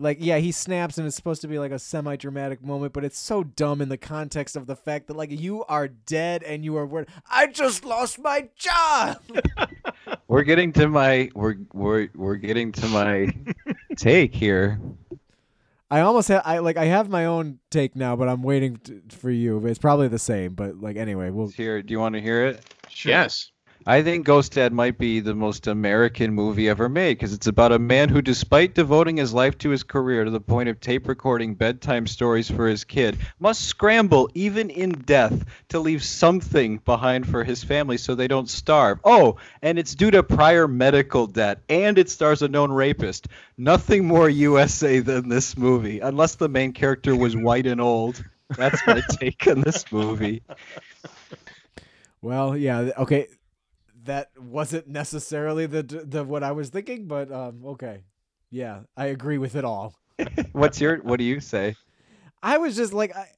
[0.00, 3.04] Like yeah, he snaps and it's supposed to be like a semi dramatic moment, but
[3.04, 6.64] it's so dumb in the context of the fact that like you are dead and
[6.64, 9.20] you are wor- I just lost my job.
[10.28, 13.34] We're getting to my we're we're we're getting to my
[13.96, 14.80] take here.
[15.90, 19.00] I almost have I like I have my own take now, but I'm waiting t-
[19.10, 19.66] for you.
[19.66, 22.74] It's probably the same, but like anyway, we'll Here, do you want to hear it?
[22.88, 23.10] sure.
[23.10, 23.50] Yes.
[23.86, 27.72] I think Ghost Dad might be the most American movie ever made because it's about
[27.72, 31.08] a man who, despite devoting his life to his career to the point of tape
[31.08, 37.26] recording bedtime stories for his kid, must scramble, even in death, to leave something behind
[37.26, 38.98] for his family so they don't starve.
[39.02, 43.28] Oh, and it's due to prior medical debt, and it stars a known rapist.
[43.56, 48.22] Nothing more USA than this movie, unless the main character was white and old.
[48.56, 50.42] That's my take on this movie.
[52.20, 53.28] Well, yeah, okay.
[54.04, 58.04] That wasn't necessarily the the what I was thinking, but um okay.
[58.50, 59.94] Yeah, I agree with it all.
[60.52, 60.96] What's your?
[60.98, 61.76] What do you say?
[62.42, 63.28] I was just like I,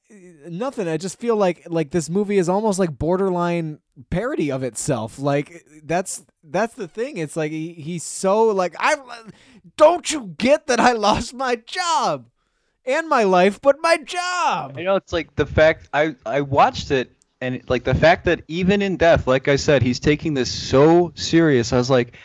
[0.47, 0.87] nothing.
[0.87, 3.79] I just feel like like this movie is almost like borderline
[4.09, 5.19] parody of itself.
[5.19, 7.17] Like that's that's the thing.
[7.17, 8.95] It's like he, he's so like I
[9.75, 12.29] don't you get that I lost my job
[12.85, 14.77] and my life, but my job.
[14.77, 17.11] You know, it's like the fact I I watched it
[17.43, 21.11] and like the fact that even in death, like I said, he's taking this so
[21.15, 21.73] serious.
[21.73, 22.17] I was like,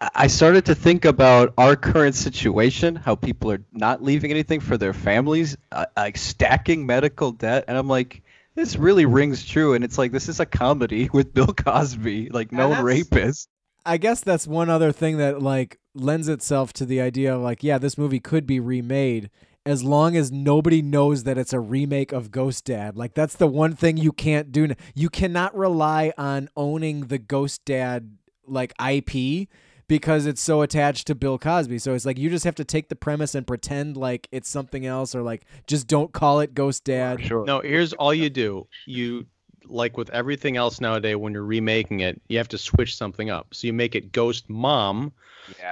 [0.00, 4.78] I- started to think about our current situation, how people are not leaving anything for
[4.78, 8.22] their families, uh, like stacking medical debt, and I'm like.
[8.54, 12.52] This really rings true, and it's like this is a comedy with Bill Cosby, like
[12.52, 13.48] known rapist.
[13.86, 17.64] I guess that's one other thing that like lends itself to the idea of like,
[17.64, 19.30] yeah, this movie could be remade
[19.64, 22.96] as long as nobody knows that it's a remake of Ghost Dad.
[22.96, 24.74] Like that's the one thing you can't do.
[24.94, 28.16] You cannot rely on owning the Ghost Dad
[28.46, 29.48] like IP
[29.86, 31.78] because it's so attached to Bill Cosby.
[31.78, 34.86] So it's like you just have to take the premise and pretend like it's something
[34.86, 37.22] else or like just don't call it Ghost Dad.
[37.22, 37.44] Sure.
[37.44, 38.66] No, here's all you do.
[38.86, 39.26] You
[39.66, 43.48] like with everything else nowadays when you're remaking it, you have to switch something up.
[43.52, 45.12] So you make it Ghost Mom.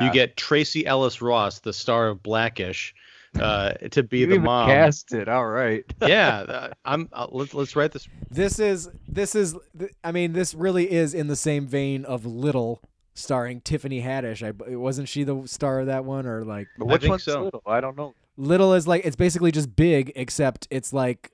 [0.00, 2.94] You get Tracee Ellis Ross, the star of Blackish,
[3.38, 4.68] uh, to be You the even mom.
[4.68, 5.28] cast it.
[5.28, 5.84] All right.
[6.06, 7.08] yeah, I'm.
[7.12, 8.08] Uh, let's let's write this.
[8.30, 12.26] This is this is th- I mean this really is in the same vein of
[12.26, 12.82] Little
[13.14, 14.42] starring Tiffany Haddish.
[14.46, 17.44] I wasn't she the star of that one or like But which think one's so.
[17.44, 17.62] little?
[17.66, 18.14] I don't know.
[18.36, 21.30] Little is like it's basically just big except it's like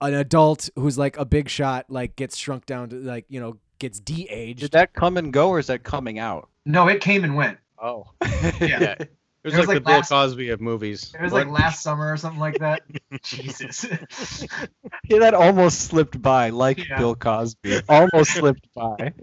[0.00, 3.56] an adult who's like a big shot like gets shrunk down to like, you know,
[3.78, 4.60] gets de-aged.
[4.60, 6.48] Did that come and go, or is that coming out?
[6.66, 7.58] No, it came and went.
[7.82, 8.06] Oh.
[8.60, 8.94] Yeah.
[9.42, 11.12] It was, It was like, like the Bill Cosby of movies.
[11.18, 12.82] It was like last summer or something like that.
[13.22, 13.86] Jesus.
[15.08, 16.98] Yeah, that almost slipped by, like Yeah.
[16.98, 17.80] Bill Cosby.
[17.88, 19.12] Almost slipped by.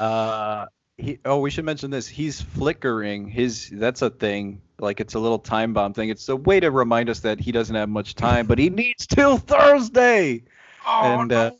[0.00, 0.66] Uh,
[0.96, 1.18] he.
[1.24, 2.06] Oh, we should mention this.
[2.06, 3.26] He's flickering.
[3.26, 3.68] His.
[3.68, 4.62] That's a thing.
[4.78, 6.08] Like it's a little time bomb thing.
[6.08, 9.08] It's a way to remind us that he doesn't have much time, but he needs
[9.08, 10.44] till Thursday.
[10.86, 11.50] Oh, And, uh.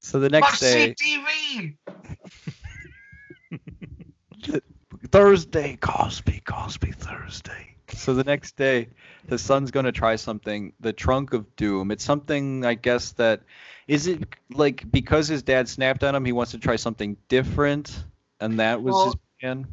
[0.00, 1.76] So the next Must day, see
[4.42, 4.60] TV.
[5.14, 7.76] Thursday, Cosby, Cosby, Thursday.
[7.92, 8.88] So the next day,
[9.28, 11.92] the son's going to try something, the trunk of doom.
[11.92, 13.42] It's something, I guess, that
[13.86, 18.06] is it like because his dad snapped on him, he wants to try something different,
[18.40, 19.66] and that was Well- his plan.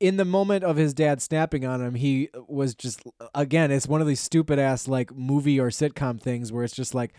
[0.00, 3.04] in the moment of his dad snapping on him, he was just
[3.36, 6.92] again, it's one of these stupid ass like movie or sitcom things where it's just
[6.92, 7.12] like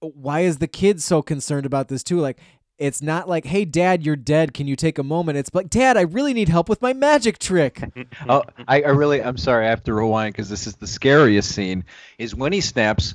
[0.00, 2.20] why is the kid so concerned about this too?
[2.20, 2.38] Like
[2.78, 4.52] it's not like, "Hey dad, you're dead.
[4.54, 7.38] Can you take a moment?" It's like, "Dad, I really need help with my magic
[7.38, 7.82] trick."
[8.28, 11.54] Oh, I, I really, I'm sorry, I have to rewind because this is the scariest
[11.54, 11.84] scene.
[12.18, 13.14] Is when he snaps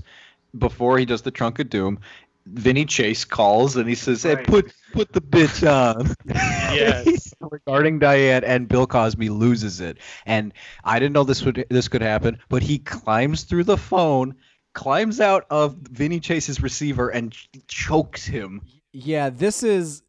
[0.58, 2.00] before he does the trunk of doom.
[2.48, 4.48] Vinny Chase calls and he says, "Hey, Right.
[4.48, 6.16] put put the bitch on."
[6.74, 7.34] Yes.
[7.40, 9.98] regarding Diane and Bill Cosby loses it.
[10.26, 14.36] And I didn't know this would this could happen, but he climbs through the phone,
[14.74, 18.62] climbs out of Vinny Chase's receiver and ch- chokes him.
[18.94, 20.04] Yeah, this is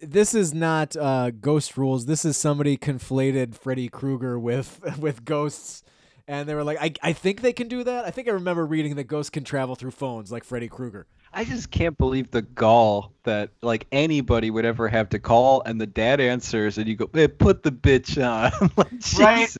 [0.00, 2.06] this is not uh, ghost rules.
[2.06, 5.82] This is somebody conflated Freddy Krueger with with ghosts,
[6.26, 8.04] and they were like, I I think they can do that.
[8.04, 11.06] I think I remember reading that ghosts can travel through phones like Freddy Krueger.
[11.32, 15.78] I just can't believe the gall that like anybody would ever have to call and
[15.78, 18.70] the dad answers and you go, hey, put the bitch on.
[18.76, 19.54] like, Right.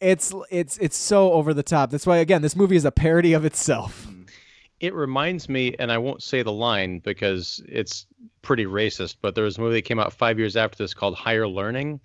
[0.00, 1.90] It's it's it's so over the top.
[1.90, 4.09] That's why again, this movie is a parody of itself.
[4.80, 8.06] It reminds me, and I won't say the line because it's
[8.42, 11.14] pretty racist, but there was a movie that came out five years after this called
[11.14, 12.00] Higher Learning.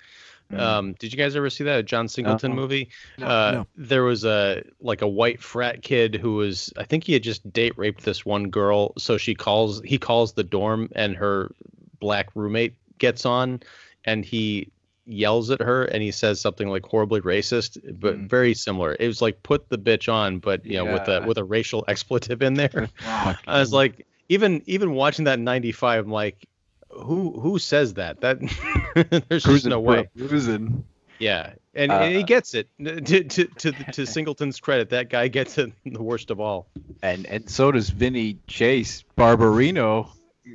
[0.55, 2.55] Um, did you guys ever see that a John Singleton No.
[2.55, 2.89] movie?
[3.17, 3.25] No.
[3.25, 3.67] uh, No.
[3.75, 7.51] There was a like a white frat kid who was I think he had just
[7.51, 11.51] date raped this one girl, so she calls he calls the dorm and her
[11.99, 13.61] black roommate gets on,
[14.05, 14.69] and he
[15.05, 18.29] yells at her and he says something like horribly racist, but Mm.
[18.29, 18.95] very similar.
[18.99, 21.83] It was like put the bitch on, but you know with a with a racial
[21.87, 22.89] expletive in there.
[23.47, 26.45] I was like, even even watching that in '95, I'm like,
[26.89, 28.21] who who says that?
[28.21, 28.39] That
[29.29, 30.09] there's just Cruising, no way.
[30.17, 30.83] Cruising.
[31.19, 32.67] Yeah, and, and he Uh, gets it.
[32.83, 36.67] To to to, to Singleton's credit, that guy gets it the worst of all.
[37.03, 40.09] and and so does Vinny Chase Barbarino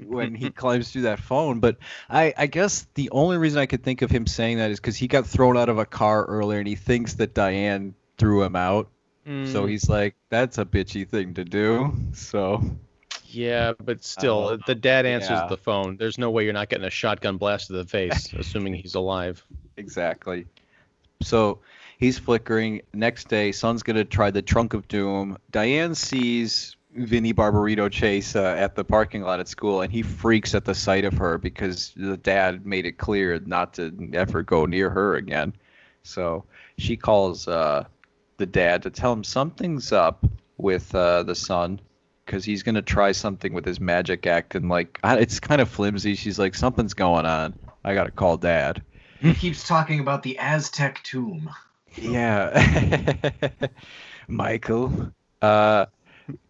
[0.06, 1.60] when he climbs through that phone.
[1.60, 4.80] But I I guess the only reason I could think of him saying that is
[4.80, 8.42] because he got thrown out of a car earlier and he thinks that Diane threw
[8.42, 8.88] him out.
[9.42, 11.94] So Mm, he's like, that's a bitchy thing to do.
[12.14, 12.62] So
[13.24, 15.46] yeah, but still, the dad answers yeah.
[15.48, 15.96] the phone.
[15.96, 19.44] There's no way you're not getting a shotgun blast to the face, assuming he's alive.
[19.76, 20.46] exactly.
[21.22, 21.60] So
[21.98, 22.82] he's flickering.
[22.92, 25.38] Next day, Son's gonna try the trunk of doom.
[25.50, 30.54] Diane sees Vinny Barbarito Chase uh, at the parking lot at school, and he freaks
[30.54, 34.66] at the sight of her because the dad made it clear not to ever go
[34.66, 35.52] near her again.
[36.02, 36.44] So
[36.78, 37.84] she calls uh,
[38.38, 40.24] the dad to tell him something's up
[40.56, 41.80] with uh, the son
[42.26, 46.14] because he's gonna try something with his magic act, and like it's kind of flimsy.
[46.14, 47.58] She's like, something's going on.
[47.84, 48.82] I gotta call dad.
[49.20, 51.50] He keeps talking about the Aztec tomb.
[51.96, 53.48] Yeah.
[54.28, 55.12] Michael.
[55.42, 55.86] Uh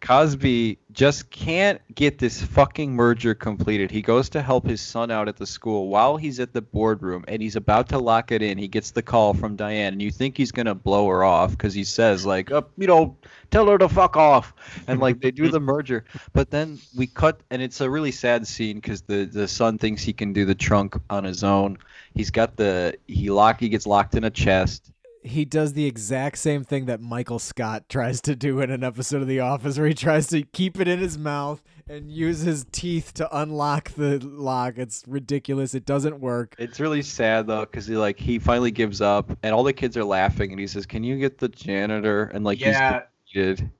[0.01, 3.91] Cosby just can't get this fucking merger completed.
[3.91, 7.23] He goes to help his son out at the school while he's at the boardroom
[7.27, 8.57] and he's about to lock it in.
[8.57, 11.57] He gets the call from Diane and you think he's going to blow her off
[11.57, 13.15] cuz he says like, uh, you know,
[13.51, 14.53] tell her to fuck off.
[14.87, 16.05] And like they do the merger.
[16.33, 20.03] But then we cut and it's a really sad scene cuz the the son thinks
[20.03, 21.77] he can do the trunk on his own.
[22.13, 24.91] He's got the he lock he gets locked in a chest.
[25.23, 29.21] He does the exact same thing that Michael Scott tries to do in an episode
[29.21, 32.65] of The Office, where he tries to keep it in his mouth and use his
[32.71, 34.77] teeth to unlock the lock.
[34.77, 35.75] It's ridiculous.
[35.75, 36.55] It doesn't work.
[36.57, 39.95] It's really sad though, because he like he finally gives up, and all the kids
[39.95, 43.71] are laughing, and he says, "Can you get the janitor?" And like yeah, he's defeated.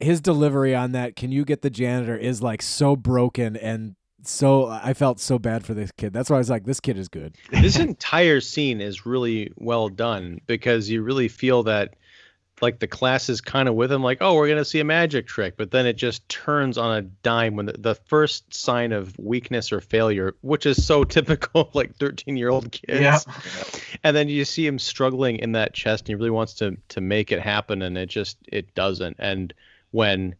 [0.00, 3.94] his delivery on that can you get the janitor is like so broken and
[4.24, 6.12] so i felt so bad for this kid.
[6.12, 7.34] That's why i was like this kid is good.
[7.50, 11.94] This entire scene is really well done because you really feel that
[12.60, 14.84] like the class is kind of with him like oh we're going to see a
[14.84, 18.92] magic trick but then it just turns on a dime when the, the first sign
[18.92, 23.00] of weakness or failure which is so typical like 13 year old kids.
[23.00, 23.20] Yeah.
[24.04, 27.00] and then you see him struggling in that chest and he really wants to to
[27.00, 29.16] make it happen and it just it doesn't.
[29.18, 29.52] And
[29.90, 30.34] when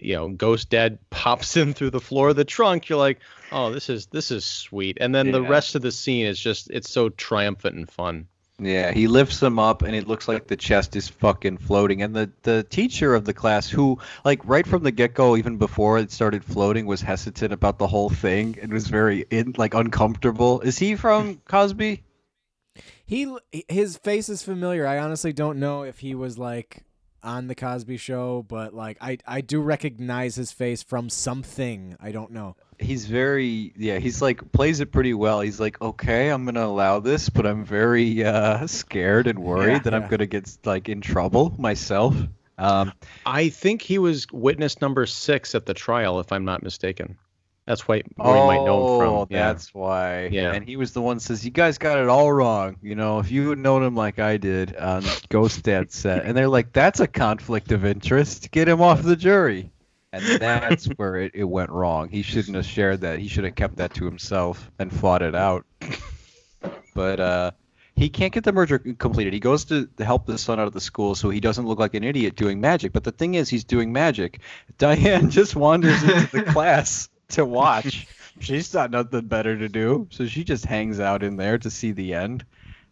[0.00, 3.20] you know ghost dad pops in through the floor of the trunk you're like
[3.52, 6.70] oh this is this is sweet and then the rest of the scene is just
[6.70, 8.26] it's so triumphant and fun
[8.60, 12.02] Yeah, he lifts him up, and it looks like the chest is fucking floating.
[12.02, 15.58] And the the teacher of the class, who like right from the get go, even
[15.58, 19.74] before it started floating, was hesitant about the whole thing and was very in like
[19.74, 20.60] uncomfortable.
[20.60, 22.04] Is he from Cosby?
[23.06, 23.36] he
[23.68, 26.82] his face is familiar i honestly don't know if he was like
[27.24, 32.12] on the cosby show but like i i do recognize his face from something i
[32.12, 36.44] don't know he's very yeah he's like plays it pretty well he's like okay i'm
[36.44, 39.78] gonna allow this but i'm very uh scared and worried Yeah.
[39.80, 39.98] that Yeah.
[40.00, 42.14] i'm gonna get like in trouble myself
[42.58, 42.92] um
[43.26, 47.16] i think he was witness number six at the trial if i'm not mistaken
[47.66, 49.48] that's why where you might know him from oh yeah.
[49.48, 50.52] that's why Yeah.
[50.52, 53.18] and he was the one that says you guys got it all wrong you know
[53.20, 56.72] if you had known him like i did on ghost dad set and they're like
[56.72, 59.70] that's a conflict of interest get him off the jury
[60.12, 63.54] and that's where it, it went wrong he shouldn't have shared that he should have
[63.54, 65.64] kept that to himself and fought it out
[66.94, 67.50] but uh
[67.96, 69.32] he can't get the merger completed.
[69.32, 71.78] He goes to, to help the son out of the school so he doesn't look
[71.78, 72.92] like an idiot doing magic.
[72.92, 74.40] But the thing is, he's doing magic.
[74.78, 78.06] Diane just wanders into the class to watch.
[78.40, 81.92] She's got nothing better to do, so she just hangs out in there to see
[81.92, 82.44] the end.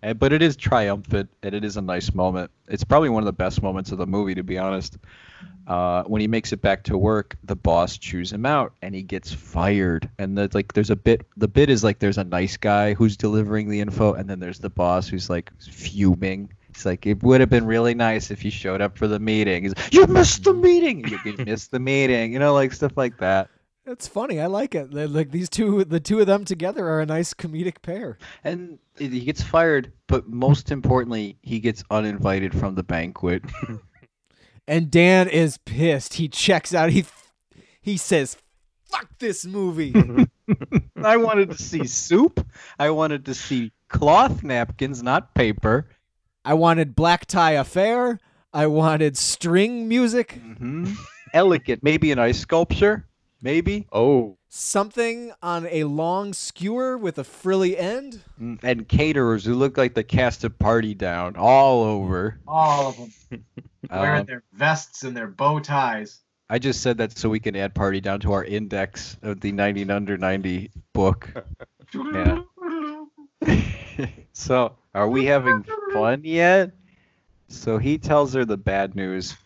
[0.03, 2.51] And, but it is triumphant, and it is a nice moment.
[2.69, 4.99] It's probably one of the best moments of the movie, to be honest.
[5.67, 9.03] Uh, when he makes it back to work, the boss chews him out, and he
[9.03, 10.09] gets fired.
[10.19, 11.27] And the, like, there's a bit.
[11.37, 14.59] The bit is like there's a nice guy who's delivering the info, and then there's
[14.59, 16.53] the boss who's like fuming.
[16.75, 19.63] He's like, it would have been really nice if you showed up for the meeting.
[19.65, 21.07] He's like, you missed the meeting.
[21.25, 22.33] You missed the meeting.
[22.33, 23.49] You know, like stuff like that.
[23.85, 24.41] It's funny.
[24.41, 24.93] I like it.
[24.93, 28.17] They're Like these two, the two of them together are a nice comedic pair.
[28.45, 33.43] And he gets fired, but most importantly, he gets uninvited from the banquet.
[34.69, 36.15] And Dan is pissed.
[36.15, 36.91] He checks out.
[36.91, 37.05] He
[37.81, 38.37] he says,
[38.85, 39.93] "Fuck this movie."
[41.03, 42.47] I wanted to see soup.
[42.79, 45.89] I wanted to see cloth napkins, not paper.
[46.45, 48.21] I wanted black tie affair.
[48.53, 50.35] I wanted string music.
[50.41, 50.93] hmm
[51.35, 53.05] Elegant, maybe an ice sculpture,
[53.43, 58.21] maybe, Oh, Something on a long skewer with a frilly end.
[58.41, 62.39] Mm, and caterers who look like the cast of Party Down all over.
[62.47, 63.13] All of them
[63.91, 66.21] wearing Um, their vests and their bow ties.
[66.51, 69.53] I just said that so we can add Party Down to our index of the
[69.53, 71.31] 90 under 90 book.
[71.95, 72.43] Yeah.
[74.33, 76.73] so, are we having fun yet?
[77.49, 79.37] So he tells her the bad news.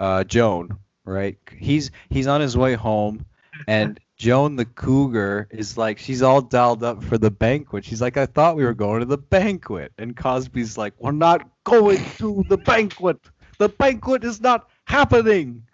[0.00, 1.38] Uh, Joan, right?
[1.56, 3.24] He's he's on his way home,
[3.66, 7.84] and Joan the cougar is like she's all dialed up for the banquet.
[7.84, 11.48] She's like, I thought we were going to the banquet, and Cosby's like, We're not
[11.64, 13.18] going to the banquet.
[13.58, 15.64] The banquet is not happening.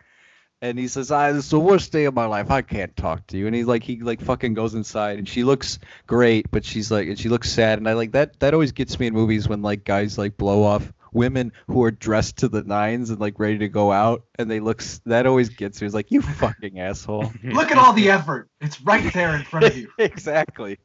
[0.62, 2.50] And he says, "I this is the worst day of my life.
[2.50, 5.42] I can't talk to you." And he's like, he like fucking goes inside, and she
[5.42, 7.78] looks great, but she's like, and she looks sad.
[7.78, 8.38] And I like that.
[8.40, 11.90] That always gets me in movies when like guys like blow off women who are
[11.90, 14.82] dressed to the nines and like ready to go out, and they look.
[15.06, 15.86] That always gets me.
[15.86, 17.32] It's like you fucking asshole.
[17.44, 18.48] Look at all the effort.
[18.60, 19.90] It's right there in front of you.
[19.98, 20.78] exactly.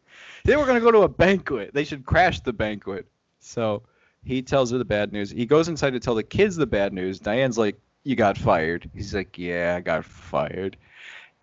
[0.43, 1.73] They were gonna go to a banquet.
[1.73, 3.07] They should crash the banquet.
[3.39, 3.83] So
[4.23, 5.29] he tells her the bad news.
[5.29, 7.19] He goes inside to tell the kids the bad news.
[7.19, 10.77] Diane's like, "You got fired." He's like, "Yeah, I got fired."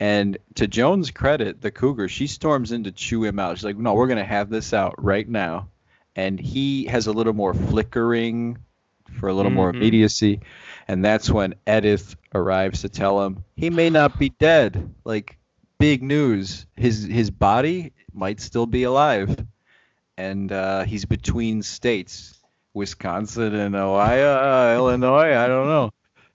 [0.00, 3.56] And to Joan's credit, the cougar, she storms in to chew him out.
[3.56, 5.68] She's like, "No, we're gonna have this out right now."
[6.16, 8.58] And he has a little more flickering
[9.18, 9.76] for a little more Mhm.
[9.76, 10.40] immediacy.
[10.88, 14.92] And that's when Edith arrives to tell him he may not be dead.
[15.04, 15.38] Like
[15.78, 16.66] big news.
[16.76, 19.44] His his body might still be alive,
[20.16, 22.38] and uh, he's between states,
[22.74, 25.36] Wisconsin and Ohio, uh, Illinois.
[25.36, 25.90] I don't know.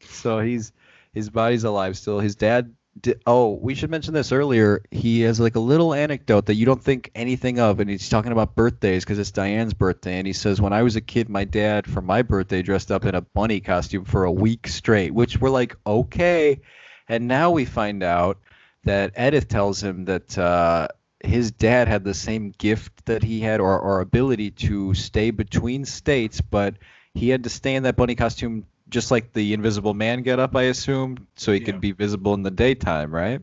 [0.10, 0.72] So he's
[1.14, 2.20] his body's alive still.
[2.20, 2.74] His dad.
[3.02, 4.82] Di- oh, we should mention this earlier.
[4.92, 8.32] He has like a little anecdote that you don't think anything of, and he's talking
[8.32, 11.44] about birthdays because it's Diane's birthday, and he says, "When I was a kid, my
[11.44, 15.40] dad for my birthday dressed up in a bunny costume for a week straight," which
[15.40, 16.62] we're like, okay.
[17.10, 18.40] And now we find out
[18.84, 20.88] that Edith tells him that uh,
[21.24, 25.86] his dad had the same gift that he had, or, or ability to stay between
[25.86, 26.76] states, but
[27.14, 30.56] he had to stay in that bunny costume just like the Invisible Man get up,
[30.56, 31.66] I assume, so he Yeah.
[31.66, 33.42] could be visible in the daytime, right?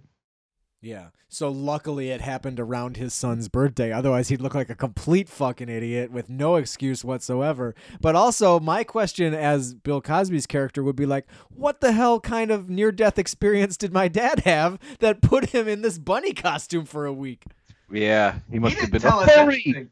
[0.80, 1.08] Yeah.
[1.28, 3.90] So luckily it happened around his son's birthday.
[3.90, 7.74] Otherwise he'd look like a complete fucking idiot with no excuse whatsoever.
[8.00, 12.50] But also my question as Bill Cosby's character would be like, what the hell kind
[12.52, 16.84] of near death experience did my dad have that put him in this bunny costume
[16.84, 17.44] for a week?
[17.90, 19.62] Yeah, he must he have been a us furry.
[19.66, 19.90] anything.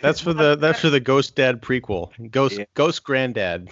[0.00, 2.10] That's for the that's for the Ghost Dad prequel.
[2.30, 2.64] Ghost Yeah.
[2.74, 3.70] Ghost Granddad.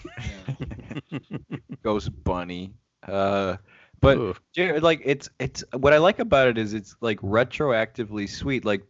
[1.83, 2.75] Ghost Bunny.
[3.07, 3.57] Uh,
[4.01, 4.35] but Ooh.
[4.55, 8.65] Jared, like it's it's what I like about it is it's like retroactively sweet.
[8.65, 8.83] Like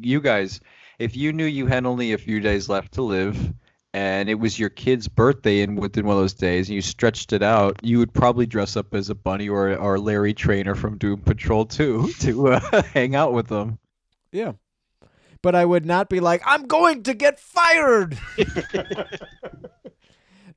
[0.00, 0.60] you guys,
[0.98, 3.52] if you knew you had only a few days left to live,
[3.94, 7.32] and it was your kid's birthday and within one of those days, and you stretched
[7.32, 10.98] it out, you would probably dress up as a bunny or or Larry Trainor from
[10.98, 13.78] Doom Patrol 2 to uh, hang out with them.
[14.32, 14.52] Yeah.
[15.42, 18.18] But I would not be like, I'm going to get fired.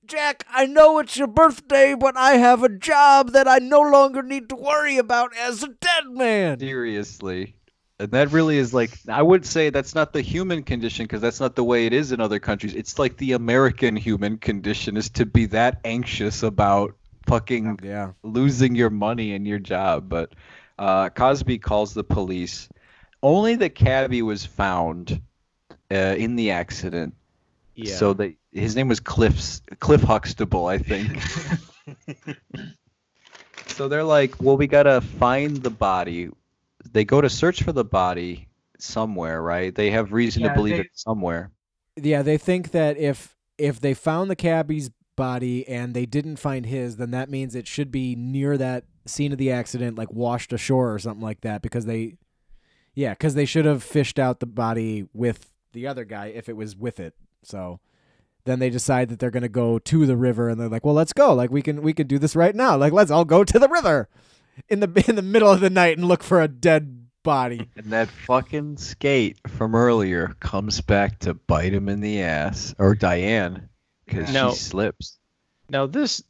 [0.06, 4.22] Jack, I know it's your birthday, but I have a job that I no longer
[4.24, 6.60] need to worry about as a dead man.
[6.60, 7.56] Seriously.
[7.99, 11.40] And that really is like I would say that's not the human condition because that's
[11.40, 12.74] not the way it is in other countries.
[12.74, 16.95] It's like the American human condition is to be that anxious about
[17.28, 18.14] fucking Yeah.
[18.24, 20.10] losing your money and your job.
[20.10, 20.34] But
[20.80, 22.68] uh, Cosby calls the police.
[23.23, 25.22] Only the cabbie was found
[25.91, 27.14] uh, in the accident.
[27.76, 27.95] Yeah.
[27.95, 31.22] So they his name was Cliff's Cliff Huxtable, I think.
[33.68, 36.30] so they're like, well, we gotta find the body.
[36.91, 39.73] They go to search for the body somewhere, right?
[39.73, 41.52] They have reason Yeah, to believe they- it's somewhere.
[41.98, 46.65] Yeah, they think that if if they found the cabbie's body and they didn't find
[46.65, 50.52] his, then that means it should be near that scene of the accident, like washed
[50.53, 52.15] ashore or something like that, because they,
[52.93, 56.55] yeah, because they should have fished out the body with the other guy if it
[56.57, 57.13] was with it.
[57.43, 57.80] So
[58.45, 61.13] then they decide that they're gonna go to the river, and they're like, well, let's
[61.13, 61.34] go.
[61.34, 62.76] Like we can we can do this right now.
[62.77, 64.09] Like let's all go to the river
[64.69, 67.69] in the in the middle of the night and look for a dead body.
[67.77, 72.95] And that fucking skate from earlier comes back to bite him in the ass, or
[72.95, 73.69] Diane,
[74.05, 74.49] because No.
[74.49, 75.19] she slips.
[75.69, 76.23] Now this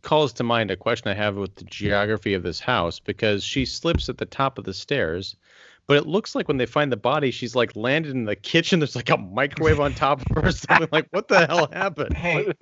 [0.00, 3.64] calls to mind a question I have with the geography of this house because she
[3.66, 5.36] slips at the top of the stairs,
[5.86, 8.80] but it looks like when they find the body, she's like landed in the kitchen.
[8.80, 10.50] There's like a microwave on top of her.
[10.52, 10.88] something.
[10.92, 12.16] like, what the hell happened?
[12.16, 12.52] Hey,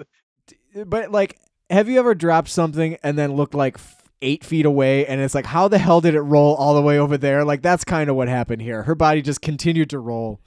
[0.86, 1.38] but like
[1.70, 3.78] have you ever dropped something and then looked like
[4.22, 6.98] eight feet away and it's like how the hell did it roll all the way
[6.98, 10.40] over there like that's kind of what happened here her body just continued to roll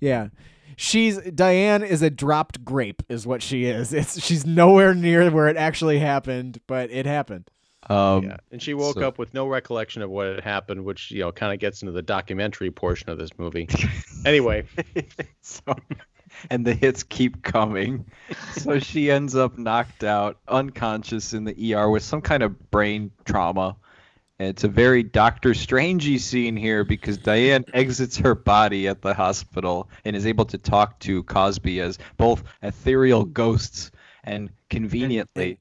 [0.00, 0.28] yeah
[0.76, 5.46] she's diane is a dropped grape is what she is it's she's nowhere near where
[5.46, 7.48] it actually happened but it happened
[7.88, 11.10] Um, Yeah, and she woke so- up with no recollection of what had happened, which
[11.10, 13.68] you know kind of gets into the documentary portion of this movie.
[14.24, 14.64] anyway,
[15.40, 15.74] so,
[16.50, 18.06] and the hits keep coming.
[18.52, 23.10] So she ends up knocked out, unconscious in the ER with some kind of brain
[23.24, 23.76] trauma.
[24.38, 29.14] And it's a very Doctor Strangey scene here because Diane exits her body at the
[29.14, 33.92] hospital and is able to talk to Cosby as both ethereal ghosts
[34.24, 35.58] and conveniently.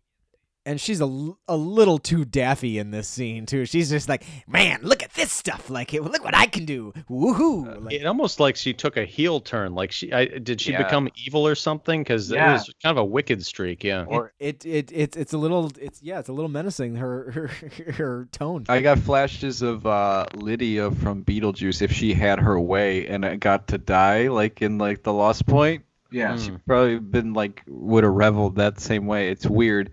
[0.65, 4.79] And she's a, a little too daffy in this scene too she's just like man
[4.83, 8.55] look at this stuff like look what i can do woohoo like, it almost like
[8.55, 9.73] she took a heel turn.
[9.73, 10.83] Like she, I, did she Yeah.
[10.83, 12.01] become evil or something?
[12.01, 12.49] Because Yeah.
[12.49, 13.83] it was kind of a wicked streak.
[13.83, 14.05] Yeah.
[14.05, 17.31] Or- it, it it it's a little it's yeah it's a little menacing her
[17.75, 22.59] her, her tone I got flashes of uh, Lydia from Beetlejuice if she had her
[22.59, 25.83] way and it got to die, like in like the Lost Point.
[26.11, 26.33] yeah.
[26.33, 26.45] Mm.
[26.45, 29.29] She probably been like would have reveled that same way.
[29.29, 29.91] It's weird.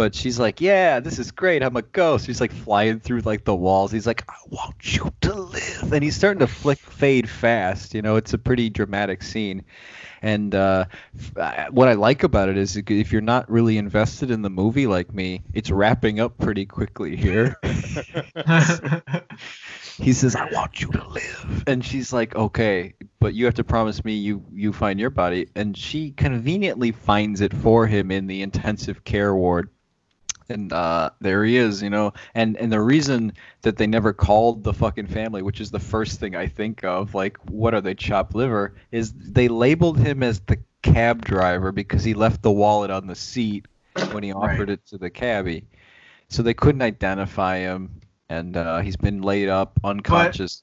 [0.00, 1.62] But she's like, Yeah, this is great.
[1.62, 2.24] I'm a ghost.
[2.24, 3.92] She's like flying through like the walls.
[3.92, 5.92] He's like, I want you to live.
[5.92, 7.92] And he's starting to flick fade fast.
[7.92, 9.62] You know, it's a pretty dramatic scene.
[10.22, 10.86] And uh,
[11.36, 14.86] uh, what I like about it is if you're not really invested in the movie
[14.86, 17.56] like me, it's wrapping up pretty quickly here.
[19.98, 23.64] he says, "I want you to live," and she's like, "Okay, but you have to
[23.64, 28.26] promise me you you find your body." And she conveniently finds it for him in
[28.26, 29.70] the intensive care ward,
[30.50, 32.12] and uh, there he is, you know.
[32.34, 33.32] And and the reason
[33.62, 37.14] that they never called the fucking family, which is the first thing I think of,
[37.14, 38.74] like, what are they, chopped liver?
[38.92, 43.14] Is they labeled him as the cab driver because he left the wallet on the
[43.14, 43.66] seat
[44.10, 44.52] when he Right.
[44.52, 45.64] offered it to the cabbie.
[46.28, 50.62] So they couldn't identify him, and uh, he's been laid up unconscious.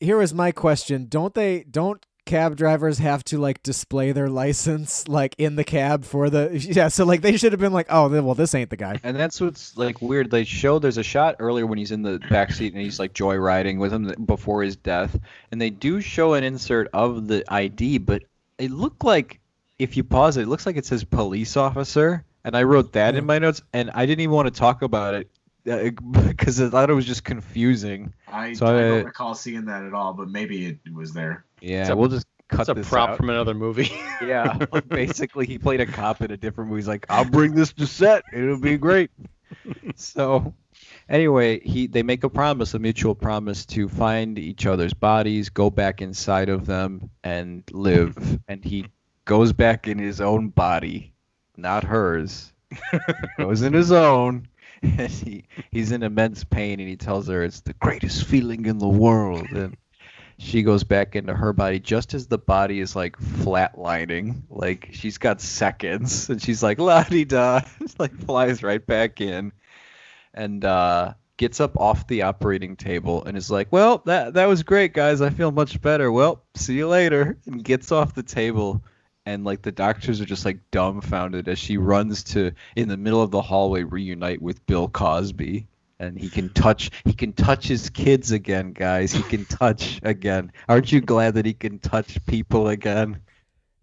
[0.00, 5.06] here is my question don't they don't cab drivers have to like display their license
[5.08, 8.08] like in the cab for the yeah so like they should have been like oh
[8.22, 8.98] well this ain't the guy.
[9.02, 10.30] And that's what's like weird.
[10.30, 13.12] They show there's a shot earlier when he's in the back seat and he's like
[13.12, 15.18] joyriding with him before his death,
[15.50, 18.22] and they do show an insert of the ID, but
[18.58, 19.40] it looked like
[19.78, 23.14] if you pause it, it looks like it says police officer, and I wrote that
[23.14, 25.28] in my notes, and I didn't even want to talk about it
[25.64, 28.12] because I thought it was just confusing.
[28.28, 31.44] I, So I I- don't recall seeing that at all, but maybe it was there.
[31.60, 33.16] Yeah, It's a- we'll just cut It's a prop out.
[33.16, 33.90] from another movie.
[34.22, 36.80] Yeah, like, basically he played a cop in a different movie.
[36.80, 38.22] He's like, I'll bring this to set.
[38.32, 39.10] It'll be great.
[39.96, 40.54] so,
[41.08, 45.68] anyway, he they make a promise, a mutual promise to find each other's bodies, go
[45.70, 48.38] back inside of them, and live.
[48.48, 48.86] And he
[49.24, 51.12] goes back in his own body,
[51.56, 52.52] not hers.
[53.38, 54.48] goes in his own.
[54.82, 58.78] And he, he's in immense pain, and he tells her it's the greatest feeling in
[58.78, 59.48] the world.
[59.50, 59.76] And
[60.38, 64.42] she goes back into her body just as the body is like flatlining.
[64.50, 67.60] Like she's got seconds, and she's like la di da,
[67.98, 69.52] like flies right back in,
[70.32, 74.62] and uh, gets up off the operating table and is like, "Well, that that was
[74.62, 75.20] great, guys.
[75.20, 76.10] I feel much better.
[76.10, 78.82] Well, see you later." And gets off the table.
[79.26, 83.22] And like the doctors are just like dumbfounded as she runs to in the middle
[83.22, 85.66] of the hallway reunite with Bill Cosby.
[85.98, 89.12] And he can touch he can touch his kids again guys.
[89.12, 90.52] He can touch again.
[90.68, 93.20] Aren't you glad that he can touch people again?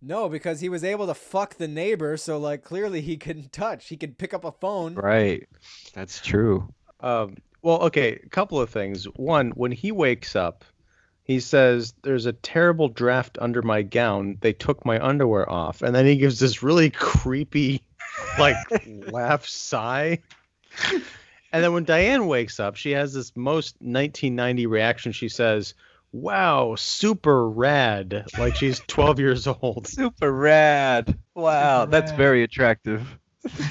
[0.01, 3.87] No because he was able to fuck the neighbor so like clearly he couldn't touch.
[3.87, 4.93] He could pick up a phone.
[4.95, 5.47] Right.
[5.93, 6.71] That's true.
[6.99, 9.05] Um, well, okay, a couple of things.
[9.15, 10.65] One, when he wakes up,
[11.31, 14.37] he says, There's a terrible draft under my gown.
[14.41, 15.81] They took my underwear off.
[15.81, 17.83] And then he gives this really creepy,
[18.39, 18.55] like,
[19.11, 20.19] laugh sigh.
[21.53, 25.11] And then when Diane wakes up, she has this most 1990 reaction.
[25.11, 25.73] She says,
[26.11, 28.25] wow, super rad.
[28.37, 29.87] Like she's 12 years old.
[29.91, 31.17] Super rad.
[31.35, 32.17] Wow, Super that's rad.
[32.17, 33.17] very attractive.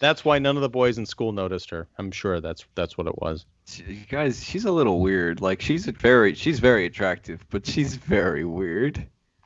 [0.00, 1.88] That's why none of the boys in school noticed her.
[1.96, 3.46] I'm sure that's that's what it was.
[3.66, 5.40] She- guys, she's a little weird.
[5.40, 8.96] Like she's a very, she's very attractive, but she's very weird.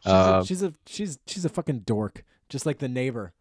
[0.02, 3.32] She's, Uh, a, she's a she's she's a fucking dork, just like the neighbor,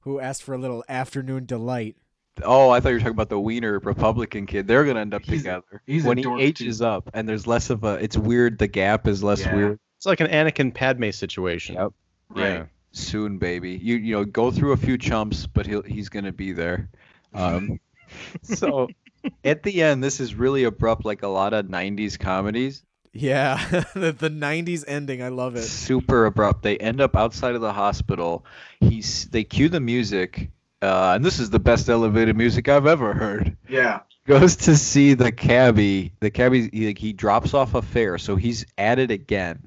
[0.00, 1.96] who asked for a little afternoon delight.
[2.42, 4.66] Oh, I thought you were talking about the Wiener Republican kid.
[4.66, 7.46] They're gonna end up He's- together he's a when he dork, ages up, and there's
[7.46, 7.94] less of a.
[7.94, 8.58] It's weird.
[8.58, 9.54] The gap is less Yeah.
[9.54, 9.78] weird.
[9.98, 11.76] It's like an Anakin Padme situation.
[11.76, 11.92] Yep.
[12.36, 12.64] Yeah.
[12.92, 13.72] Soon, baby.
[13.82, 16.88] You you know, go through a few chumps, but he'll he's gonna be there.
[17.34, 17.78] Um,
[18.42, 18.88] so
[19.44, 22.82] at the end, this is really abrupt, like a lot of '90s comedies.
[23.12, 23.56] Yeah,
[23.94, 25.62] the, the '90s ending, I love it.
[25.62, 26.62] super abrupt.
[26.62, 28.44] They end up outside of the hospital.
[28.80, 30.50] He's they cue the music,
[30.82, 33.56] uh, and this is the best elevator music I've ever heard.
[33.68, 34.00] yeah.
[34.26, 36.12] Goes to see the cabbie.
[36.18, 39.62] The cabbie he, like, he drops off a fare, so he's at it again.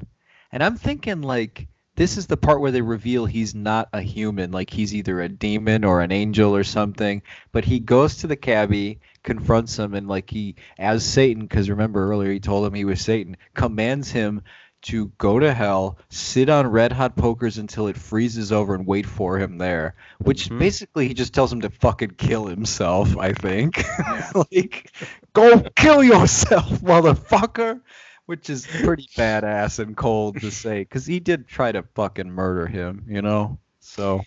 [0.51, 4.51] And I'm thinking like this is the part where they reveal he's not a human,
[4.51, 7.21] like he's either a demon or an angel or something.
[7.51, 12.09] But he goes to the cabbie, confronts him, and like he, as Satan, because remember
[12.09, 14.41] earlier he told him he was Satan, commands him
[14.81, 19.05] to go to hell, sit on red hot pokers until it freezes over, and wait
[19.05, 19.95] for him there.
[20.19, 20.57] Which Mhm.
[20.59, 23.17] basically he just tells him to fucking kill himself.
[23.17, 23.83] I think,
[24.51, 24.91] like,
[25.33, 27.81] go kill yourself, motherfucker
[28.25, 32.67] which is pretty badass and cold to say because he did try to fucking murder
[32.67, 34.21] him you know so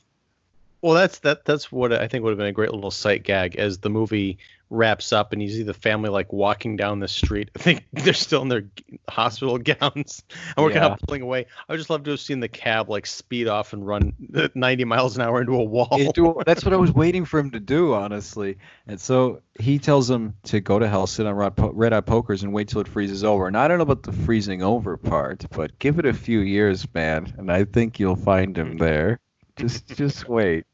[0.80, 1.44] Well, that's that.
[1.44, 4.38] That's what I think would have been a great little sight gag as the movie
[4.72, 7.50] wraps up and you see the family like walking down the street.
[7.56, 8.64] I think they're still in their
[9.08, 10.24] hospital gowns
[10.56, 11.46] and we're kind of pulling away.
[11.68, 14.14] I would just love to have seen the cab like speed off and run
[14.54, 15.88] 90 miles an hour into a wall.
[15.92, 20.10] Into- that's what i was waiting for him to do honestly and so he tells
[20.10, 23.24] him to go to hell sit on red, hot pokers and wait till it freezes
[23.24, 26.40] over and i don't know about the freezing over part but give it a few
[26.40, 29.18] years man and i think you'll find him there
[29.56, 30.64] just just wait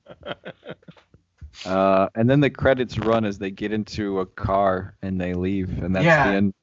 [1.66, 5.82] uh, and then the credits run as they get into a car and they leave
[5.82, 6.30] and that's Yeah.
[6.30, 6.55] the end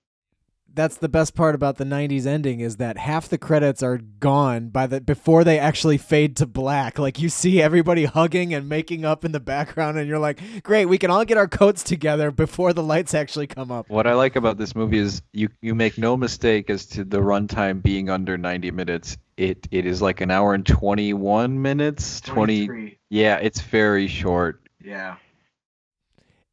[0.73, 4.67] That's the best part about the '90s ending is that half the credits are gone
[4.67, 6.99] by the before they actually fade to black.
[6.99, 10.87] Like you see everybody hugging and making up in the background, and you're like, "Great,
[10.87, 14.15] we can all get our coats together before the lights actually come up." What I
[14.15, 18.09] like about this movie is you you make no mistake as to the runtime being
[18.09, 19.15] under 90 minutes.
[19.37, 22.19] It it is like an hour and 21 minutes.
[22.19, 24.64] 20 Yeah, it's very short.
[24.85, 25.15] Yeah.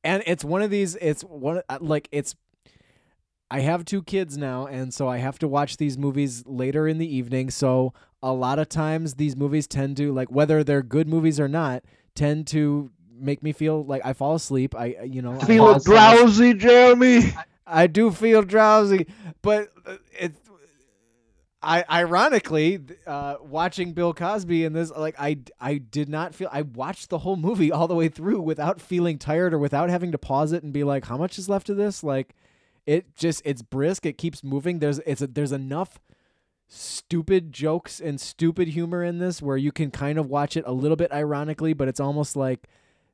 [0.03, 2.35] and it's one of these it's one uh, like it's
[3.51, 6.99] i have two kids now and so i have to watch these movies later in
[6.99, 7.93] the evening so
[8.23, 11.85] a lot of times these movies tend to like whether they're good movies or not
[12.15, 15.81] tend to make me feel like i fall asleep i you know I Feel fall
[15.81, 17.33] drowsy, Jeremy.
[17.67, 19.07] I do feel drowsy,
[19.41, 20.33] but uh, it.
[21.63, 26.49] I ironically, uh, watching Bill Cosby in this, like I, I did not feel.
[26.51, 30.13] I watched the whole movie all the way through without feeling tired or without having
[30.13, 32.35] to pause it and be like, "How much is left of this?" Like,
[32.85, 34.05] it just it's brisk.
[34.07, 34.81] It keeps moving.
[34.81, 36.01] There's it's a, there's enough
[36.69, 40.73] stupid jokes and stupid humor in this where you can kind of watch it a
[40.73, 42.67] little bit ironically, but it's almost like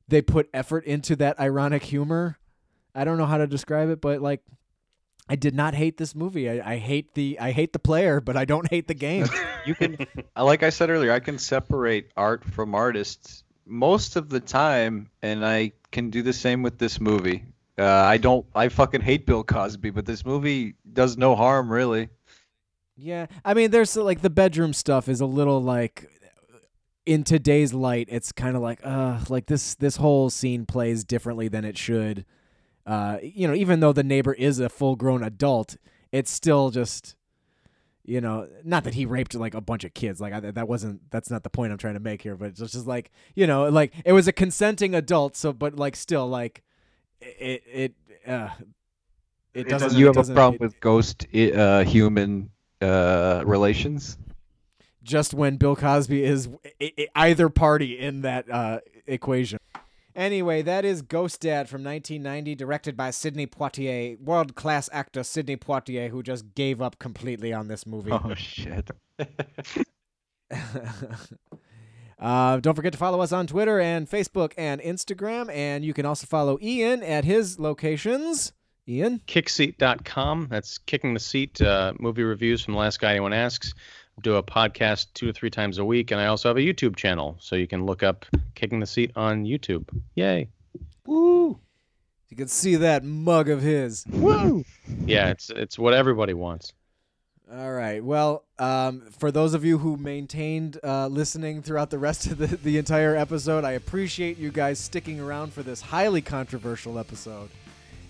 [0.07, 2.39] they put effort into that ironic humor.
[2.95, 4.43] I don't know how to describe it, but like
[5.29, 6.49] I did not hate this movie.
[6.49, 9.27] I, I hate the I hate the player, but I don't hate the game.
[9.67, 9.99] You can
[10.35, 15.11] uh, like I said earlier, I can separate art from artists most of the time
[15.21, 17.45] and I can do the same with this movie.
[17.77, 22.09] Uh, I don't I fucking hate Bill Cosby, but this movie does no harm really.
[22.97, 26.09] yeah, I mean, there's like the bedroom stuff is a little like
[27.05, 31.49] in today's light, it's kind of like uh like this this whole scene plays differently
[31.49, 32.25] than it should.
[32.89, 35.77] Uh, you know, even though the neighbor is a full grown adult,
[36.11, 37.15] it's still just
[38.05, 40.19] you know, not that he raped like a bunch of kids.
[40.19, 42.35] Like I, that wasn't that's not the point I'm trying to make here.
[42.37, 45.37] But it's just like you know, like it was a consenting adult.
[45.37, 46.63] So, but like still, like
[47.21, 47.93] it it
[48.27, 48.49] uh,
[49.53, 49.89] it It doesn't.
[49.89, 52.49] doesn't- you it have a doesn't- problem it- with ghost uh, human
[52.81, 54.17] uh, relations?
[55.03, 56.49] just when Bill Cosby is
[56.81, 59.59] i- i- either party in that uh, equation.
[60.19, 65.57] Anyway, that is Ghost Dad from 1990, directed by Sidney Poitier, world class actor Sidney
[65.57, 68.11] Poitier, who just gave up completely on this movie.
[68.11, 68.91] Oh shit.
[72.19, 76.05] uh, don't forget to follow us on Twitter and Facebook and Instagram, and you can
[76.05, 78.53] also follow Ian at his locations.
[78.89, 80.49] Ian, kickseat.com.
[80.51, 83.73] That's kicking the seat uh, movie reviews from the last guy anyone asks.
[84.23, 86.97] Do a podcast two to three times a week, and I also have a YouTube
[86.97, 89.89] channel, so you can look up "Kicking the Seat" on YouTube.
[90.15, 90.49] Yay!
[91.07, 91.59] Woo!
[92.29, 94.05] You can see that mug of his.
[94.11, 94.65] Woo!
[95.07, 96.73] Yeah, it's it's what everybody wants.
[97.51, 98.05] All right.
[98.05, 102.47] Well, um, for those of you who maintained uh, listening throughout the rest of the,
[102.47, 107.49] the entire episode, I appreciate you guys sticking around for this highly controversial episode.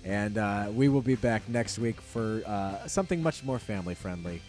[0.05, 4.43] And uh, we will be back next week for uh, something much more family friendly.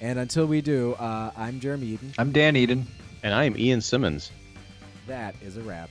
[0.00, 2.12] And until we do, uh, I'm Jeremy Eden.
[2.18, 2.86] I'm Dan Eden.
[3.22, 4.30] And I am Ian Simmons.
[5.06, 5.88] That is a wrap.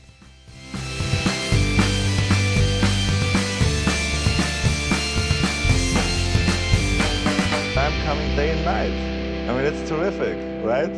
[7.78, 9.50] I'm coming day and night.
[9.50, 10.90] I mean, it's terrific, right?